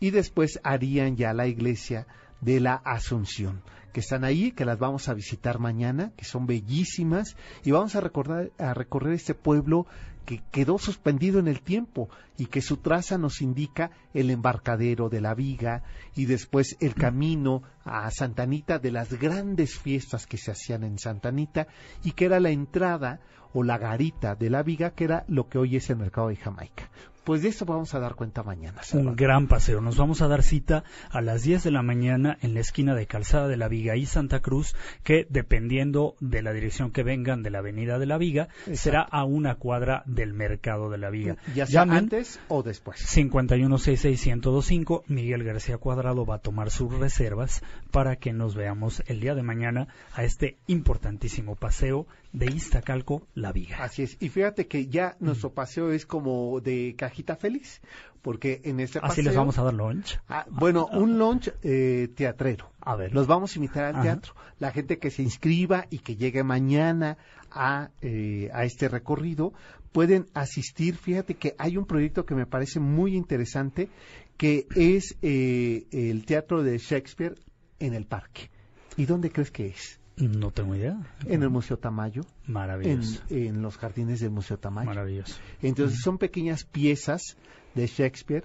Y 0.00 0.10
después 0.10 0.60
harían 0.64 1.16
ya 1.16 1.32
la 1.32 1.46
iglesia 1.46 2.06
de 2.40 2.60
la 2.60 2.74
Asunción, 2.74 3.62
que 3.94 4.00
están 4.00 4.24
ahí, 4.24 4.50
que 4.50 4.64
las 4.64 4.80
vamos 4.80 5.08
a 5.08 5.14
visitar 5.14 5.60
mañana, 5.60 6.10
que 6.16 6.24
son 6.24 6.46
bellísimas, 6.46 7.36
y 7.62 7.70
vamos 7.70 7.94
a, 7.94 8.00
recordar, 8.00 8.50
a 8.58 8.74
recorrer 8.74 9.14
este 9.14 9.34
pueblo 9.34 9.86
que 10.26 10.42
quedó 10.50 10.78
suspendido 10.78 11.38
en 11.38 11.46
el 11.46 11.60
tiempo 11.60 12.08
y 12.36 12.46
que 12.46 12.60
su 12.60 12.78
traza 12.78 13.18
nos 13.18 13.40
indica 13.40 13.92
el 14.12 14.30
embarcadero 14.30 15.08
de 15.08 15.20
la 15.20 15.34
viga 15.34 15.84
y 16.16 16.24
después 16.24 16.76
el 16.80 16.94
camino 16.94 17.62
a 17.84 18.10
Santanita 18.10 18.80
de 18.80 18.90
las 18.90 19.12
grandes 19.12 19.78
fiestas 19.78 20.26
que 20.26 20.38
se 20.38 20.50
hacían 20.50 20.82
en 20.82 20.98
Santanita 20.98 21.68
y 22.02 22.12
que 22.12 22.24
era 22.24 22.40
la 22.40 22.50
entrada 22.50 23.20
o 23.52 23.62
la 23.62 23.78
garita 23.78 24.34
de 24.34 24.50
la 24.50 24.64
viga 24.64 24.90
que 24.90 25.04
era 25.04 25.24
lo 25.28 25.48
que 25.48 25.58
hoy 25.58 25.76
es 25.76 25.88
el 25.88 25.98
mercado 25.98 26.28
de 26.28 26.36
Jamaica. 26.36 26.90
Pues 27.24 27.42
de 27.42 27.48
esto 27.48 27.64
vamos 27.64 27.94
a 27.94 28.00
dar 28.00 28.16
cuenta 28.16 28.42
mañana. 28.42 28.82
Un 28.92 29.16
gran 29.16 29.48
paseo. 29.48 29.80
Nos 29.80 29.96
vamos 29.96 30.20
a 30.20 30.28
dar 30.28 30.42
cita 30.42 30.84
a 31.10 31.22
las 31.22 31.42
10 31.42 31.64
de 31.64 31.70
la 31.70 31.82
mañana 31.82 32.36
en 32.42 32.52
la 32.52 32.60
esquina 32.60 32.94
de 32.94 33.06
Calzada 33.06 33.48
de 33.48 33.56
la 33.56 33.68
Viga 33.68 33.96
y 33.96 34.04
Santa 34.04 34.40
Cruz, 34.40 34.76
que 35.02 35.26
dependiendo 35.30 36.16
de 36.20 36.42
la 36.42 36.52
dirección 36.52 36.90
que 36.90 37.02
vengan 37.02 37.42
de 37.42 37.50
la 37.50 37.60
Avenida 37.60 37.98
de 37.98 38.04
la 38.04 38.18
Viga, 38.18 38.48
será 38.74 39.00
a 39.00 39.24
una 39.24 39.54
cuadra 39.54 40.02
del 40.04 40.34
Mercado 40.34 40.90
de 40.90 40.98
la 40.98 41.08
Viga. 41.08 41.38
Ya 41.54 41.64
sea 41.64 41.84
Llamen 41.84 41.96
antes 41.96 42.38
o 42.48 42.62
después. 42.62 43.00
5166125. 43.00 45.04
Miguel 45.06 45.44
García 45.44 45.78
Cuadrado 45.78 46.26
va 46.26 46.36
a 46.36 46.40
tomar 46.40 46.70
sus 46.70 46.92
reservas 46.92 47.62
para 47.90 48.16
que 48.16 48.34
nos 48.34 48.54
veamos 48.54 49.02
el 49.06 49.20
día 49.20 49.34
de 49.34 49.42
mañana 49.42 49.88
a 50.12 50.24
este 50.24 50.58
importantísimo 50.66 51.56
paseo 51.56 52.06
de 52.34 52.46
Iztacalco, 52.46 53.26
La 53.34 53.52
Viga. 53.52 53.82
Así 53.82 54.02
es. 54.02 54.16
Y 54.20 54.28
fíjate 54.28 54.66
que 54.66 54.88
ya 54.88 55.16
nuestro 55.20 55.54
paseo 55.54 55.92
es 55.92 56.04
como 56.04 56.60
de 56.60 56.94
cajita 56.98 57.36
feliz, 57.36 57.80
porque 58.22 58.60
en 58.64 58.80
este 58.80 58.98
Así 58.98 59.22
les 59.22 59.28
paseo- 59.30 59.40
vamos 59.40 59.58
a 59.58 59.62
dar 59.62 59.72
lunch. 59.74 60.18
Ah, 60.28 60.44
bueno, 60.50 60.86
un 60.92 61.16
lunch 61.18 61.50
eh, 61.62 62.08
teatrero. 62.14 62.70
A 62.80 62.96
ver. 62.96 63.14
Los 63.14 63.26
vamos 63.28 63.54
a 63.54 63.58
invitar 63.58 63.84
al 63.84 63.94
Ajá. 63.94 64.02
teatro. 64.02 64.34
La 64.58 64.72
gente 64.72 64.98
que 64.98 65.10
se 65.10 65.22
inscriba 65.22 65.86
y 65.90 66.00
que 66.00 66.16
llegue 66.16 66.42
mañana 66.42 67.16
a, 67.52 67.90
eh, 68.02 68.50
a 68.52 68.64
este 68.64 68.88
recorrido 68.88 69.52
pueden 69.92 70.26
asistir. 70.34 70.96
Fíjate 70.96 71.36
que 71.36 71.54
hay 71.56 71.76
un 71.76 71.86
proyecto 71.86 72.26
que 72.26 72.34
me 72.34 72.46
parece 72.46 72.80
muy 72.80 73.14
interesante 73.14 73.88
que 74.36 74.66
es 74.74 75.16
eh, 75.22 75.86
el 75.92 76.26
teatro 76.26 76.64
de 76.64 76.78
Shakespeare 76.78 77.36
en 77.78 77.94
el 77.94 78.06
parque. 78.06 78.50
¿Y 78.96 79.06
dónde 79.06 79.30
crees 79.30 79.52
que 79.52 79.66
es? 79.68 80.00
No 80.16 80.50
tengo 80.52 80.76
idea. 80.76 80.96
En 81.26 81.42
el 81.42 81.50
Museo 81.50 81.76
Tamayo. 81.76 82.22
Maravilloso. 82.46 83.22
en 83.30 83.62
los 83.62 83.76
jardines 83.76 84.20
del 84.20 84.30
Museo 84.30 84.58
Tamayo. 84.58 84.86
Maravilloso. 84.86 85.36
Entonces 85.60 86.00
son 86.00 86.18
pequeñas 86.18 86.64
piezas 86.64 87.36
de 87.74 87.86
Shakespeare 87.86 88.44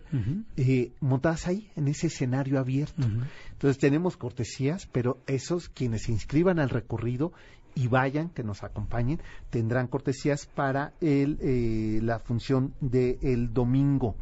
eh, 0.58 0.92
montadas 1.00 1.48
ahí, 1.48 1.70
en 1.76 1.88
ese 1.88 2.08
escenario 2.08 2.60
abierto. 2.60 3.08
Entonces 3.52 3.78
tenemos 3.78 4.18
cortesías, 4.18 4.88
pero 4.92 5.20
esos 5.28 5.70
quienes 5.70 6.04
se 6.04 6.12
inscriban 6.12 6.60
al 6.60 6.70
recorrido 6.70 7.32
y 7.76 7.88
vayan, 7.88 8.30
que 8.30 8.44
nos 8.44 8.64
acompañen, 8.64 9.22
tendrán 9.50 9.88
cortesías 9.88 10.48
para 10.48 10.94
el, 11.02 11.38
eh, 11.42 12.00
la 12.02 12.20
función 12.20 12.74
del 12.82 13.54
domingo, 13.54 14.16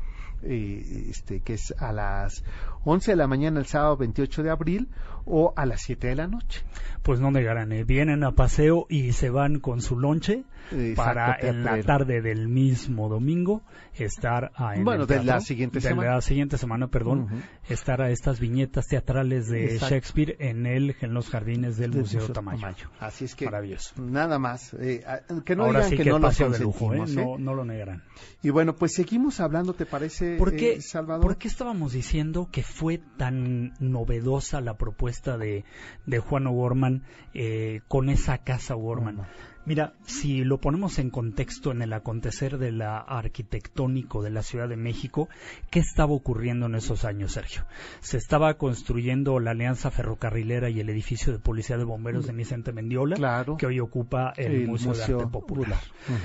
eh, 0.43 1.07
este, 1.09 1.41
que 1.41 1.53
es 1.53 1.73
a 1.77 1.91
las 1.91 2.43
11 2.83 3.11
de 3.11 3.17
la 3.17 3.27
mañana 3.27 3.59
el 3.59 3.65
sábado 3.65 3.97
28 3.97 4.43
de 4.43 4.49
abril 4.49 4.89
o 5.25 5.53
a 5.55 5.65
las 5.65 5.81
7 5.81 6.07
de 6.07 6.15
la 6.15 6.27
noche. 6.27 6.63
Pues 7.03 7.19
no 7.19 7.31
negarán, 7.31 7.71
¿eh? 7.71 7.83
vienen 7.83 8.23
a 8.23 8.31
paseo 8.31 8.85
y 8.89 9.13
se 9.13 9.29
van 9.29 9.59
con 9.59 9.81
su 9.81 9.99
lonche 9.99 10.43
Exacto, 10.71 10.95
para 10.95 11.37
en 11.39 11.63
la 11.63 11.81
tarde 11.83 12.21
del 12.21 12.47
mismo 12.47 13.09
domingo 13.09 13.63
estar 13.93 14.51
a, 14.55 14.75
en 14.75 14.83
Bueno, 14.83 15.03
el 15.03 15.07
de 15.07 15.23
la 15.23 15.39
siguiente 15.39 15.79
de 15.79 15.89
semana. 15.89 16.15
la 16.15 16.21
siguiente 16.21 16.57
semana, 16.57 16.87
perdón, 16.87 17.27
estar 17.69 18.01
a 18.01 18.09
estas 18.11 18.39
viñetas 18.39 18.87
teatrales 18.87 19.47
de 19.49 19.65
Exacto. 19.73 19.95
Shakespeare 19.95 20.35
en 20.39 20.65
el 20.65 20.95
en 21.01 21.13
los 21.13 21.29
jardines 21.29 21.77
del 21.77 21.91
Del 21.91 22.01
Museo, 22.01 22.19
Museo 22.21 22.33
Tamayo. 22.33 22.61
Tamayo. 22.61 22.89
Así 22.99 23.25
es 23.25 23.35
que 23.35 23.45
Maravilloso. 23.45 23.93
nada 24.01 24.39
más. 24.39 24.73
eh, 24.75 25.03
que 25.45 25.55
no 25.55 25.63
Ahora 25.65 25.79
digan 25.79 25.89
sí 25.89 25.97
que, 25.97 26.03
que, 26.03 26.09
no 26.09 26.19
lo 26.19 26.49
de 26.49 26.59
lujo, 26.59 26.93
¿eh? 26.93 27.03
¿eh? 27.07 27.13
No, 27.15 27.37
no 27.37 27.53
lo 27.53 27.65
negarán. 27.65 28.03
Y 28.43 28.49
bueno, 28.49 28.75
pues 28.75 28.93
seguimos 28.93 29.39
hablando, 29.39 29.73
¿te 29.73 29.85
parece, 29.85 30.37
¿Por 30.37 30.55
qué, 30.55 30.73
eh, 30.73 30.81
Salvador? 30.81 31.21
por 31.21 31.37
qué 31.37 31.47
estábamos 31.47 31.93
diciendo 31.93 32.49
que 32.51 32.63
fue 32.63 32.99
tan 33.17 33.73
novedosa 33.79 34.61
la 34.61 34.77
propuesta 34.77 35.37
de, 35.37 35.65
de 36.05 36.19
Juan 36.19 36.47
O'Gorman 36.47 37.03
eh, 37.33 37.81
con 37.87 38.09
esa 38.09 38.39
casa 38.39 38.75
O'Gorman? 38.75 39.21
Mira, 39.67 39.93
si 40.05 40.45
lo 40.45 40.59
ponemos 40.61 40.97
en 40.97 41.09
contexto 41.09 41.71
en 41.71 41.81
el 41.81 41.91
acontecer 41.91 42.57
de 42.57 42.71
la 42.71 42.99
arquitectónico 42.99 44.23
de 44.23 44.29
la 44.29 44.41
Ciudad 44.41 44.69
de 44.69 44.77
México, 44.77 45.27
¿qué 45.69 45.79
estaba 45.79 46.13
ocurriendo 46.13 46.67
en 46.67 46.75
esos 46.75 47.03
años, 47.03 47.33
Sergio? 47.33 47.65
Se 47.99 48.15
estaba 48.15 48.53
construyendo 48.53 49.41
la 49.41 49.51
Alianza 49.51 49.91
Ferrocarrilera 49.91 50.69
y 50.69 50.79
el 50.79 50.89
edificio 50.89 51.33
de 51.33 51.39
Policía 51.39 51.77
de 51.77 51.83
Bomberos 51.83 52.25
de 52.27 52.31
Vicente 52.33 52.71
Mendiola, 52.71 53.17
Claro. 53.17 53.57
que 53.57 53.65
hoy 53.65 53.81
ocupa 53.81 54.31
el, 54.37 54.53
El 54.53 54.67
Museo, 54.69 54.93
de 54.93 55.03
Arte 55.03 55.27
Popular. 55.27 55.79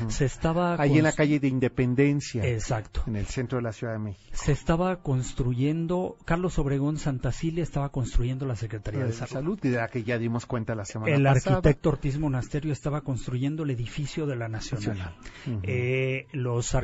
Se 0.06 0.24
estaba 0.24 0.80
Ahí 0.80 0.98
en 0.98 1.02
la 1.04 1.12
calle 1.12 1.40
de 1.40 1.48
Independencia. 1.48 2.44
Exacto. 2.44 3.02
En 3.08 3.16
el 3.16 3.26
centro 3.26 3.58
de 3.58 3.62
la 3.62 3.72
Ciudad 3.72 3.94
de 3.94 3.98
México. 3.98 4.30
se 4.34 4.52
estaba 4.52 5.02
construyendo, 5.02 6.16
Carlos 6.24 6.60
Obregón 6.60 6.96
Santacilia 6.96 7.64
estaba 7.64 7.88
construyendo 7.88 8.46
la 8.46 8.54
Secretaría 8.54 9.00
de 9.00 9.06
de 9.06 9.12
Salud. 9.12 9.58
de 9.60 9.70
la 9.72 9.88
que 9.88 10.04
ya 10.04 10.16
dimos 10.16 10.46
cuenta 10.46 10.76
la 10.76 10.84
semana 10.84 11.12
El 11.14 11.24
pasada. 11.24 11.56
arquitecto 11.56 11.88
Ortiz 11.88 12.18
Monasterio 12.20 12.72
estaba 12.72 13.00
construyendo 13.00 13.31
el 13.34 13.70
edificio 13.70 14.26
de 14.26 14.36
la 14.36 14.48
Nacional. 14.48 15.14
Eh, 15.62 16.26
los, 16.32 16.74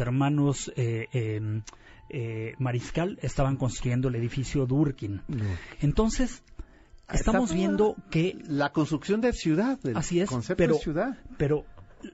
hermanos 0.00 0.72
eh, 0.76 1.08
eh, 1.12 1.62
eh, 2.10 2.54
Mariscal 2.58 3.18
estaban 3.22 3.56
construyendo 3.56 4.08
el 4.08 4.14
edificio 4.16 4.66
Durkin. 4.66 5.22
Entonces, 5.80 6.42
estamos 7.12 7.52
viendo 7.52 7.96
que 8.10 8.36
la 8.46 8.72
construcción 8.72 9.20
de 9.20 9.32
ciudad, 9.32 9.78
del 9.80 9.96
Así 9.96 10.20
es, 10.20 10.28
concepto 10.28 10.56
pero, 10.56 10.74
de 10.74 10.80
ciudad. 10.80 11.18
pero 11.38 11.64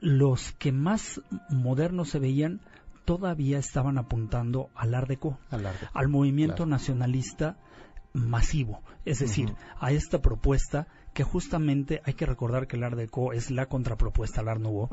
los 0.01 0.51
que 0.53 0.71
más 0.71 1.21
modernos 1.49 2.09
se 2.09 2.19
veían 2.19 2.61
todavía 3.05 3.57
estaban 3.57 3.97
apuntando 3.97 4.69
al 4.75 4.93
Art 4.93 5.07
Deco, 5.07 5.39
Al 5.49 5.65
Art 5.65 5.79
Deco, 5.79 5.91
al 5.97 6.07
movimiento 6.07 6.55
claro. 6.57 6.71
nacionalista 6.71 7.57
masivo, 8.13 8.81
es 9.05 9.19
decir, 9.19 9.53
a 9.79 9.91
esta 9.91 10.21
propuesta 10.21 10.87
que 11.13 11.23
justamente 11.23 12.01
hay 12.05 12.13
que 12.13 12.25
recordar 12.25 12.67
que 12.67 12.77
el 12.77 12.83
Art 12.85 12.95
Deco 12.95 13.33
es 13.33 13.51
la 13.51 13.65
contrapropuesta 13.65 14.39
al 14.41 14.47
Art 14.47 14.61
Nouveau, 14.61 14.89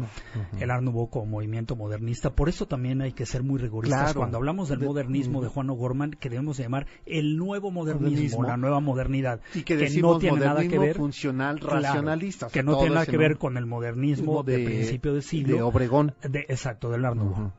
el 0.58 0.70
Art 0.70 0.82
Nouveau 0.82 1.08
como 1.10 1.26
movimiento 1.26 1.76
modernista, 1.76 2.30
por 2.30 2.48
eso 2.48 2.66
también 2.66 3.02
hay 3.02 3.12
que 3.12 3.24
ser 3.26 3.42
muy 3.44 3.58
rigoristas 3.60 4.02
Claro. 4.02 4.20
cuando 4.20 4.36
hablamos 4.38 4.68
del 4.68 4.80
De- 4.80 4.86
modernismo 4.86 5.40
de. 5.42 5.48
Juan 5.48 5.70
O'Gorman, 5.70 6.10
que 6.12 6.28
debemos 6.28 6.56
llamar 6.58 6.86
el 7.06 7.36
nuevo 7.36 7.70
modernismo, 7.70 8.08
Modernismo. 8.10 8.42
la 8.44 8.56
nueva 8.56 8.80
modernidad, 8.80 9.40
Y 9.54 9.62
que 9.62 9.76
no 10.00 10.18
tiene 10.18 10.40
nada 10.40 10.66
que 10.66 10.78
ver 10.78 10.96
funcional, 10.96 11.60
Claro, 11.60 11.80
racionalista. 11.82 12.46
o 12.46 12.50
sea, 12.50 12.60
que 12.60 12.64
no 12.64 12.72
todo 12.72 12.80
tiene 12.82 12.94
nada 12.94 13.02
ese 13.04 13.10
que 13.12 13.16
ver 13.18 13.30
nombre. 13.30 13.40
con 13.40 13.56
el 13.56 13.66
modernismo 13.66 14.42
de, 14.42 14.56
De- 14.58 14.64
principio 14.64 15.14
de 15.14 15.22
siglo. 15.22 15.56
de 15.56 15.62
Obregón. 15.62 16.14
De- 16.22 16.46
exacto, 16.48 16.90
del 16.90 17.04
Art 17.04 17.16
Nouveau. 17.16 17.52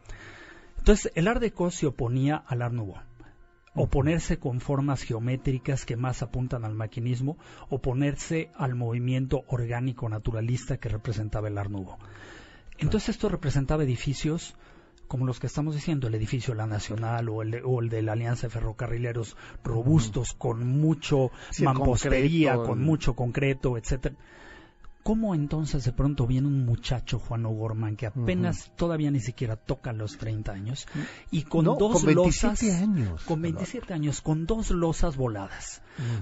Entonces, 0.80 1.12
el 1.16 1.28
Art 1.28 1.42
Deco 1.42 1.72
se 1.72 1.86
oponía 1.88 2.36
al 2.48 2.62
Art 2.62 2.74
Nouveau. 2.74 2.98
Oponerse 3.80 4.40
con 4.40 4.60
formas 4.60 5.04
geométricas 5.04 5.86
que 5.86 5.96
más 5.96 6.22
apuntan 6.22 6.66
al 6.66 6.76
maquinismo, 6.76 7.38
oponerse 7.70 8.52
al 8.56 8.76
movimiento 8.76 9.44
orgánico 9.48 10.10
naturalista 10.10 10.78
que 10.78 10.90
representaba 10.90 11.48
el 11.48 11.58
Art 11.58 11.72
Nouveau. 11.72 11.98
Entonces 12.78 13.10
esto 13.10 13.30
representaba 13.30 13.84
edificios 13.84 14.56
como 15.08 15.26
los 15.26 15.40
que 15.40 15.48
estamos 15.48 15.74
diciendo, 15.74 16.08
el 16.08 16.14
edificio 16.14 16.54
de 16.54 16.60
la 16.60 16.68
Nacional 16.68 17.30
o 17.30 17.42
el 17.42 17.50
de, 17.50 17.62
o 17.64 17.80
el 17.82 17.90
de 17.90 18.04
la 18.04 18.12
Alianza 18.12 18.46
de 18.46 18.52
Ferrocarrileros, 18.52 19.36
robustos, 19.64 20.34
con 20.34 20.68
mucho 20.68 21.32
Sí, 21.50 21.64
mampostería, 21.64 22.54
concreto, 22.54 22.70
con 22.70 22.84
mucho 22.84 23.16
concreto, 23.16 23.78
etcétera. 23.78 24.16
¿Cómo 25.04 25.34
entonces 25.34 25.86
de 25.86 25.94
pronto 25.94 26.28
viene 26.28 26.48
un 26.48 26.66
muchacho, 26.66 27.20
Juan 27.20 27.46
O'Gorman, 27.46 27.96
que 27.96 28.06
apenas 28.06 28.72
todavía 28.76 29.10
ni 29.10 29.22
siquiera 29.22 29.56
toca 29.56 29.94
los 29.94 30.18
30 30.18 30.52
años, 30.52 30.88
y 31.32 31.44
con 31.44 31.66
No, 31.66 31.76
dos 31.76 31.94
con 32.04 32.06
27 32.14 32.66
losas, 32.66 32.82
años, 32.82 33.24
con 33.24 33.42
27 33.42 33.94
años, 33.94 34.22
con 34.22 34.46
dos 34.46 34.70
losas 34.72 35.16
voladas, 35.16 35.82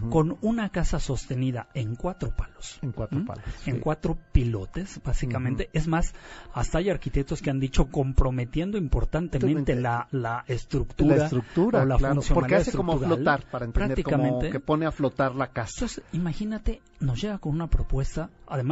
con 0.10 0.38
una 0.42 0.70
casa 0.70 1.00
sostenida 1.00 1.68
en 1.74 1.96
cuatro 1.96 2.36
palos, 2.36 2.78
En 2.82 2.92
cuatro 2.92 3.18
¿m? 3.18 3.28
palos. 3.28 3.44
en 3.66 3.76
sí. 3.76 3.82
cuatro 3.82 4.18
pilotes, 4.32 5.02
básicamente. 5.04 5.70
Es 5.74 5.88
más, 5.88 6.14
hasta 6.54 6.78
hay 6.78 6.90
arquitectos 6.90 7.42
que 7.42 7.50
han 7.50 7.60
dicho 7.60 7.88
comprometiendo 7.88 8.78
importantemente 8.78 9.76
la, 9.76 10.08
la 10.12 10.46
estructura, 10.48 11.16
La 11.18 11.24
estructura, 11.26 11.82
o 11.82 11.86
la 11.86 11.98
claro, 11.98 12.22
porque 12.34 12.56
hace 12.56 12.72
como 12.72 12.98
flotar, 12.98 13.44
para 13.50 13.66
entender 13.66 14.04
como 14.04 14.18
prácticamente. 14.18 14.50
que 14.52 14.60
pone 14.60 14.86
a 14.86 14.92
flotar 14.92 15.36
la 15.36 15.48
casa. 15.48 15.72
Entonces, 15.78 16.04
imagínate, 16.14 16.82
nos 17.00 17.20
llega 17.22 17.38
con 17.40 17.54
una 17.54 17.68
propuesta, 17.68 18.30
además 18.48 18.67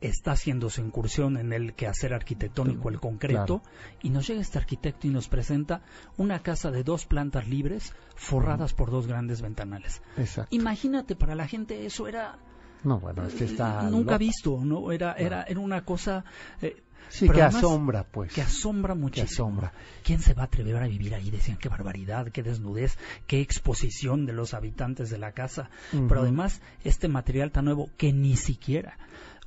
está 0.00 0.32
haciendo 0.32 0.68
su 0.68 0.80
incursión 0.80 1.36
en 1.36 1.52
el 1.52 1.74
quehacer 1.74 2.12
arquitectónico, 2.12 2.88
el 2.88 2.98
concreto, 2.98 3.62
y 4.02 4.10
nos 4.10 4.26
llega 4.26 4.40
este 4.40 4.58
arquitecto 4.58 5.06
y 5.06 5.10
nos 5.10 5.28
presenta 5.28 5.82
una 6.16 6.42
casa 6.42 6.70
de 6.70 6.82
dos 6.82 7.06
plantas 7.06 7.46
libres 7.46 7.94
forradas 8.16 8.74
por 8.74 8.90
dos 8.90 9.06
grandes 9.06 9.40
ventanales. 9.42 10.02
Exacto. 10.16 10.54
Imagínate, 10.54 11.14
para 11.14 11.34
la 11.34 11.46
gente 11.46 11.86
eso 11.86 12.08
era 12.08 12.36
No, 12.82 12.98
bueno, 12.98 13.24
este 13.26 13.44
está 13.44 13.88
nunca 13.90 14.18
visto, 14.18 14.60
¿no? 14.64 14.90
Era, 14.90 15.12
era, 15.12 15.44
era 15.44 15.60
una 15.60 15.84
cosa... 15.84 16.24
eh, 16.60 16.82
Sí, 17.12 17.26
pero 17.26 17.34
que 17.34 17.42
además, 17.42 17.62
asombra, 17.62 18.04
pues. 18.04 18.32
Que 18.32 18.40
asombra 18.40 18.94
muchísimo. 18.94 19.26
asombra. 19.26 19.72
¿Quién 20.02 20.20
se 20.20 20.32
va 20.32 20.44
a 20.44 20.46
atrever 20.46 20.76
a 20.76 20.86
vivir 20.86 21.14
ahí? 21.14 21.30
Decían, 21.30 21.58
qué 21.58 21.68
barbaridad, 21.68 22.28
qué 22.32 22.42
desnudez, 22.42 22.96
qué 23.26 23.42
exposición 23.42 24.24
de 24.24 24.32
los 24.32 24.54
habitantes 24.54 25.10
de 25.10 25.18
la 25.18 25.32
casa. 25.32 25.68
Pero 25.90 26.22
además, 26.22 26.62
este 26.84 27.08
material 27.08 27.52
tan 27.52 27.66
nuevo 27.66 27.90
que 27.98 28.14
ni 28.14 28.36
siquiera, 28.36 28.96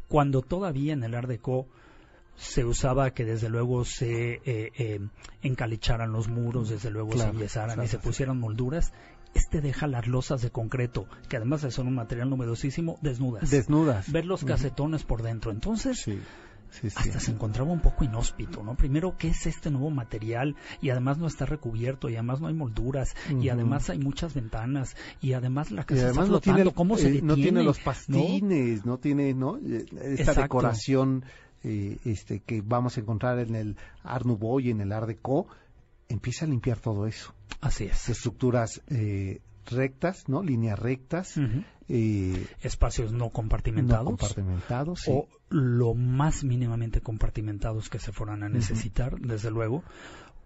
cuando 0.08 0.44
todavía 0.44 0.94
en 0.94 1.04
el 1.04 1.16
Art 1.16 1.28
Deco 1.28 1.68
se 2.36 2.66
usaba 2.66 3.10
que 3.12 3.26
desde 3.26 3.50
luego 3.50 3.84
se 3.84 4.34
eh, 4.46 4.72
eh, 4.78 5.00
encalicharan 5.42 6.12
los 6.12 6.28
muros, 6.28 6.70
desde 6.70 6.92
luego 6.92 7.10
Claro, 7.10 7.32
se 7.32 7.38
enyesaran 7.38 7.84
y 7.84 7.88
se 7.88 7.98
pusieran 7.98 8.40
molduras, 8.40 8.94
este 9.34 9.60
deja 9.62 9.88
las 9.88 10.06
losas 10.06 10.42
de 10.44 10.52
concreto, 10.52 11.08
que 11.30 11.38
además 11.38 11.66
son 11.70 11.88
un 11.88 11.96
material 11.96 12.30
novedosísimo, 12.30 13.00
desnudas. 13.02 13.50
Desnudas. 13.50 14.12
Ver 14.12 14.26
los 14.26 14.44
casetones 14.44 15.04
por 15.04 15.24
dentro. 15.24 15.52
Entonces, 15.52 16.00
Sí, 16.00 16.20
sí, 16.70 16.90
sí. 16.90 16.96
hasta 16.98 17.20
se 17.20 17.32
encontraba 17.32 17.72
un 17.72 17.82
poco 17.82 18.04
inhóspito, 18.04 18.64
¿no? 18.64 18.76
Primero, 18.76 19.18
¿qué 19.18 19.30
es 19.30 19.46
este 19.46 19.72
nuevo 19.72 19.90
material? 19.90 20.56
Y 20.82 20.90
además 20.90 21.18
no 21.18 21.28
está 21.28 21.46
recubierto, 21.46 22.10
y 22.10 22.14
además 22.14 22.42
no 22.42 22.48
hay 22.48 22.54
molduras, 22.54 23.16
y 23.42 23.50
además 23.50 23.90
hay 23.90 24.00
muchas 24.00 24.34
ventanas, 24.34 24.96
y 25.22 25.34
además 25.34 25.72
la 25.72 25.84
casa 25.84 26.04
además 26.04 26.26
está 26.26 26.32
no 26.32 26.40
tiene, 26.56 26.72
¿cómo 26.74 26.98
se 26.98 27.08
eh, 27.08 27.12
detiene? 27.12 27.28
no 27.28 27.36
tiene 27.36 27.64
los 27.64 27.80
pastines, 27.80 28.86
no, 28.86 28.98
tiene 28.98 29.34
¿no? 29.34 29.58
Eh, 29.58 29.86
esta 29.92 30.32
Exacto. 30.32 30.42
decoración 30.42 31.26
eh, 31.64 31.98
este, 32.06 32.42
que 32.42 32.62
vamos 32.62 32.98
a 32.98 33.02
encontrar 33.02 33.40
en 33.40 33.56
el 33.56 33.78
Art 34.04 34.26
Nouveau 34.26 34.60
y 34.60 34.70
en 34.70 34.82
el 34.82 34.92
Art 34.92 35.08
Deco. 35.08 35.48
Empieza 36.08 36.46
a 36.46 36.48
limpiar 36.48 36.80
todo 36.80 37.08
eso. 37.08 37.34
Así 37.60 37.86
es. 37.86 38.08
Estructuras 38.08 38.84
eh, 38.88 39.42
rectas, 39.66 40.30
¿no? 40.30 40.44
Líneas 40.44 40.78
rectas. 40.78 41.40
Eh, 41.88 42.48
Espacios 42.62 43.12
no 43.12 43.30
compartimentados. 43.30 44.06
No 44.06 44.18
compartimentados, 44.18 45.02
sí. 45.02 45.12
O 45.14 45.28
lo 45.50 45.94
más 45.94 46.44
mínimamente 46.44 47.02
compartimentados 47.02 47.90
que 47.90 48.00
se 48.00 48.12
fueran 48.12 48.44
a 48.44 48.50
necesitar, 48.50 49.20
desde 49.20 49.52
luego. 49.52 49.84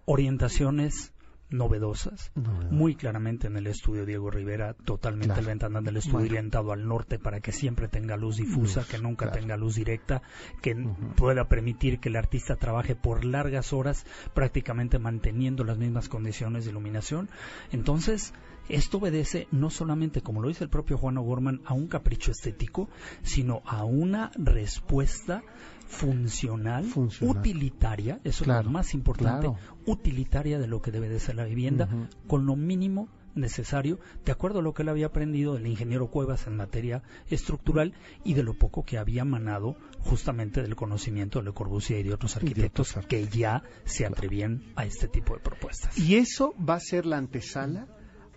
Orientaciones 0.04 1.12
novedosas, 1.50 2.30
muy 2.70 2.94
claramente 2.94 3.48
en 3.48 3.56
el 3.56 3.66
estudio 3.66 4.06
Diego 4.06 4.30
Rivera, 4.30 4.74
totalmente 4.74 5.40
el 5.40 5.46
ventanal 5.46 5.84
del 5.84 5.96
estudio 5.96 6.26
orientado 6.26 6.72
al 6.72 6.86
norte 6.86 7.18
para 7.18 7.40
que 7.40 7.52
siempre 7.52 7.88
tenga 7.88 8.16
luz 8.16 8.36
difusa, 8.36 8.84
que 8.88 8.98
nunca 8.98 9.32
tenga 9.32 9.56
luz 9.56 9.74
directa, 9.74 10.22
que 10.62 10.76
pueda 11.16 11.48
permitir 11.48 11.98
que 11.98 12.08
el 12.08 12.16
artista 12.16 12.56
trabaje 12.56 12.94
por 12.94 13.24
largas 13.24 13.72
horas 13.72 14.06
prácticamente 14.32 14.98
manteniendo 14.98 15.64
las 15.64 15.78
mismas 15.78 16.08
condiciones 16.08 16.64
de 16.64 16.70
iluminación. 16.70 17.28
Entonces, 17.72 18.32
esto 18.70 18.98
obedece 18.98 19.48
no 19.50 19.70
solamente, 19.70 20.22
como 20.22 20.40
lo 20.40 20.48
dice 20.48 20.64
el 20.64 20.70
propio 20.70 20.98
Juan 20.98 21.18
O'Gorman, 21.18 21.60
a 21.64 21.74
un 21.74 21.88
capricho 21.88 22.30
estético, 22.30 22.88
sino 23.22 23.62
a 23.64 23.84
una 23.84 24.30
respuesta 24.36 25.42
funcional, 25.86 26.86
utilitaria, 27.20 28.20
eso 28.22 28.44
es 28.44 28.64
lo 28.64 28.70
más 28.70 28.94
importante, 28.94 29.50
utilitaria 29.86 30.58
de 30.58 30.68
lo 30.68 30.80
que 30.80 30.92
debe 30.92 31.08
de 31.08 31.18
ser 31.18 31.34
la 31.34 31.44
vivienda, 31.44 31.88
con 32.26 32.46
lo 32.46 32.56
mínimo 32.56 33.08
necesario, 33.34 33.98
de 34.24 34.32
acuerdo 34.32 34.60
a 34.60 34.62
lo 34.62 34.74
que 34.74 34.82
él 34.82 34.88
había 34.88 35.06
aprendido 35.06 35.54
del 35.54 35.66
ingeniero 35.66 36.08
Cuevas 36.08 36.46
en 36.46 36.56
materia 36.56 37.02
estructural 37.28 37.94
y 38.24 38.34
de 38.34 38.42
lo 38.42 38.54
poco 38.54 38.84
que 38.84 38.98
había 38.98 39.24
manado 39.24 39.76
justamente 40.00 40.62
del 40.62 40.76
conocimiento 40.76 41.38
de 41.38 41.46
Le 41.46 41.52
Corbusier 41.52 42.00
y 42.00 42.08
de 42.08 42.14
otros 42.14 42.36
arquitectos 42.36 42.96
que 43.08 43.26
ya 43.26 43.62
se 43.84 44.06
atrevían 44.06 44.62
a 44.76 44.84
este 44.84 45.08
tipo 45.08 45.34
de 45.34 45.40
propuestas. 45.40 45.96
Y 45.98 46.16
eso 46.16 46.54
va 46.56 46.74
a 46.74 46.80
ser 46.80 47.06
la 47.06 47.18
antesala 47.18 47.86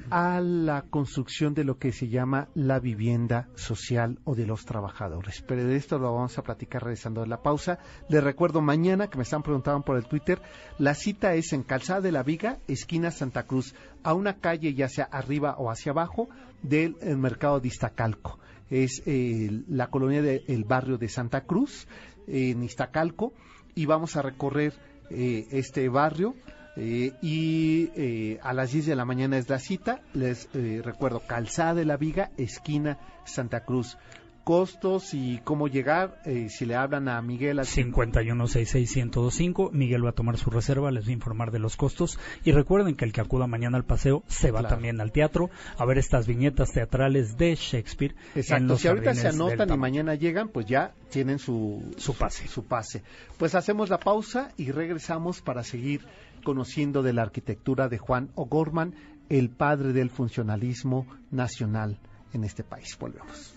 a 0.09 0.41
la 0.41 0.83
construcción 0.83 1.53
de 1.53 1.63
lo 1.63 1.77
que 1.77 1.91
se 1.91 2.07
llama 2.07 2.49
la 2.53 2.79
vivienda 2.79 3.49
social 3.55 4.19
o 4.23 4.35
de 4.35 4.45
los 4.45 4.65
trabajadores. 4.65 5.43
Pero 5.47 5.65
de 5.65 5.75
esto 5.75 5.97
lo 5.97 6.13
vamos 6.13 6.37
a 6.37 6.43
platicar 6.43 6.83
regresando 6.83 7.21
de 7.21 7.27
la 7.27 7.41
pausa. 7.41 7.79
Les 8.09 8.23
recuerdo 8.23 8.61
mañana 8.61 9.07
que 9.07 9.17
me 9.17 9.23
están 9.23 9.43
preguntando 9.43 9.83
por 9.83 9.97
el 9.97 10.05
Twitter, 10.05 10.41
la 10.77 10.93
cita 10.93 11.33
es 11.33 11.53
en 11.53 11.63
Calzada 11.63 12.01
de 12.01 12.11
la 12.11 12.23
Viga, 12.23 12.59
esquina 12.67 13.11
Santa 13.11 13.43
Cruz, 13.43 13.75
a 14.03 14.13
una 14.13 14.37
calle 14.37 14.73
ya 14.73 14.87
sea 14.87 15.05
arriba 15.05 15.55
o 15.57 15.69
hacia 15.69 15.91
abajo 15.91 16.29
del 16.61 16.95
mercado 17.17 17.59
de 17.59 17.67
Iztacalco. 17.67 18.39
Es 18.69 19.03
eh, 19.05 19.63
la 19.67 19.87
colonia 19.87 20.21
del 20.21 20.63
barrio 20.63 20.97
de 20.97 21.09
Santa 21.09 21.41
Cruz, 21.41 21.87
en 22.27 22.63
Iztacalco, 22.63 23.33
y 23.75 23.85
vamos 23.85 24.15
a 24.15 24.21
recorrer 24.21 24.73
eh, 25.09 25.47
este 25.51 25.89
barrio 25.89 26.35
eh, 26.75 27.13
y 27.21 27.91
eh, 27.95 28.39
a 28.41 28.51
las 28.53 28.71
10 28.71 28.87
de 28.87 28.95
la 28.95 29.05
mañana 29.05 29.37
es 29.37 29.47
la 29.49 29.59
cita. 29.59 30.01
Les 30.13 30.49
eh, 30.53 30.81
recuerdo, 30.83 31.21
Calzada 31.25 31.75
de 31.75 31.85
la 31.85 31.95
Viga, 31.97 32.31
esquina 32.37 32.97
Santa 33.25 33.63
Cruz. 33.63 33.97
Costos 34.43 35.13
y 35.13 35.39
cómo 35.45 35.69
llegar, 35.69 36.19
si 36.49 36.65
le 36.65 36.75
hablan 36.75 37.07
a 37.07 37.21
Miguel 37.21 37.59
al 37.59 37.65
5166125, 37.65 39.71
Miguel 39.71 40.05
va 40.05 40.09
a 40.09 40.13
tomar 40.13 40.35
su 40.35 40.49
reserva, 40.49 40.91
les 40.91 41.05
va 41.05 41.11
a 41.11 41.13
informar 41.13 41.51
de 41.51 41.59
los 41.59 41.77
costos 41.77 42.19
y 42.43 42.51
recuerden 42.51 42.95
que 42.95 43.05
el 43.05 43.13
que 43.13 43.21
acuda 43.21 43.47
mañana 43.47 43.77
al 43.77 43.85
paseo 43.85 44.21
se 44.27 44.51
va 44.51 44.67
también 44.67 44.99
al 44.99 45.13
teatro 45.13 45.49
a 45.77 45.85
ver 45.85 45.97
estas 45.97 46.27
viñetas 46.27 46.73
teatrales 46.73 47.37
de 47.37 47.55
Shakespeare. 47.55 48.15
Exacto, 48.35 48.77
si 48.77 48.89
ahorita 48.89 49.13
se 49.13 49.29
anotan 49.29 49.73
y 49.73 49.77
mañana 49.77 50.15
llegan, 50.15 50.49
pues 50.49 50.65
ya 50.65 50.93
tienen 51.09 51.39
su, 51.39 51.81
su 51.95 52.13
pase. 52.13 52.45
Su 52.49 52.65
pase. 52.65 53.01
Pues 53.37 53.55
hacemos 53.55 53.89
la 53.89 53.99
pausa 53.99 54.51
y 54.57 54.71
regresamos 54.71 55.39
para 55.39 55.63
seguir 55.63 56.01
conociendo 56.43 57.01
de 57.01 57.13
la 57.13 57.23
arquitectura 57.23 57.89
de 57.89 57.97
Juan 57.97 58.29
O'Gorman, 58.35 58.93
el 59.29 59.49
padre 59.49 59.93
del 59.93 60.09
funcionalismo 60.09 61.07
nacional 61.31 61.97
en 62.33 62.43
este 62.43 62.63
país. 62.63 62.97
Volvemos. 62.99 63.53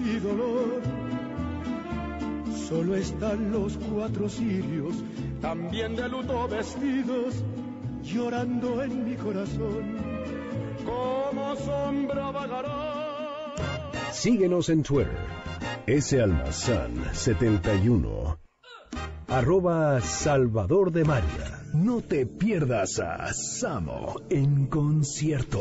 Y 0.00 0.18
dolor, 0.20 0.80
solo 2.68 2.94
están 2.94 3.50
los 3.50 3.76
cuatro 3.76 4.28
sirios, 4.28 4.94
también 5.40 5.96
de 5.96 6.08
luto 6.08 6.48
vestidos, 6.48 7.42
llorando 8.02 8.82
en 8.82 9.04
mi 9.04 9.16
corazón, 9.16 9.96
como 10.84 11.56
sombra 11.56 12.30
vagará. 12.30 13.54
Síguenos 14.12 14.68
en 14.68 14.82
Twitter, 14.82 15.18
S. 15.86 16.20
Almazán 16.20 16.94
71 17.12 18.47
arroba 19.28 20.00
Salvador 20.00 20.90
de 20.90 21.04
María. 21.04 21.62
No 21.74 22.00
te 22.00 22.26
pierdas 22.26 22.98
a 22.98 23.32
Samo 23.32 24.16
en 24.30 24.66
concierto. 24.66 25.60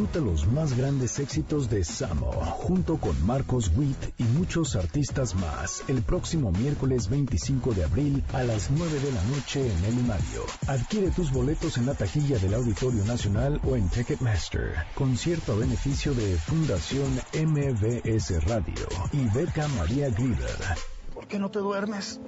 Disfruta 0.00 0.24
los 0.24 0.46
más 0.46 0.74
grandes 0.74 1.18
éxitos 1.18 1.68
de 1.68 1.84
Samo 1.84 2.32
junto 2.32 2.96
con 2.96 3.14
Marcos 3.26 3.70
Witt 3.76 3.98
y 4.16 4.22
muchos 4.22 4.74
artistas 4.74 5.34
más 5.34 5.82
el 5.88 6.00
próximo 6.00 6.50
miércoles 6.52 7.10
25 7.10 7.74
de 7.74 7.84
abril 7.84 8.24
a 8.32 8.42
las 8.42 8.70
9 8.70 8.98
de 8.98 9.12
la 9.12 9.22
noche 9.24 9.60
en 9.60 9.84
el 9.84 10.02
Mario. 10.04 10.46
Adquiere 10.68 11.10
tus 11.10 11.30
boletos 11.30 11.76
en 11.76 11.84
la 11.84 11.92
taquilla 11.92 12.38
del 12.38 12.54
Auditorio 12.54 13.04
Nacional 13.04 13.60
o 13.62 13.76
en 13.76 13.90
Ticketmaster. 13.90 14.72
Concierto 14.94 15.52
a 15.52 15.56
beneficio 15.56 16.14
de 16.14 16.34
Fundación 16.38 17.20
MBS 17.34 18.42
Radio 18.44 18.88
y 19.12 19.26
Beca 19.36 19.68
María 19.68 20.08
Grieber. 20.08 20.89
¿Por 21.30 21.36
qué 21.36 21.42
no 21.42 21.50
te 21.52 21.60
duermes? 21.60 22.20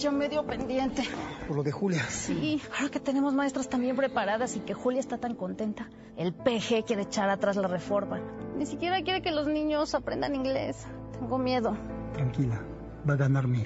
Ya 0.00 0.10
medio 0.10 0.44
pendiente. 0.44 1.04
Por 1.46 1.58
lo 1.58 1.62
de 1.62 1.70
Julia. 1.70 2.02
Sí, 2.10 2.60
ahora 2.76 2.88
que 2.90 2.98
tenemos 2.98 3.32
maestras 3.32 3.68
también 3.68 3.94
preparadas 3.94 4.56
y 4.56 4.58
que 4.58 4.74
Julia 4.74 4.98
está 4.98 5.16
tan 5.16 5.36
contenta. 5.36 5.88
El 6.16 6.34
PG 6.34 6.84
quiere 6.84 7.02
echar 7.02 7.30
atrás 7.30 7.54
la 7.54 7.68
reforma. 7.68 8.20
Ni 8.56 8.66
siquiera 8.66 9.00
quiere 9.02 9.22
que 9.22 9.30
los 9.30 9.46
niños 9.46 9.94
aprendan 9.94 10.34
inglés. 10.34 10.88
Tengo 11.12 11.38
miedo. 11.38 11.76
Tranquila, 12.14 12.60
va 13.08 13.14
a 13.14 13.16
ganar 13.16 13.46
mí. 13.46 13.64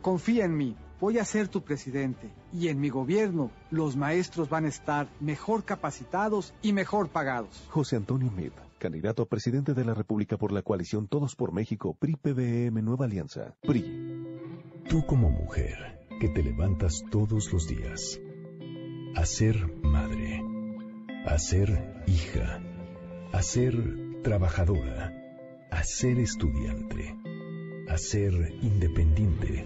Confía 0.00 0.46
en 0.46 0.56
mí. 0.56 0.76
Voy 0.98 1.18
a 1.18 1.26
ser 1.26 1.48
tu 1.48 1.60
presidente. 1.60 2.32
Y 2.54 2.68
en 2.68 2.80
mi 2.80 2.88
gobierno, 2.88 3.50
los 3.70 3.96
maestros 3.96 4.48
van 4.48 4.64
a 4.64 4.68
estar 4.68 5.08
mejor 5.20 5.64
capacitados 5.64 6.54
y 6.62 6.72
mejor 6.72 7.10
pagados. 7.10 7.66
José 7.68 7.96
Antonio 7.96 8.30
Meade 8.30 8.71
candidato 8.82 9.22
a 9.22 9.28
presidente 9.28 9.74
de 9.74 9.84
la 9.84 9.94
República 9.94 10.36
por 10.36 10.50
la 10.50 10.62
coalición 10.62 11.06
Todos 11.06 11.36
por 11.36 11.52
México, 11.52 11.96
PRI-PBM 12.00 12.82
Nueva 12.82 13.04
Alianza. 13.04 13.54
PRI. 13.62 13.84
Tú 14.88 15.06
como 15.06 15.30
mujer 15.30 16.00
que 16.18 16.28
te 16.28 16.42
levantas 16.42 17.04
todos 17.08 17.52
los 17.52 17.68
días 17.68 18.20
a 19.14 19.24
ser 19.24 19.72
madre, 19.84 20.42
a 21.24 21.38
ser 21.38 22.02
hija, 22.08 22.60
a 23.30 23.40
ser 23.42 23.76
trabajadora, 24.24 25.12
a 25.70 25.84
ser 25.84 26.18
estudiante, 26.18 27.16
a 27.88 27.96
ser 27.96 28.32
independiente. 28.62 29.64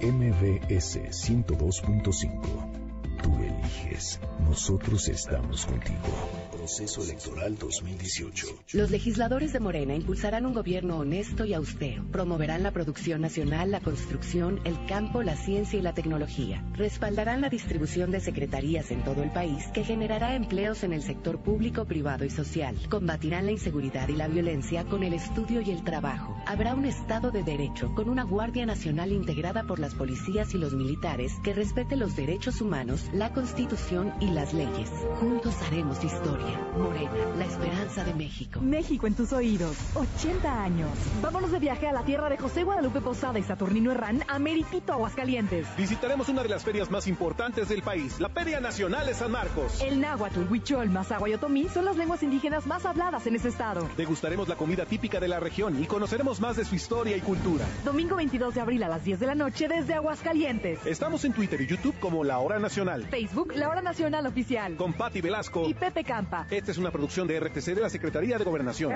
MBS 0.00 1.00
102.5 1.10 2.78
Tú 3.22 3.36
eliges. 3.42 4.20
Nosotros 4.40 5.08
estamos 5.08 5.66
contigo. 5.66 6.47
Proceso 6.68 7.02
Electoral 7.02 7.56
2018. 7.56 8.46
Los 8.74 8.90
legisladores 8.90 9.54
de 9.54 9.58
Morena 9.58 9.94
impulsarán 9.94 10.44
un 10.44 10.52
gobierno 10.52 10.98
honesto 10.98 11.46
y 11.46 11.54
austero. 11.54 12.04
Promoverán 12.12 12.62
la 12.62 12.72
producción 12.72 13.22
nacional, 13.22 13.70
la 13.70 13.80
construcción, 13.80 14.60
el 14.64 14.84
campo, 14.84 15.22
la 15.22 15.34
ciencia 15.34 15.78
y 15.78 15.82
la 15.82 15.94
tecnología. 15.94 16.62
Respaldarán 16.74 17.40
la 17.40 17.48
distribución 17.48 18.10
de 18.10 18.20
secretarías 18.20 18.90
en 18.90 19.02
todo 19.02 19.22
el 19.22 19.32
país 19.32 19.64
que 19.72 19.82
generará 19.82 20.34
empleos 20.34 20.84
en 20.84 20.92
el 20.92 21.02
sector 21.02 21.42
público, 21.42 21.86
privado 21.86 22.26
y 22.26 22.30
social. 22.30 22.76
Combatirán 22.90 23.46
la 23.46 23.52
inseguridad 23.52 24.06
y 24.08 24.16
la 24.16 24.28
violencia 24.28 24.84
con 24.84 25.02
el 25.02 25.14
estudio 25.14 25.62
y 25.62 25.70
el 25.70 25.82
trabajo. 25.84 26.36
Habrá 26.44 26.74
un 26.74 26.84
Estado 26.84 27.30
de 27.30 27.44
Derecho 27.44 27.94
con 27.94 28.10
una 28.10 28.24
Guardia 28.24 28.66
Nacional 28.66 29.12
integrada 29.12 29.62
por 29.62 29.78
las 29.78 29.94
policías 29.94 30.52
y 30.52 30.58
los 30.58 30.74
militares 30.74 31.32
que 31.42 31.54
respete 31.54 31.96
los 31.96 32.14
derechos 32.14 32.60
humanos 32.60 33.08
la 33.14 33.32
Constitución 33.32 34.12
y 34.20 34.26
las 34.26 34.52
leyes. 34.52 34.90
Juntos 35.18 35.54
haremos 35.66 36.04
historia. 36.04 36.57
Morena, 36.76 37.10
la 37.36 37.44
esperanza 37.44 38.04
de 38.04 38.14
México. 38.14 38.60
México 38.60 39.06
en 39.06 39.14
tus 39.14 39.32
oídos. 39.32 39.76
80 39.94 40.62
años. 40.62 40.90
Vámonos 41.22 41.50
de 41.50 41.58
viaje 41.58 41.86
a 41.88 41.92
la 41.92 42.02
tierra 42.02 42.28
de 42.28 42.38
José 42.38 42.64
Guadalupe 42.64 43.00
Posada 43.00 43.38
y 43.38 43.42
Saturnino 43.42 43.92
Herrán 43.92 44.22
a 44.28 44.38
Meritito, 44.38 44.92
Aguascalientes. 44.92 45.66
Visitaremos 45.76 46.28
una 46.28 46.42
de 46.42 46.48
las 46.48 46.64
ferias 46.64 46.90
más 46.90 47.06
importantes 47.06 47.68
del 47.68 47.82
país, 47.82 48.20
la 48.20 48.28
Feria 48.28 48.60
Nacional 48.60 49.06
de 49.06 49.14
San 49.14 49.30
Marcos. 49.30 49.80
El 49.82 50.00
náhuatl, 50.00 50.50
huichol, 50.50 50.90
mazahua 50.90 51.28
y 51.28 51.34
otomí 51.34 51.68
son 51.68 51.84
las 51.84 51.96
lenguas 51.96 52.22
indígenas 52.22 52.66
más 52.66 52.84
habladas 52.84 53.26
en 53.26 53.36
ese 53.36 53.48
estado. 53.48 53.88
Degustaremos 53.96 54.48
la 54.48 54.56
comida 54.56 54.86
típica 54.86 55.20
de 55.20 55.28
la 55.28 55.40
región 55.40 55.82
y 55.82 55.86
conoceremos 55.86 56.40
más 56.40 56.56
de 56.56 56.64
su 56.64 56.74
historia 56.74 57.16
y 57.16 57.20
cultura. 57.20 57.64
Domingo 57.84 58.16
22 58.16 58.54
de 58.54 58.60
abril 58.60 58.82
a 58.82 58.88
las 58.88 59.04
10 59.04 59.20
de 59.20 59.26
la 59.26 59.34
noche 59.34 59.68
desde 59.68 59.94
Aguascalientes. 59.94 60.84
Estamos 60.86 61.24
en 61.24 61.32
Twitter 61.32 61.60
y 61.60 61.66
YouTube 61.66 61.98
como 62.00 62.24
La 62.24 62.38
Hora 62.38 62.58
Nacional. 62.58 63.04
Facebook, 63.04 63.52
La 63.54 63.68
Hora 63.68 63.82
Nacional 63.82 64.26
Oficial. 64.26 64.76
Con 64.76 64.92
Patti 64.92 65.20
Velasco. 65.20 65.68
Y 65.68 65.74
Pepe 65.74 66.04
Campa. 66.04 66.46
Esta 66.50 66.70
es 66.70 66.78
una 66.78 66.90
producción 66.90 67.28
de 67.28 67.38
RTC 67.38 67.74
de 67.74 67.80
la 67.82 67.90
Secretaría 67.90 68.38
de 68.38 68.44
Gobernación. 68.44 68.92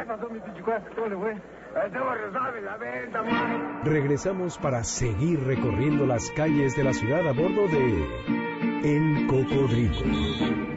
Regresamos 3.85 4.57
para 4.57 4.83
seguir 4.85 5.41
recorriendo 5.45 6.07
las 6.07 6.31
calles 6.31 6.75
de 6.77 6.85
la 6.85 6.95
ciudad 6.95 7.29
a 7.29 7.33
bordo 7.33 7.69
de 7.69 8.07
El 8.85 9.27
Cocodrilo. 9.27 10.73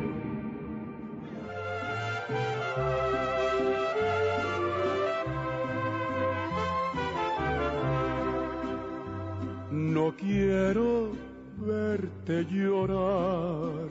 No 9.72 10.14
quiero 10.18 11.14
verte 11.58 12.46
llorar. 12.46 13.90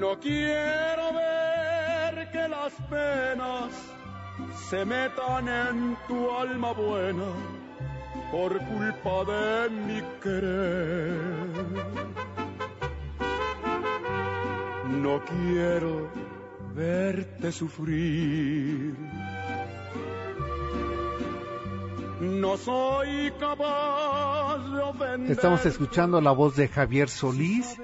No 0.00 0.18
quiero 0.18 1.12
ver 1.12 2.30
que 2.32 2.48
las 2.48 2.72
penas 2.88 3.70
se 4.70 4.82
metan 4.86 5.46
en 5.46 5.96
tu 6.08 6.30
alma 6.30 6.72
buena 6.72 7.26
por 8.32 8.58
culpa 8.64 9.24
de 9.30 9.68
mi 9.68 10.00
querer. 10.22 11.50
No 15.02 15.22
quiero 15.22 16.10
verte 16.74 17.52
sufrir. 17.52 18.96
No 22.20 22.56
soy 22.56 23.32
capaz 23.38 24.58
de 24.74 24.80
ofender. 24.80 25.30
Estamos 25.30 25.66
escuchando 25.66 26.22
la 26.22 26.30
voz 26.30 26.56
de 26.56 26.68
Javier 26.68 27.10
Solís. 27.10 27.78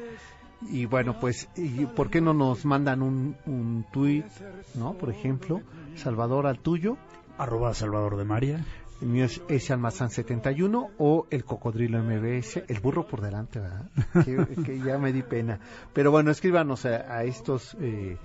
Y 0.70 0.86
bueno, 0.86 1.18
pues, 1.20 1.48
¿y 1.56 1.86
¿por 1.86 2.10
qué 2.10 2.20
no 2.20 2.34
nos 2.34 2.64
mandan 2.64 3.02
un, 3.02 3.36
un 3.46 3.84
tuit, 3.92 4.26
no? 4.74 4.94
Por 4.94 5.10
ejemplo, 5.10 5.60
Salvador 5.96 6.46
al 6.46 6.58
tuyo. 6.58 6.96
Arroba 7.38 7.74
Salvador 7.74 8.16
de 8.16 8.24
María. 8.24 8.64
El 9.00 9.08
mío 9.08 9.26
es 9.26 9.42
ese 9.48 9.74
almazán 9.74 10.10
71 10.10 10.88
o 10.96 11.26
el 11.30 11.44
cocodrilo 11.44 12.02
MBS, 12.02 12.62
el 12.66 12.80
burro 12.80 13.06
por 13.06 13.20
delante, 13.20 13.60
¿verdad? 13.60 13.90
que, 14.24 14.62
que 14.62 14.80
ya 14.80 14.96
me 14.98 15.12
di 15.12 15.22
pena. 15.22 15.60
Pero 15.92 16.10
bueno, 16.10 16.30
escríbanos 16.30 16.86
a, 16.86 17.14
a 17.14 17.24
estos 17.24 17.76
eh, 17.80 18.16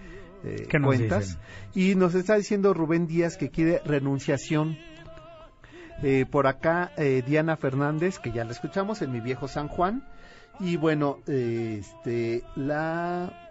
eh, 0.43 0.67
¿Qué 0.69 0.79
nos 0.79 0.95
cuentas. 0.95 1.37
dicen? 1.73 1.91
Y 1.91 1.95
nos 1.95 2.15
está 2.15 2.35
diciendo 2.35 2.73
Rubén 2.73 3.07
Díaz 3.07 3.37
que 3.37 3.49
quiere 3.49 3.81
renunciación. 3.85 4.77
Eh, 6.03 6.25
por 6.29 6.47
acá 6.47 6.91
eh, 6.97 7.21
Diana 7.25 7.57
Fernández, 7.57 8.17
que 8.17 8.31
ya 8.31 8.43
la 8.43 8.51
escuchamos 8.51 9.01
en 9.01 9.11
mi 9.11 9.19
viejo 9.19 9.47
San 9.47 9.67
Juan. 9.67 10.03
Y 10.62 10.78
bueno, 10.78 11.20
este, 11.28 12.43
la... 12.55 13.49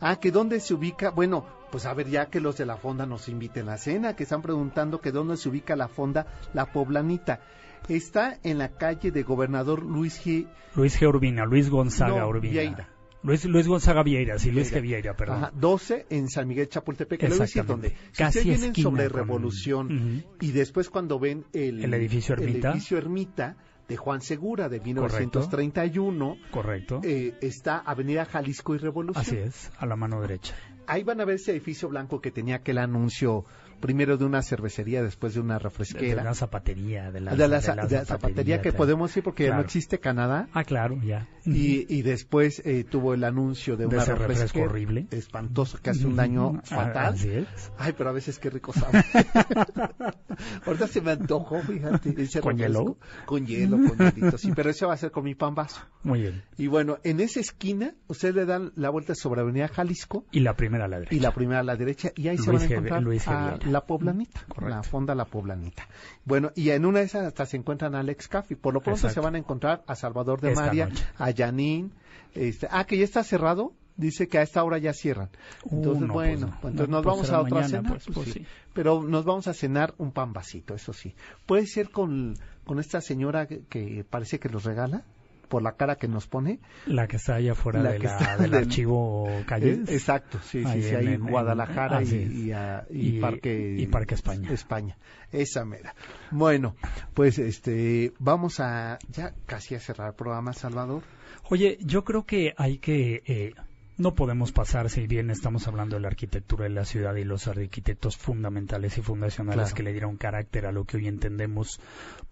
Ah, 0.00 0.16
que 0.20 0.30
dónde 0.30 0.60
se 0.60 0.74
ubica, 0.74 1.10
bueno, 1.10 1.44
pues 1.72 1.84
a 1.86 1.92
ver 1.94 2.08
ya 2.08 2.26
que 2.26 2.40
los 2.40 2.56
de 2.56 2.66
la 2.66 2.76
fonda 2.76 3.04
nos 3.06 3.28
inviten 3.28 3.68
a 3.68 3.76
cena, 3.78 4.14
que 4.14 4.22
están 4.22 4.42
preguntando 4.42 5.00
que 5.00 5.10
dónde 5.10 5.36
se 5.36 5.48
ubica 5.48 5.74
la 5.74 5.88
fonda 5.88 6.26
La 6.54 6.66
Poblanita. 6.72 7.40
Está 7.88 8.38
en 8.44 8.58
la 8.58 8.68
calle 8.76 9.10
de 9.10 9.22
Gobernador 9.22 9.82
Luis 9.82 10.24
G. 10.24 10.46
Luis 10.76 11.00
G. 11.00 11.08
Urbina, 11.08 11.44
Luis 11.46 11.68
Gonzaga 11.70 12.20
No, 12.20 12.28
Urbina. 12.28 12.52
Vieira. 12.52 12.88
Luis, 13.24 13.44
Luis 13.46 13.66
Gonzaga 13.66 14.04
Vieira, 14.04 14.38
sí, 14.38 14.52
Luis 14.52 14.72
G. 14.72 14.80
Vieira, 14.80 15.16
perdón. 15.16 15.36
Ajá, 15.44 15.52
12 15.56 16.06
en 16.10 16.28
San 16.28 16.46
Miguel 16.46 16.68
Chapultepec. 16.68 17.24
A 17.24 17.26
decir. 17.28 17.46
Si 17.48 17.60
Casi 17.60 18.38
ustedes 18.38 18.44
vienen 18.44 18.64
esquina 18.70 18.90
sobre 18.90 19.08
con- 19.10 19.18
Revolución 19.18 20.24
y 20.40 20.52
después 20.52 20.88
cuando 20.90 21.18
ven 21.18 21.44
el, 21.52 21.82
El 21.84 21.94
edificio 21.94 22.34
Ermita. 22.34 22.68
el 22.68 22.74
edificio 22.74 22.98
Ermita 22.98 23.56
de 23.88 23.96
Juan 23.96 24.20
Segura 24.20 24.68
de 24.68 24.78
Correcto. 24.78 25.40
1931, 25.40 26.36
Correcto. 26.50 27.00
eh, 27.02 27.34
está 27.40 27.78
Avenida 27.78 28.24
Jalisco 28.26 28.74
y 28.74 28.78
Revolución. 28.78 29.20
Así 29.20 29.36
es, 29.36 29.70
a 29.78 29.86
la 29.86 29.96
mano 29.96 30.20
derecha. 30.20 30.54
Ahí 30.86 31.02
van 31.04 31.20
a 31.20 31.24
ver 31.24 31.36
ese 31.36 31.52
edificio 31.52 31.88
blanco 31.88 32.20
que 32.20 32.30
tenía 32.30 32.56
aquel 32.56 32.78
anuncio 32.78 33.44
primero 33.80 34.16
de 34.16 34.24
una 34.24 34.42
cervecería, 34.42 35.02
después 35.02 35.34
de 35.34 35.40
una 35.40 35.54
De 35.54 35.60
refresquera. 35.60 36.34
zapatería, 36.34 37.10
de 37.10 37.20
la, 37.20 37.30
de 37.32 37.36
la, 37.48 37.60
de 37.60 37.74
la 37.76 37.86
de 37.86 37.96
la 37.96 38.04
zapatería 38.04 38.60
que 38.60 38.72
podemos 38.72 39.16
ir 39.16 39.22
porque 39.22 39.46
ya 39.46 39.54
no 39.54 39.60
existe 39.62 39.98
Canadá. 40.00 40.48
Ah, 40.52 40.64
claro, 40.64 40.98
ya. 41.02 41.26
Y, 41.44 41.86
y 41.92 42.02
después 42.02 42.60
eh, 42.66 42.84
tuvo 42.84 43.14
el 43.14 43.24
anuncio 43.24 43.76
de 43.76 43.86
una 43.86 44.02
ese 44.02 44.14
refresco 44.14 44.60
horrible. 44.60 45.06
espantoso 45.10 45.78
que 45.82 45.90
hace 45.90 46.06
un 46.06 46.16
daño 46.16 46.58
Ah, 46.58 46.62
fatal. 46.64 47.14
así 47.14 47.30
es. 47.30 47.46
Ay, 47.78 47.94
pero 47.96 48.10
a 48.10 48.12
veces 48.12 48.38
qué 48.38 48.50
rico 48.50 48.72
sabe. 48.72 49.02
Ahorita 50.66 50.86
se 50.86 51.00
me 51.00 51.12
antojó, 51.12 51.60
fíjate. 51.62 52.14
ese 52.22 52.40
¿Con 52.40 52.58
refresco. 52.58 52.82
hielo? 52.84 52.98
Con 53.26 53.46
hielo, 53.46 53.78
con 53.88 53.98
hielito, 53.98 54.38
sí, 54.38 54.52
pero 54.54 54.70
eso 54.70 54.88
va 54.88 54.94
a 54.94 54.96
ser 54.96 55.10
con 55.10 55.24
mi 55.24 55.34
pan 55.34 55.54
vaso. 55.54 55.80
Muy 56.02 56.20
bien. 56.22 56.42
Y 56.56 56.66
bueno, 56.66 56.98
en 57.02 57.20
esa 57.20 57.40
esquina, 57.40 57.94
ustedes 58.08 58.34
le 58.34 58.44
dan 58.46 58.72
la 58.76 58.90
vuelta 58.90 59.14
sobre 59.14 59.40
Avenida 59.40 59.68
Jalisco 59.68 60.24
Y 60.30 60.40
la 60.40 60.54
primera 60.54 60.84
a 60.84 60.88
la 60.88 60.98
derecha. 60.98 61.16
y 61.16 61.20
la 61.20 61.32
primera 61.32 61.60
a 61.60 61.64
la 61.64 61.76
derecha, 61.76 62.12
y 62.14 62.28
ahí 62.28 62.38
se 62.38 62.50
van 62.52 62.62
a 62.62 62.64
encontrar 62.64 63.02
Luis 63.02 63.26
a. 63.28 63.58
la 63.72 63.86
poblanita, 63.86 64.40
la 64.60 64.82
fonda 64.82 65.14
La 65.14 65.24
Poblanita. 65.24 65.86
Bueno, 66.24 66.50
y 66.54 66.70
en 66.70 66.84
una 66.84 67.00
de 67.00 67.06
esas 67.06 67.24
hasta 67.26 67.46
se 67.46 67.56
encuentran 67.56 67.94
a 67.94 68.00
Alex 68.00 68.28
Caffi. 68.28 68.54
Por 68.54 68.74
lo 68.74 68.80
pronto 68.80 68.98
Exacto. 68.98 69.14
se 69.14 69.24
van 69.24 69.34
a 69.34 69.38
encontrar 69.38 69.82
a 69.86 69.94
Salvador 69.94 70.40
de 70.40 70.50
Esta 70.50 70.66
María, 70.66 70.86
noche. 70.86 71.04
a 71.16 71.30
Yanín, 71.30 71.92
este, 72.34 72.68
ah, 72.70 72.84
que 72.84 72.98
ya 72.98 73.04
está 73.04 73.22
cerrado. 73.24 73.72
Dice 73.96 74.28
que 74.28 74.38
a 74.38 74.42
esta 74.42 74.62
hora 74.62 74.78
ya 74.78 74.92
cierran. 74.92 75.28
Entonces, 75.72 76.04
Uh, 76.04 76.06
no, 76.06 76.14
bueno, 76.14 76.30
pues 76.38 76.40
no. 76.40 76.60
pues 76.60 76.70
entonces 76.72 76.88
No, 76.88 76.96
nos 76.98 77.04
pues 77.04 77.16
vamos 77.16 77.30
a 77.30 77.40
otra 77.40 77.60
mañana, 77.62 77.88
cena. 77.98 78.14
pues, 78.14 78.28
sí. 78.32 78.46
Pero 78.72 79.02
nos 79.02 79.24
vamos 79.24 79.48
a 79.48 79.54
cenar 79.54 79.92
un 79.98 80.12
pan 80.12 80.32
vasito, 80.32 80.74
eso 80.76 80.92
sí. 80.92 81.16
Puede 81.46 81.66
ser 81.66 81.90
con, 81.90 82.34
con 82.64 82.78
esta 82.78 83.00
señora 83.00 83.46
que, 83.48 83.62
que 83.68 84.04
parece 84.08 84.38
que 84.38 84.48
los 84.50 84.62
regala, 84.62 85.02
por 85.48 85.62
la 85.62 85.72
cara 85.72 85.96
que 85.96 86.06
nos 86.08 86.26
pone. 86.26 86.60
La 86.86 87.06
que 87.08 87.16
está 87.16 87.34
allá 87.36 87.52
afuera 87.52 87.82
La 87.82 87.92
de 87.92 87.98
la- 87.98 88.36
del 88.36 88.54
archivo 88.54 89.28
Calles. 89.46 89.88
Eh, 89.88 89.94
exacto, 89.94 90.38
sí, 90.42 90.62
sí, 90.62 90.68
Ahí 90.68 90.82
sí, 90.82 90.88
en- 90.90 90.96
ahí 90.96 91.06
en, 91.06 91.12
en- 91.14 91.20
en- 91.22 91.30
Guadalajara 91.30 91.98
así 91.98 92.16
y, 92.16 92.42
y, 92.48 92.52
a- 92.52 92.86
y 92.90 93.16
Y- 93.16 93.20
Parque 93.20 93.76
y 93.78 93.86
Parque 93.86 94.14
España. 94.14 94.50
España, 94.52 94.96
esa 95.32 95.64
mera. 95.64 95.94
Bueno, 96.30 96.76
pues 97.14 97.38
este, 97.38 98.12
vamos 98.18 98.60
a 98.60 98.98
ya 99.10 99.34
casi 99.46 99.74
a 99.74 99.80
cerrar 99.80 100.08
el 100.08 100.14
programa, 100.14 100.52
Salvador. 100.52 101.02
Oye, 101.50 101.78
yo 101.80 102.04
creo 102.04 102.24
que 102.26 102.52
hay 102.56 102.78
que... 102.78 103.22
eh, 103.26 103.54
no 103.96 104.14
podemos 104.14 104.52
pasar, 104.52 104.90
si 104.90 105.08
bien 105.08 105.28
estamos 105.28 105.66
hablando 105.66 105.96
de 105.96 106.02
la 106.02 106.06
arquitectura 106.06 106.62
de 106.64 106.70
la 106.70 106.84
ciudad 106.84 107.16
y 107.16 107.24
los 107.24 107.48
arquitectos 107.48 108.16
fundamentales 108.16 108.96
y 108.96 109.02
fundacionales 109.02 109.64
Claro. 109.64 109.74
que 109.74 109.82
le 109.82 109.90
dieron 109.92 110.16
carácter 110.16 110.66
a 110.66 110.70
lo 110.72 110.84
que 110.84 110.98
hoy 110.98 111.08
entendemos 111.08 111.80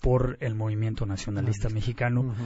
por 0.00 0.36
el 0.38 0.54
movimiento 0.54 1.06
nacionalista 1.06 1.68
mexicano, 1.68 2.36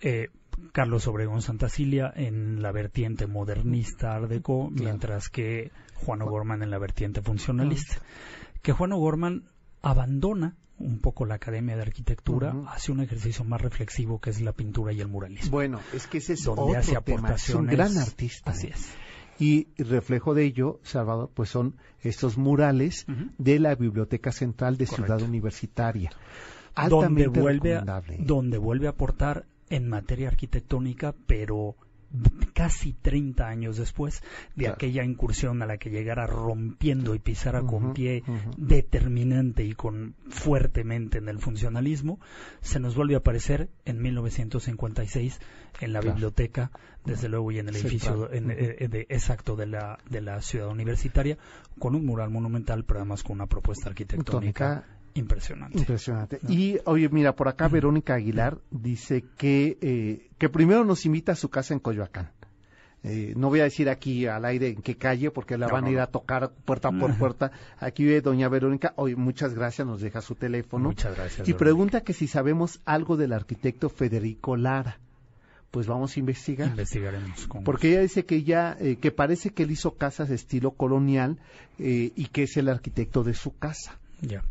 eh, 0.00 0.28
Carlos 0.72 1.06
Obregón 1.06 1.42
Santacilia 1.42 2.12
en 2.14 2.62
la 2.62 2.72
vertiente 2.72 3.26
modernista 3.26 4.14
Art 4.14 4.28
Deco, 4.28 4.70
mientras 4.70 5.28
que 5.28 5.70
Juan 5.94 6.22
O'Gorman 6.22 6.62
en 6.62 6.70
la 6.70 6.78
vertiente 6.78 7.22
funcionalista. 7.22 7.96
Que 8.62 8.72
Juan 8.72 8.92
O'Gorman 8.92 9.44
abandona 9.82 10.56
un 10.78 11.00
poco 11.00 11.24
la 11.26 11.34
Academia 11.34 11.76
de 11.76 11.82
Arquitectura, 11.82 12.54
hace 12.68 12.92
un 12.92 13.00
ejercicio 13.00 13.44
más 13.44 13.60
reflexivo 13.60 14.20
que 14.20 14.30
es 14.30 14.40
la 14.40 14.52
pintura 14.52 14.92
y 14.92 15.00
el 15.00 15.08
muralismo. 15.08 15.50
Bueno, 15.50 15.80
es 15.92 16.06
que 16.06 16.18
ese 16.18 16.34
es 16.34 16.44
donde 16.44 16.62
otro 16.62 16.78
hace 16.78 17.00
tema, 17.02 17.32
es 17.32 17.50
un 17.50 17.66
gran 17.66 17.96
artista. 17.96 18.52
Así 18.52 18.68
¿eh? 18.68 18.72
es. 18.74 18.94
Y 19.40 19.68
reflejo 19.80 20.34
de 20.34 20.44
ello, 20.44 20.80
Salvador, 20.82 21.30
pues 21.32 21.48
son 21.48 21.76
estos 22.00 22.36
murales 22.36 23.06
de 23.38 23.58
la 23.60 23.74
Biblioteca 23.76 24.32
Central 24.32 24.76
de 24.76 24.86
Ciudad 24.86 25.22
Universitaria. 25.22 26.10
donde 26.88 27.28
vuelve, 27.28 27.76
a, 27.76 28.02
donde 28.18 28.58
vuelve 28.58 28.88
a 28.88 28.90
aportar 28.90 29.46
en 29.70 29.88
materia 29.88 30.28
arquitectónica, 30.28 31.14
pero 31.26 31.76
casi 32.54 32.94
30 32.94 33.46
años 33.46 33.76
después 33.76 34.22
de 34.56 34.64
Claro. 34.64 34.74
aquella 34.76 35.04
incursión 35.04 35.60
a 35.60 35.66
la 35.66 35.76
que 35.76 35.90
llegara 35.90 36.26
rompiendo 36.26 37.14
y 37.14 37.18
pisara 37.18 37.60
con 37.62 37.92
pie 37.92 38.22
determinante 38.56 39.62
y 39.64 39.74
con 39.74 40.14
fuertemente 40.30 41.18
en 41.18 41.28
el 41.28 41.38
funcionalismo, 41.38 42.18
se 42.60 42.80
nos 42.80 42.94
vuelve 42.94 43.14
a 43.14 43.18
aparecer 43.18 43.68
en 43.84 44.00
1956 44.00 45.38
en 45.80 45.92
la 45.92 46.00
Claro. 46.00 46.14
biblioteca, 46.14 46.70
desde 47.04 47.28
luego 47.28 47.52
y 47.52 47.58
en 47.58 47.68
el 47.68 47.76
edificio 47.76 48.32
en- 48.32 48.44
Ujú. 48.46 48.52
eh, 48.58 48.88
de- 48.88 49.06
exacto 49.10 49.54
de 49.56 49.66
la, 49.66 49.98
de 50.08 50.20
la 50.20 50.40
ciudad 50.42 50.68
universitaria, 50.68 51.36
con 51.78 51.94
un 51.94 52.04
mural 52.06 52.30
monumental, 52.30 52.84
pero 52.84 53.00
además 53.00 53.22
con 53.22 53.34
una 53.36 53.46
propuesta 53.46 53.88
arquitectónica 53.90 54.84
Impresionante. 55.18 55.78
Impresionante. 55.78 56.40
Y 56.48 56.78
oye, 56.84 57.08
mira, 57.08 57.34
por 57.34 57.48
acá 57.48 57.68
Verónica 57.68 58.14
Aguilar 58.14 58.58
dice 58.70 59.24
que, 59.36 59.78
eh, 59.80 60.28
que 60.38 60.48
primero 60.48 60.84
nos 60.84 61.04
invita 61.06 61.32
a 61.32 61.36
su 61.36 61.48
casa 61.48 61.74
en 61.74 61.80
Coyoacán. 61.80 62.30
Eh, 63.04 63.32
no 63.36 63.48
voy 63.48 63.60
a 63.60 63.64
decir 63.64 63.88
aquí 63.88 64.26
al 64.26 64.44
aire 64.44 64.68
en 64.68 64.82
qué 64.82 64.96
calle 64.96 65.30
porque 65.30 65.56
la 65.56 65.66
No, 65.68 65.72
van 65.72 65.84
a 65.84 65.90
ir 65.90 66.00
a 66.00 66.08
tocar 66.08 66.50
puerta 66.64 66.90
por 66.90 67.16
puerta. 67.16 67.52
Aquí 67.78 68.04
vive 68.04 68.20
doña 68.20 68.48
Verónica. 68.48 68.92
Hoy 68.96 69.14
muchas 69.14 69.54
gracias, 69.54 69.86
nos 69.86 70.00
deja 70.00 70.20
su 70.20 70.34
teléfono. 70.34 70.88
Muchas 70.88 71.16
gracias. 71.16 71.48
y 71.48 71.52
Verónica. 71.52 71.58
pregunta 71.58 72.00
que 72.02 72.12
si 72.12 72.26
sabemos 72.26 72.80
algo 72.84 73.16
del 73.16 73.32
arquitecto 73.32 73.88
Federico 73.88 74.56
Lara. 74.56 74.98
Pues 75.70 75.86
vamos 75.86 76.16
a 76.16 76.20
investigar. 76.20 76.68
Investigaremos. 76.68 77.46
Con 77.46 77.62
Porque 77.62 77.90
ella 77.90 78.00
dice 78.00 78.24
que 78.24 78.42
ya, 78.42 78.76
eh, 78.80 78.96
que 78.96 79.12
parece 79.12 79.50
que 79.50 79.64
él 79.64 79.70
hizo 79.70 79.96
casas 79.96 80.30
de 80.30 80.34
estilo 80.34 80.70
colonial 80.70 81.38
eh, 81.78 82.12
y 82.16 82.26
que 82.26 82.44
es 82.44 82.56
el 82.56 82.68
arquitecto 82.68 83.22
de 83.22 83.34
su 83.34 83.56
casa 83.58 83.98
Ya. 84.22 84.42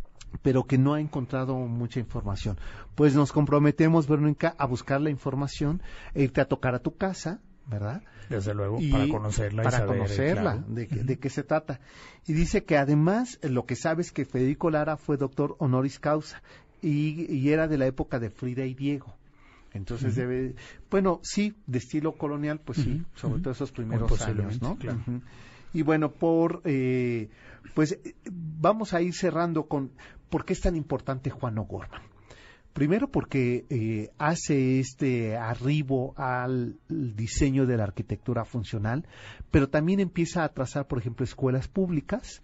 Pero 0.42 0.66
que 0.66 0.78
no 0.78 0.94
ha 0.94 1.02
encontrado 1.02 1.56
mucha 1.56 2.00
información. 2.00 2.58
Pues 2.96 3.16
nos 3.16 3.32
comprometemos, 3.32 4.08
Verónica, 4.08 4.56
a 4.58 4.66
buscar 4.66 5.02
la 5.02 5.10
información, 5.10 5.82
e 6.14 6.24
irte 6.24 6.42
a 6.42 6.46
tocar 6.46 6.76
a 6.76 6.80
tu 6.80 6.96
casa, 6.96 7.40
¿verdad? 7.68 8.02
Desde 8.30 8.54
luego, 8.54 8.78
Y 8.82 8.92
para 8.92 9.08
conocerla 9.08 9.62
y 9.62 9.72
saber, 9.72 9.98
conocerla, 9.98 10.42
claro. 10.42 10.64
de, 10.68 10.88
qué- 10.88 11.04
de 11.04 11.18
qué 11.20 11.30
se 11.30 11.44
trata. 11.44 11.80
Y 12.28 12.34
dice 12.34 12.64
que 12.66 12.78
además 12.78 13.40
eh, 13.42 13.50
lo 13.50 13.66
que 13.66 13.76
sabe 13.76 14.02
es 14.02 14.12
que 14.12 14.26
Federico 14.26 14.70
Lara 14.70 14.98
fue 14.98 15.16
doctor 15.18 15.56
honoris 15.60 15.98
causa 16.00 16.42
y, 16.82 17.26
y 17.34 17.50
era 17.52 17.68
de 17.68 17.78
la 17.78 17.86
época 17.88 18.20
de 18.20 18.30
Frida 18.30 18.66
y 18.66 18.74
Diego. 18.74 19.16
Entonces 19.74 20.16
debe, 20.16 20.56
bueno, 20.90 21.20
sí, 21.24 21.54
de 21.68 21.78
estilo 21.78 22.14
colonial, 22.14 22.60
pues 22.64 22.80
sí, 22.80 23.04
sobre 23.16 23.42
todo 23.42 23.52
esos 23.54 23.72
primeros 23.72 24.10
años, 24.42 24.62
¿no? 24.62 24.76
claro. 24.78 25.00
Y 25.74 25.82
bueno, 25.84 26.12
por 26.12 26.62
eh, 26.66 27.30
pues 27.76 27.94
eh, 27.94 28.16
vamos 28.32 28.94
a 28.94 29.02
ir 29.02 29.14
cerrando 29.14 29.68
con 29.68 29.92
por 30.30 30.46
qué 30.46 30.54
es 30.54 30.62
tan 30.62 30.76
importante 30.76 31.30
Juan 31.30 31.58
O'Gorman. 31.58 32.02
Primero 32.74 33.08
porque 33.10 33.66
eh, 33.72 34.12
hace 34.20 34.80
este 34.80 35.36
arribo 35.36 36.14
al 36.16 36.78
diseño 36.90 37.66
de 37.66 37.76
la 37.76 37.86
arquitectura 37.86 38.46
funcional, 38.46 39.04
pero 39.50 39.68
también 39.68 40.00
empieza 40.00 40.44
a 40.44 40.50
trazar, 40.50 40.86
por 40.88 41.00
ejemplo, 41.00 41.24
escuelas 41.24 41.68
públicas 41.68 42.44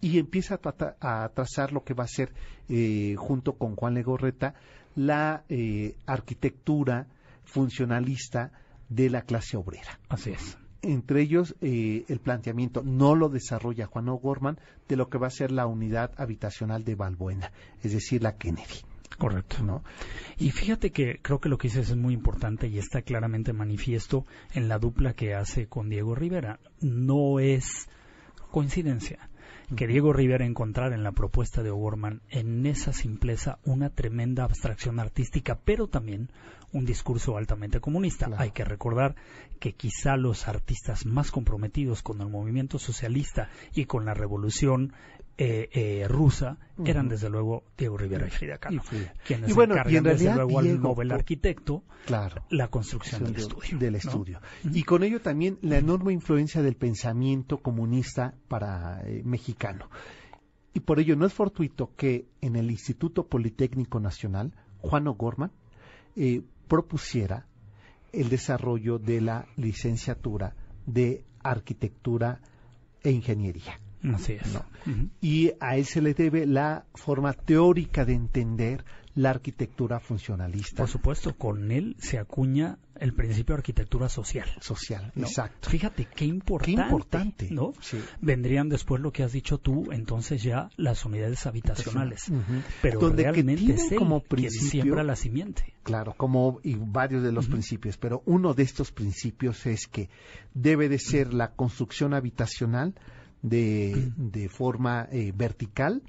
y 0.00 0.18
empieza 0.18 0.54
a, 0.54 0.58
trata- 0.58 0.96
a 1.00 1.28
trazar 1.34 1.72
lo 1.72 1.84
que 1.84 1.92
va 1.92 2.04
a 2.04 2.08
ser, 2.08 2.32
eh, 2.70 3.14
junto 3.18 3.58
con 3.58 3.76
Juan 3.76 3.92
Legorreta, 3.92 4.54
la 4.96 5.44
eh, 5.50 5.96
arquitectura 6.06 7.06
funcionalista 7.44 8.52
de 8.88 9.10
la 9.10 9.20
clase 9.22 9.58
obrera. 9.58 9.98
Así 10.08 10.30
es. 10.30 10.56
Entre 10.84 11.22
ellos, 11.22 11.56
eh, 11.62 12.04
el 12.08 12.20
planteamiento 12.20 12.82
no 12.82 13.14
lo 13.14 13.30
desarrolla 13.30 13.86
Juan 13.86 14.08
O'Gorman 14.08 14.58
de 14.86 14.96
lo 14.96 15.08
que 15.08 15.16
va 15.16 15.28
a 15.28 15.30
ser 15.30 15.50
la 15.50 15.66
unidad 15.66 16.12
habitacional 16.18 16.84
de 16.84 16.94
Balbuena, 16.94 17.52
es 17.82 17.92
decir, 17.92 18.22
la 18.22 18.36
Kennedy. 18.36 18.84
Correcto. 19.16 19.62
¿no? 19.62 19.82
Y 20.38 20.50
fíjate 20.50 20.90
que 20.90 21.20
creo 21.22 21.40
que 21.40 21.48
lo 21.48 21.56
que 21.56 21.68
dices 21.68 21.88
es 21.88 21.96
muy 21.96 22.12
importante 22.12 22.66
y 22.66 22.78
está 22.78 23.02
claramente 23.02 23.52
manifiesto 23.52 24.26
en 24.52 24.68
la 24.68 24.78
dupla 24.78 25.14
que 25.14 25.34
hace 25.34 25.68
con 25.68 25.88
Diego 25.88 26.14
Rivera. 26.14 26.60
No 26.80 27.40
es 27.40 27.88
coincidencia 28.50 29.30
que 29.76 29.86
Diego 29.86 30.12
Rivera 30.12 30.44
encontrara 30.44 30.94
en 30.94 31.02
la 31.02 31.12
propuesta 31.12 31.62
de 31.62 31.70
O'Gorman 31.70 32.20
en 32.30 32.66
esa 32.66 32.92
simpleza 32.92 33.58
una 33.64 33.90
tremenda 33.90 34.44
abstracción 34.44 35.00
artística, 35.00 35.58
pero 35.64 35.88
también 35.88 36.30
un 36.72 36.84
discurso 36.84 37.36
altamente 37.36 37.80
comunista. 37.80 38.28
Hay 38.36 38.50
que 38.50 38.64
recordar 38.64 39.14
que 39.60 39.72
quizá 39.72 40.16
los 40.16 40.48
artistas 40.48 41.06
más 41.06 41.30
comprometidos 41.30 42.02
con 42.02 42.20
el 42.20 42.28
movimiento 42.28 42.78
socialista 42.78 43.48
y 43.74 43.86
con 43.86 44.04
la 44.04 44.14
revolución 44.14 44.92
eh, 45.36 45.68
eh, 45.72 46.06
rusa 46.08 46.58
eran 46.84 47.08
desde 47.08 47.28
luego 47.28 47.64
Diego 47.76 47.96
Rivera 47.96 48.26
y 48.26 48.30
Frida 48.30 48.58
Kahlo, 48.58 48.82
quienes 49.26 49.50
Y 49.50 49.52
bueno, 49.52 49.74
encargan 49.74 49.92
y 49.92 49.96
en 49.96 50.04
desde 50.04 50.34
luego 50.34 50.58
al 50.60 50.80
Nobel 50.80 51.10
arquitecto 51.12 51.82
Claro. 52.06 52.44
la 52.50 52.68
construcción 52.68 53.24
del 53.24 53.34
de- 53.34 53.40
estudio. 53.42 53.78
del 53.78 53.92
¿no? 53.92 53.98
estudio. 53.98 54.40
Y 54.64 54.82
con 54.84 55.02
ello 55.02 55.20
también 55.20 55.58
la 55.62 55.78
enorme 55.78 56.12
influencia 56.12 56.62
del 56.62 56.76
pensamiento 56.76 57.58
comunista 57.58 58.34
para 58.48 59.02
eh, 59.08 59.22
mexicano. 59.24 59.88
Y 60.72 60.80
por 60.80 60.98
ello 61.00 61.16
no 61.16 61.24
es 61.26 61.32
fortuito 61.32 61.90
que 61.96 62.26
en 62.40 62.56
el 62.56 62.70
Instituto 62.70 63.26
Politécnico 63.26 64.00
Nacional, 64.00 64.52
Juan 64.80 65.06
O'Gorman 65.08 65.50
eh, 66.16 66.42
propusiera 66.68 67.46
el 68.12 68.28
desarrollo 68.28 68.98
de 68.98 69.20
la 69.20 69.46
licenciatura 69.56 70.54
de 70.86 71.24
arquitectura 71.42 72.40
e 73.02 73.10
ingeniería. 73.10 73.80
Así 74.12 74.34
es. 74.34 74.52
¿no? 74.52 74.64
Y 75.20 75.52
a 75.60 75.76
él 75.76 75.84
se 75.86 76.00
le 76.02 76.14
debe 76.14 76.46
la 76.46 76.84
forma 76.94 77.32
teórica 77.32 78.04
de 78.04 78.12
entender 78.14 78.84
la 79.14 79.30
arquitectura 79.30 80.00
funcionalista. 80.00 80.76
Por 80.82 80.88
supuesto, 80.88 81.36
con 81.36 81.70
él 81.70 81.94
se 82.00 82.18
acuña 82.18 82.78
el 82.98 83.14
principio 83.14 83.54
de 83.54 83.60
arquitectura 83.60 84.08
social. 84.08 84.48
Social, 84.60 85.12
¿no? 85.14 85.26
exacto. 85.26 85.70
Fíjate 85.70 86.06
qué 86.14 86.24
importante. 86.24 86.74
Qué 86.74 86.82
importante, 86.82 87.48
¿no? 87.50 87.72
sí. 87.80 87.98
Vendrían 88.20 88.68
después 88.68 89.00
lo 89.00 89.12
que 89.12 89.22
has 89.22 89.30
dicho 89.32 89.58
tú, 89.58 89.90
entonces 89.92 90.42
ya 90.42 90.68
las 90.76 91.04
unidades 91.04 91.46
habitacionales. 91.46 92.24
Pero 92.82 92.98
Donde 93.00 93.22
que 93.24 93.30
realmente 93.32 93.62
tienen 93.62 93.84
es 93.84 93.92
él 93.92 93.98
como 93.98 94.20
quien 94.20 94.28
principio- 94.48 94.70
siembra 94.70 95.04
la 95.04 95.14
simiente. 95.16 95.74
Claro, 95.84 96.14
como 96.16 96.58
y 96.64 96.74
varios 96.74 97.22
de 97.22 97.30
los 97.30 97.46
principios, 97.46 97.96
pero 97.96 98.22
uno 98.26 98.52
de 98.54 98.62
estos 98.64 98.90
principios 98.90 99.64
es 99.66 99.86
que 99.86 100.08
debe 100.54 100.88
de 100.88 100.98
ser 100.98 101.32
la 101.34 101.52
construcción 101.52 102.14
habitacional 102.14 102.94
de, 103.44 104.10
de 104.16 104.48
forma 104.48 105.06
eh, 105.12 105.32
vertical, 105.36 106.02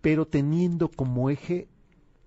pero 0.00 0.26
teniendo 0.26 0.88
como 0.88 1.28
eje 1.28 1.68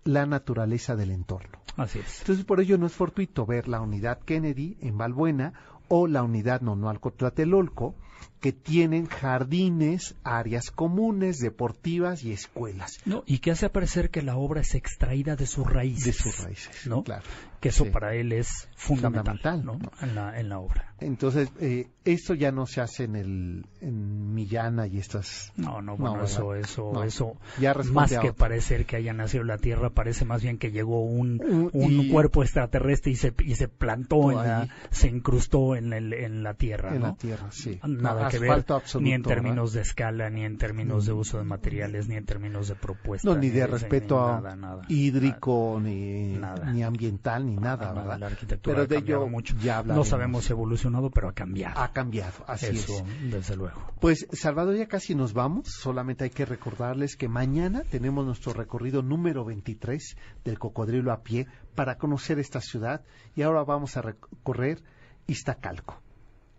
la 0.03 0.25
naturaleza 0.25 0.97
del 0.97 1.11
entorno. 1.11 1.59
Así 1.77 1.99
es. 1.99 2.19
Entonces, 2.19 2.45
por 2.45 2.59
ello 2.59 2.77
no 2.77 2.85
es 2.85 2.93
fortuito 2.93 3.45
ver 3.45 3.69
la 3.69 3.79
unidad 3.79 4.19
Kennedy 4.19 4.77
en 4.81 4.97
Balbuena 4.97 5.53
o 5.87 6.07
la 6.07 6.23
unidad 6.23 6.61
Nonualco 6.61 7.11
Tlatelolco, 7.11 7.95
que 8.41 8.51
tienen 8.51 9.05
jardines, 9.05 10.15
áreas 10.23 10.71
comunes, 10.71 11.39
deportivas 11.39 12.23
y 12.23 12.33
escuelas. 12.33 12.99
No, 13.05 13.23
y 13.25 13.39
que 13.39 13.51
hace 13.51 13.69
parecer 13.69 14.09
que 14.09 14.21
la 14.21 14.35
obra 14.35 14.61
es 14.61 14.75
extraída 14.75 15.37
de 15.37 15.47
sus 15.47 15.65
raíces. 15.65 16.05
De 16.05 16.13
sus 16.13 16.43
raíces, 16.43 16.85
¿no? 16.85 17.03
claro. 17.03 17.23
Que 17.63 17.69
eso 17.69 17.85
Sí. 17.85 17.89
para 17.91 18.13
él 18.13 18.33
es 18.33 18.67
fundamental, 18.75 19.39
Fundamental, 19.39 19.65
¿no? 19.65 19.79
¿no? 19.79 19.91
En, 20.05 20.15
la, 20.15 20.37
en 20.39 20.49
la 20.49 20.59
obra. 20.59 20.93
Entonces, 20.99 21.49
eh, 21.59 21.87
esto 22.05 22.33
ya 22.33 22.51
no 22.51 22.65
se 22.65 22.81
hace 22.81 23.05
en 23.05 23.15
el 23.15 23.65
en 23.81 24.33
Millana 24.33 24.87
y 24.87 24.97
estas. 24.99 25.51
No, 25.57 25.81
no, 25.81 25.95
bueno, 25.97 26.23
eso, 26.23 26.55
eso, 26.55 26.91
No. 26.93 27.03
eso, 27.03 27.37
Ya 27.59 27.73
más 27.91 28.11
que 28.11 28.17
otro. 28.17 28.35
parecer 28.35 28.85
que 28.85 28.95
haya 28.97 29.13
nacido 29.13 29.43
la 29.43 29.57
Tierra, 29.57 29.89
parece 29.89 30.25
más 30.25 30.41
bien 30.43 30.57
que 30.57 30.71
llegó 30.71 31.03
un, 31.05 31.41
Un- 31.43 31.69
un 31.73 31.91
y- 31.91 32.09
cuerpo 32.09 32.43
extraterrestre 32.43 33.11
y 33.11 33.15
se, 33.15 33.33
y 33.45 33.55
se 33.55 33.67
plantó, 33.69 34.31
en 34.31 34.37
la, 34.37 34.67
se 34.91 35.07
incrustó 35.09 35.75
en, 35.75 35.93
el- 35.93 36.13
en 36.13 36.43
la 36.43 36.53
Tierra, 36.55 36.95
En 36.95 37.01
la 37.03 37.15
tierra, 37.15 37.47
sí. 37.51 37.79
Nada 37.85 38.27
que 38.29 38.39
ver, 38.39 38.51
absoluto, 38.51 38.99
ni 39.01 39.13
en 39.13 39.21
¿verdad? 39.21 39.35
términos 39.35 39.73
de 39.73 39.81
escala, 39.81 40.29
ni 40.29 40.43
en 40.45 40.57
términos 40.57 41.05
de 41.05 41.13
uso 41.13 41.37
de 41.37 41.43
materiales, 41.45 42.07
ni 42.07 42.15
en 42.15 42.25
términos 42.25 42.67
de 42.67 42.75
propuesta. 42.75 43.29
No, 43.29 43.35
ni 43.37 43.49
de 43.49 43.67
respeto 43.67 44.15
ni 44.15 44.21
a- 44.31 44.35
nada, 44.41 44.55
nada. 44.57 44.81
hídrico, 44.89 45.79
ni, 45.81 46.33
Nada. 46.37 46.71
ni 46.71 46.83
ambiental, 46.83 47.45
ni 47.45 47.52
nada, 47.55 47.87
Nada, 47.87 47.93
¿verdad? 48.01 48.19
La 48.19 48.27
arquitectura 48.27 48.75
Pero 48.75 48.83
ha 48.83 48.87
de 48.87 48.97
ello 48.97 49.27
mucho. 49.27 49.55
ya 49.57 49.73
no 49.75 49.79
hablaremos. 49.79 50.07
sabemos 50.09 50.45
si 50.45 50.51
ha 50.51 50.55
evolucionado, 50.55 51.09
pero 51.09 51.29
ha 51.29 51.33
cambiado. 51.33 51.79
Ha 51.79 51.91
cambiado, 51.91 52.43
así 52.47 52.67
Eso, 52.67 52.93
es. 52.97 53.31
desde 53.31 53.55
luego. 53.55 53.81
Pues 53.99 54.27
Salvador, 54.31 54.75
ya 54.75 54.87
casi 54.87 55.15
nos 55.15 55.33
vamos. 55.33 55.67
Solamente 55.67 56.23
hay 56.25 56.29
que 56.29 56.45
recordarles 56.45 57.15
que 57.15 57.27
mañana 57.27 57.83
tenemos 57.89 58.25
nuestro 58.25 58.53
recorrido 58.53 59.01
número 59.01 59.45
23 59.45 60.17
del 60.43 60.59
cocodrilo 60.59 61.11
a 61.11 61.21
pie 61.23 61.47
para 61.75 61.97
conocer 61.97 62.39
esta 62.39 62.61
ciudad. 62.61 63.01
Y 63.35 63.41
ahora 63.43 63.63
vamos 63.63 63.97
a 63.97 64.01
recorrer 64.01 64.81
Iztacalco, 65.27 66.01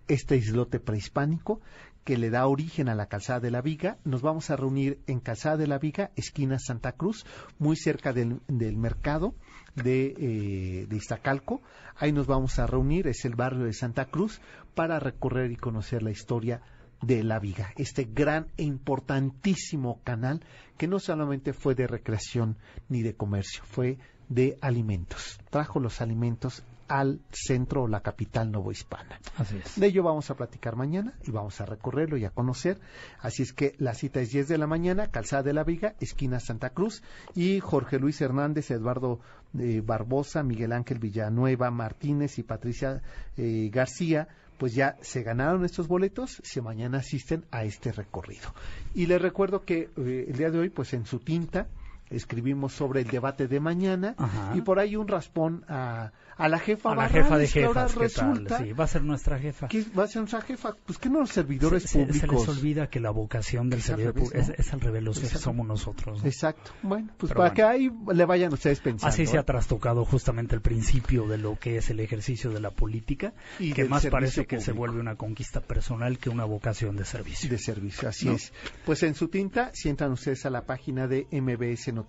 este 0.08 0.36
islote 0.36 0.80
prehispánico 0.80 1.60
que 2.04 2.18
le 2.18 2.28
da 2.28 2.46
origen 2.46 2.88
a 2.90 2.94
la 2.94 3.06
Calzada 3.06 3.40
de 3.40 3.50
la 3.50 3.62
Viga. 3.62 3.96
Nos 4.04 4.20
vamos 4.20 4.50
a 4.50 4.56
reunir 4.56 5.00
en 5.06 5.20
Calzada 5.20 5.56
de 5.56 5.66
la 5.66 5.78
Viga, 5.78 6.10
esquina 6.16 6.58
Santa 6.58 6.92
Cruz, 6.92 7.24
muy 7.58 7.76
cerca 7.76 8.12
del, 8.12 8.40
del 8.46 8.76
mercado 8.76 9.34
de, 9.74 10.14
eh, 10.18 10.86
de 10.88 10.96
Iztacalco. 10.96 11.62
Ahí 11.96 12.12
nos 12.12 12.26
vamos 12.26 12.58
a 12.58 12.66
reunir, 12.66 13.06
es 13.06 13.24
el 13.24 13.34
barrio 13.34 13.64
de 13.64 13.72
Santa 13.72 14.06
Cruz, 14.06 14.40
para 14.74 14.98
recorrer 14.98 15.50
y 15.50 15.56
conocer 15.56 16.02
la 16.02 16.10
historia 16.10 16.62
de 17.02 17.22
la 17.22 17.38
Viga, 17.38 17.72
este 17.76 18.04
gran 18.04 18.46
e 18.56 18.62
importantísimo 18.62 20.00
canal 20.04 20.40
que 20.78 20.88
no 20.88 20.98
solamente 20.98 21.52
fue 21.52 21.74
de 21.74 21.86
recreación 21.86 22.56
ni 22.88 23.02
de 23.02 23.14
comercio, 23.14 23.62
fue 23.64 23.98
de 24.28 24.56
alimentos. 24.60 25.38
Trajo 25.50 25.80
los 25.80 26.00
alimentos 26.00 26.64
al 26.88 27.20
centro 27.30 27.84
o 27.84 27.88
la 27.88 28.00
capital 28.00 28.50
novohispana. 28.50 29.18
Así 29.36 29.56
es. 29.56 29.78
De 29.78 29.86
ello 29.86 30.02
vamos 30.02 30.30
a 30.30 30.36
platicar 30.36 30.76
mañana 30.76 31.14
y 31.24 31.30
vamos 31.30 31.60
a 31.60 31.66
recorrerlo 31.66 32.16
y 32.16 32.24
a 32.24 32.30
conocer. 32.30 32.78
Así 33.20 33.42
es 33.42 33.52
que 33.52 33.74
la 33.78 33.94
cita 33.94 34.20
es 34.20 34.30
10 34.30 34.48
de 34.48 34.58
la 34.58 34.66
mañana, 34.66 35.10
Calzada 35.10 35.42
de 35.42 35.52
la 35.52 35.64
Viga, 35.64 35.94
esquina 36.00 36.40
Santa 36.40 36.70
Cruz, 36.70 37.02
y 37.34 37.60
Jorge 37.60 37.98
Luis 37.98 38.20
Hernández, 38.20 38.70
Eduardo 38.70 39.20
eh, 39.58 39.82
Barbosa, 39.84 40.42
Miguel 40.42 40.72
Ángel 40.72 40.98
Villanueva 40.98 41.70
Martínez 41.70 42.38
y 42.38 42.42
Patricia 42.42 43.02
eh, 43.36 43.70
García, 43.72 44.28
pues 44.58 44.74
ya 44.74 44.96
se 45.00 45.22
ganaron 45.22 45.64
estos 45.64 45.88
boletos 45.88 46.40
si 46.44 46.60
mañana 46.60 46.98
asisten 46.98 47.44
a 47.50 47.64
este 47.64 47.92
recorrido. 47.92 48.54
Y 48.94 49.06
les 49.06 49.20
recuerdo 49.20 49.64
que 49.64 49.90
eh, 49.96 50.26
el 50.28 50.36
día 50.36 50.50
de 50.50 50.58
hoy, 50.58 50.70
pues 50.70 50.94
en 50.94 51.06
su 51.06 51.18
tinta, 51.18 51.68
escribimos 52.14 52.72
sobre 52.72 53.00
el 53.02 53.06
debate 53.08 53.48
de 53.48 53.60
mañana 53.60 54.14
Ajá. 54.18 54.52
y 54.54 54.60
por 54.62 54.78
ahí 54.78 54.96
un 54.96 55.08
raspón 55.08 55.64
a, 55.68 56.12
a 56.36 56.48
la 56.48 56.58
jefa 56.58 56.92
A 56.92 56.94
la 56.96 57.08
jefa 57.08 57.38
de 57.38 57.48
que 57.48 57.64
ahora 57.64 57.88
jefas, 57.88 57.92
¿qué 57.92 58.08
tal? 58.20 58.28
resulta 58.30 58.58
Sí, 58.58 58.72
va 58.72 58.84
a 58.84 58.88
ser 58.88 59.02
nuestra 59.02 59.38
jefa. 59.38 59.68
que 59.68 59.84
va 59.96 60.04
a 60.04 60.06
ser 60.06 60.22
nuestra 60.22 60.40
jefa. 60.42 60.74
Pues 60.86 60.98
que 60.98 61.08
no 61.10 61.20
los 61.20 61.30
servidores 61.30 61.82
se, 61.82 61.88
se- 61.88 61.98
se 62.00 62.06
públicos. 62.26 62.48
les 62.48 62.56
olvida 62.58 62.86
que 62.88 63.00
la 63.00 63.10
vocación 63.10 63.70
del 63.70 63.82
servidor 63.82 64.14
público 64.14 64.36
es, 64.36 64.48
es 64.50 64.72
al 64.72 64.80
revés, 64.80 65.02
los 65.02 65.18
somos 65.18 65.66
nosotros. 65.66 66.22
¿no? 66.22 66.28
Exacto. 66.28 66.70
Bueno, 66.82 67.08
pues 67.18 67.30
Pero 67.32 67.38
para 67.38 67.50
bueno. 67.50 67.54
que 67.54 67.62
ahí 67.62 68.14
le 68.14 68.24
vayan 68.24 68.52
ustedes 68.52 68.80
pensando. 68.80 69.08
Así 69.12 69.26
se 69.26 69.36
¿eh? 69.36 69.40
ha 69.40 69.44
trastocado 69.44 70.04
justamente 70.04 70.54
el 70.54 70.60
principio 70.60 71.26
de 71.28 71.38
lo 71.38 71.58
que 71.58 71.76
es 71.78 71.90
el 71.90 72.00
ejercicio 72.00 72.50
de 72.50 72.60
la 72.60 72.70
política, 72.70 73.32
Y 73.58 73.72
que 73.72 73.84
más 73.84 74.06
parece 74.06 74.46
que 74.46 74.60
se 74.60 74.72
vuelve 74.72 75.00
una 75.00 75.16
conquista 75.16 75.60
personal 75.60 76.18
que 76.18 76.30
una 76.30 76.44
vocación 76.44 76.96
de 76.96 77.04
servicio. 77.04 77.48
de 77.50 77.58
servicio, 77.58 78.08
así 78.08 78.26
¿No? 78.26 78.32
es. 78.32 78.52
Pues 78.84 79.02
en 79.02 79.14
su 79.14 79.28
tinta, 79.28 79.70
si 79.72 79.88
entran 79.88 80.12
ustedes 80.12 80.44
a 80.46 80.50
la 80.50 80.62
página 80.62 81.06
de 81.06 81.26
mbsnoticias.com, 81.30 82.03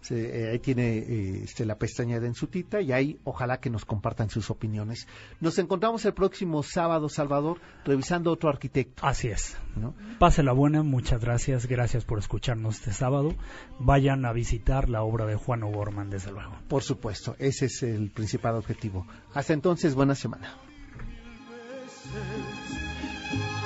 se- 0.00 0.44
eh, 0.44 0.50
ahí 0.50 0.58
tiene 0.58 0.98
eh, 0.98 1.40
este, 1.44 1.64
la 1.64 1.76
pestaña 1.78 2.20
de 2.20 2.26
en 2.26 2.34
su 2.34 2.46
tinta 2.48 2.80
y 2.80 2.92
ahí 2.92 3.18
ojalá 3.24 3.58
que 3.60 3.70
nos 3.70 3.84
compartan 3.84 4.30
sus 4.30 4.50
opiniones. 4.50 5.06
Nos 5.40 5.58
encontramos 5.58 6.04
el 6.04 6.14
próximo 6.14 6.62
sábado, 6.62 7.08
Salvador, 7.08 7.58
revisando 7.84 8.30
otro 8.32 8.48
arquitecto. 8.48 9.06
Así 9.06 9.28
es. 9.28 9.56
¿no? 9.76 9.94
Pase 10.18 10.42
la 10.42 10.52
buena, 10.52 10.82
muchas 10.82 11.20
gracias, 11.20 11.66
gracias 11.66 12.04
por 12.04 12.18
escucharnos 12.18 12.76
este 12.76 12.92
sábado. 12.92 13.34
Vayan 13.78 14.24
a 14.24 14.32
visitar 14.32 14.88
la 14.88 15.02
obra 15.02 15.26
de 15.26 15.36
Juan 15.36 15.62
O'Gorman, 15.62 16.10
desde 16.10 16.30
luego. 16.32 16.52
Por 16.68 16.82
supuesto, 16.82 17.36
ese 17.38 17.66
es 17.66 17.82
el 17.82 18.10
principal 18.10 18.54
objetivo. 18.56 19.06
Hasta 19.32 19.52
entonces, 19.52 19.94
buena 19.94 20.14
semana. 20.14 20.54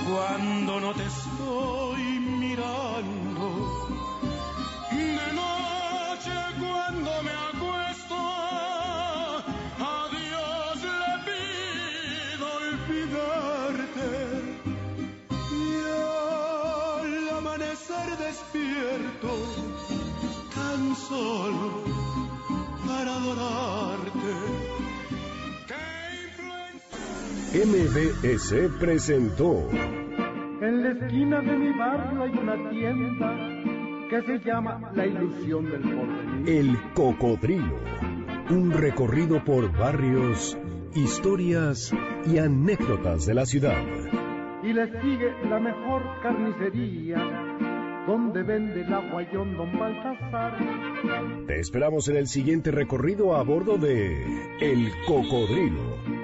cuando 0.09 0.81
no 0.81 0.93
te 0.95 1.05
estoy 1.05 2.03
mirando. 2.41 3.18
Despierto, 18.53 19.29
tan 20.55 20.95
solo 20.95 21.85
para 22.87 23.17
adorarte. 23.17 24.09
MBS 27.55 28.79
presentó 28.79 29.69
En 30.61 30.83
la 30.83 30.91
esquina 30.91 31.41
de 31.41 31.57
mi 31.57 31.79
barrio 31.79 32.23
hay 32.23 32.31
una 32.31 32.71
tienda 32.71 33.37
que 34.11 34.23
se 34.23 34.39
llama 34.45 34.93
La 34.95 35.07
Ilusión 35.07 35.65
del 35.65 35.81
Porvenir. 35.81 36.49
El 36.49 36.79
Cocodrilo. 36.95 37.79
Un 38.51 38.71
recorrido 38.73 39.45
por 39.45 39.71
barrios, 39.77 40.57
historias 40.95 41.93
y 42.27 42.39
anécdotas 42.39 43.27
de 43.27 43.35
la 43.35 43.45
ciudad. 43.45 43.83
Y 44.63 44.73
le 44.73 44.87
sigue 45.01 45.33
la 45.49 45.59
mejor 45.59 46.03
carnicería 46.23 47.19
donde 48.09 48.43
vende 48.43 48.81
el 48.81 48.91
aguayón 48.91 49.55
Don 49.55 49.79
Baltasar. 49.79 50.57
Te 51.47 51.61
esperamos 51.61 52.09
en 52.09 52.17
el 52.17 52.27
siguiente 52.27 52.71
recorrido 52.71 53.37
a 53.37 53.43
bordo 53.43 53.77
de 53.77 54.25
El 54.61 54.91
Cocodrilo. 55.07 56.18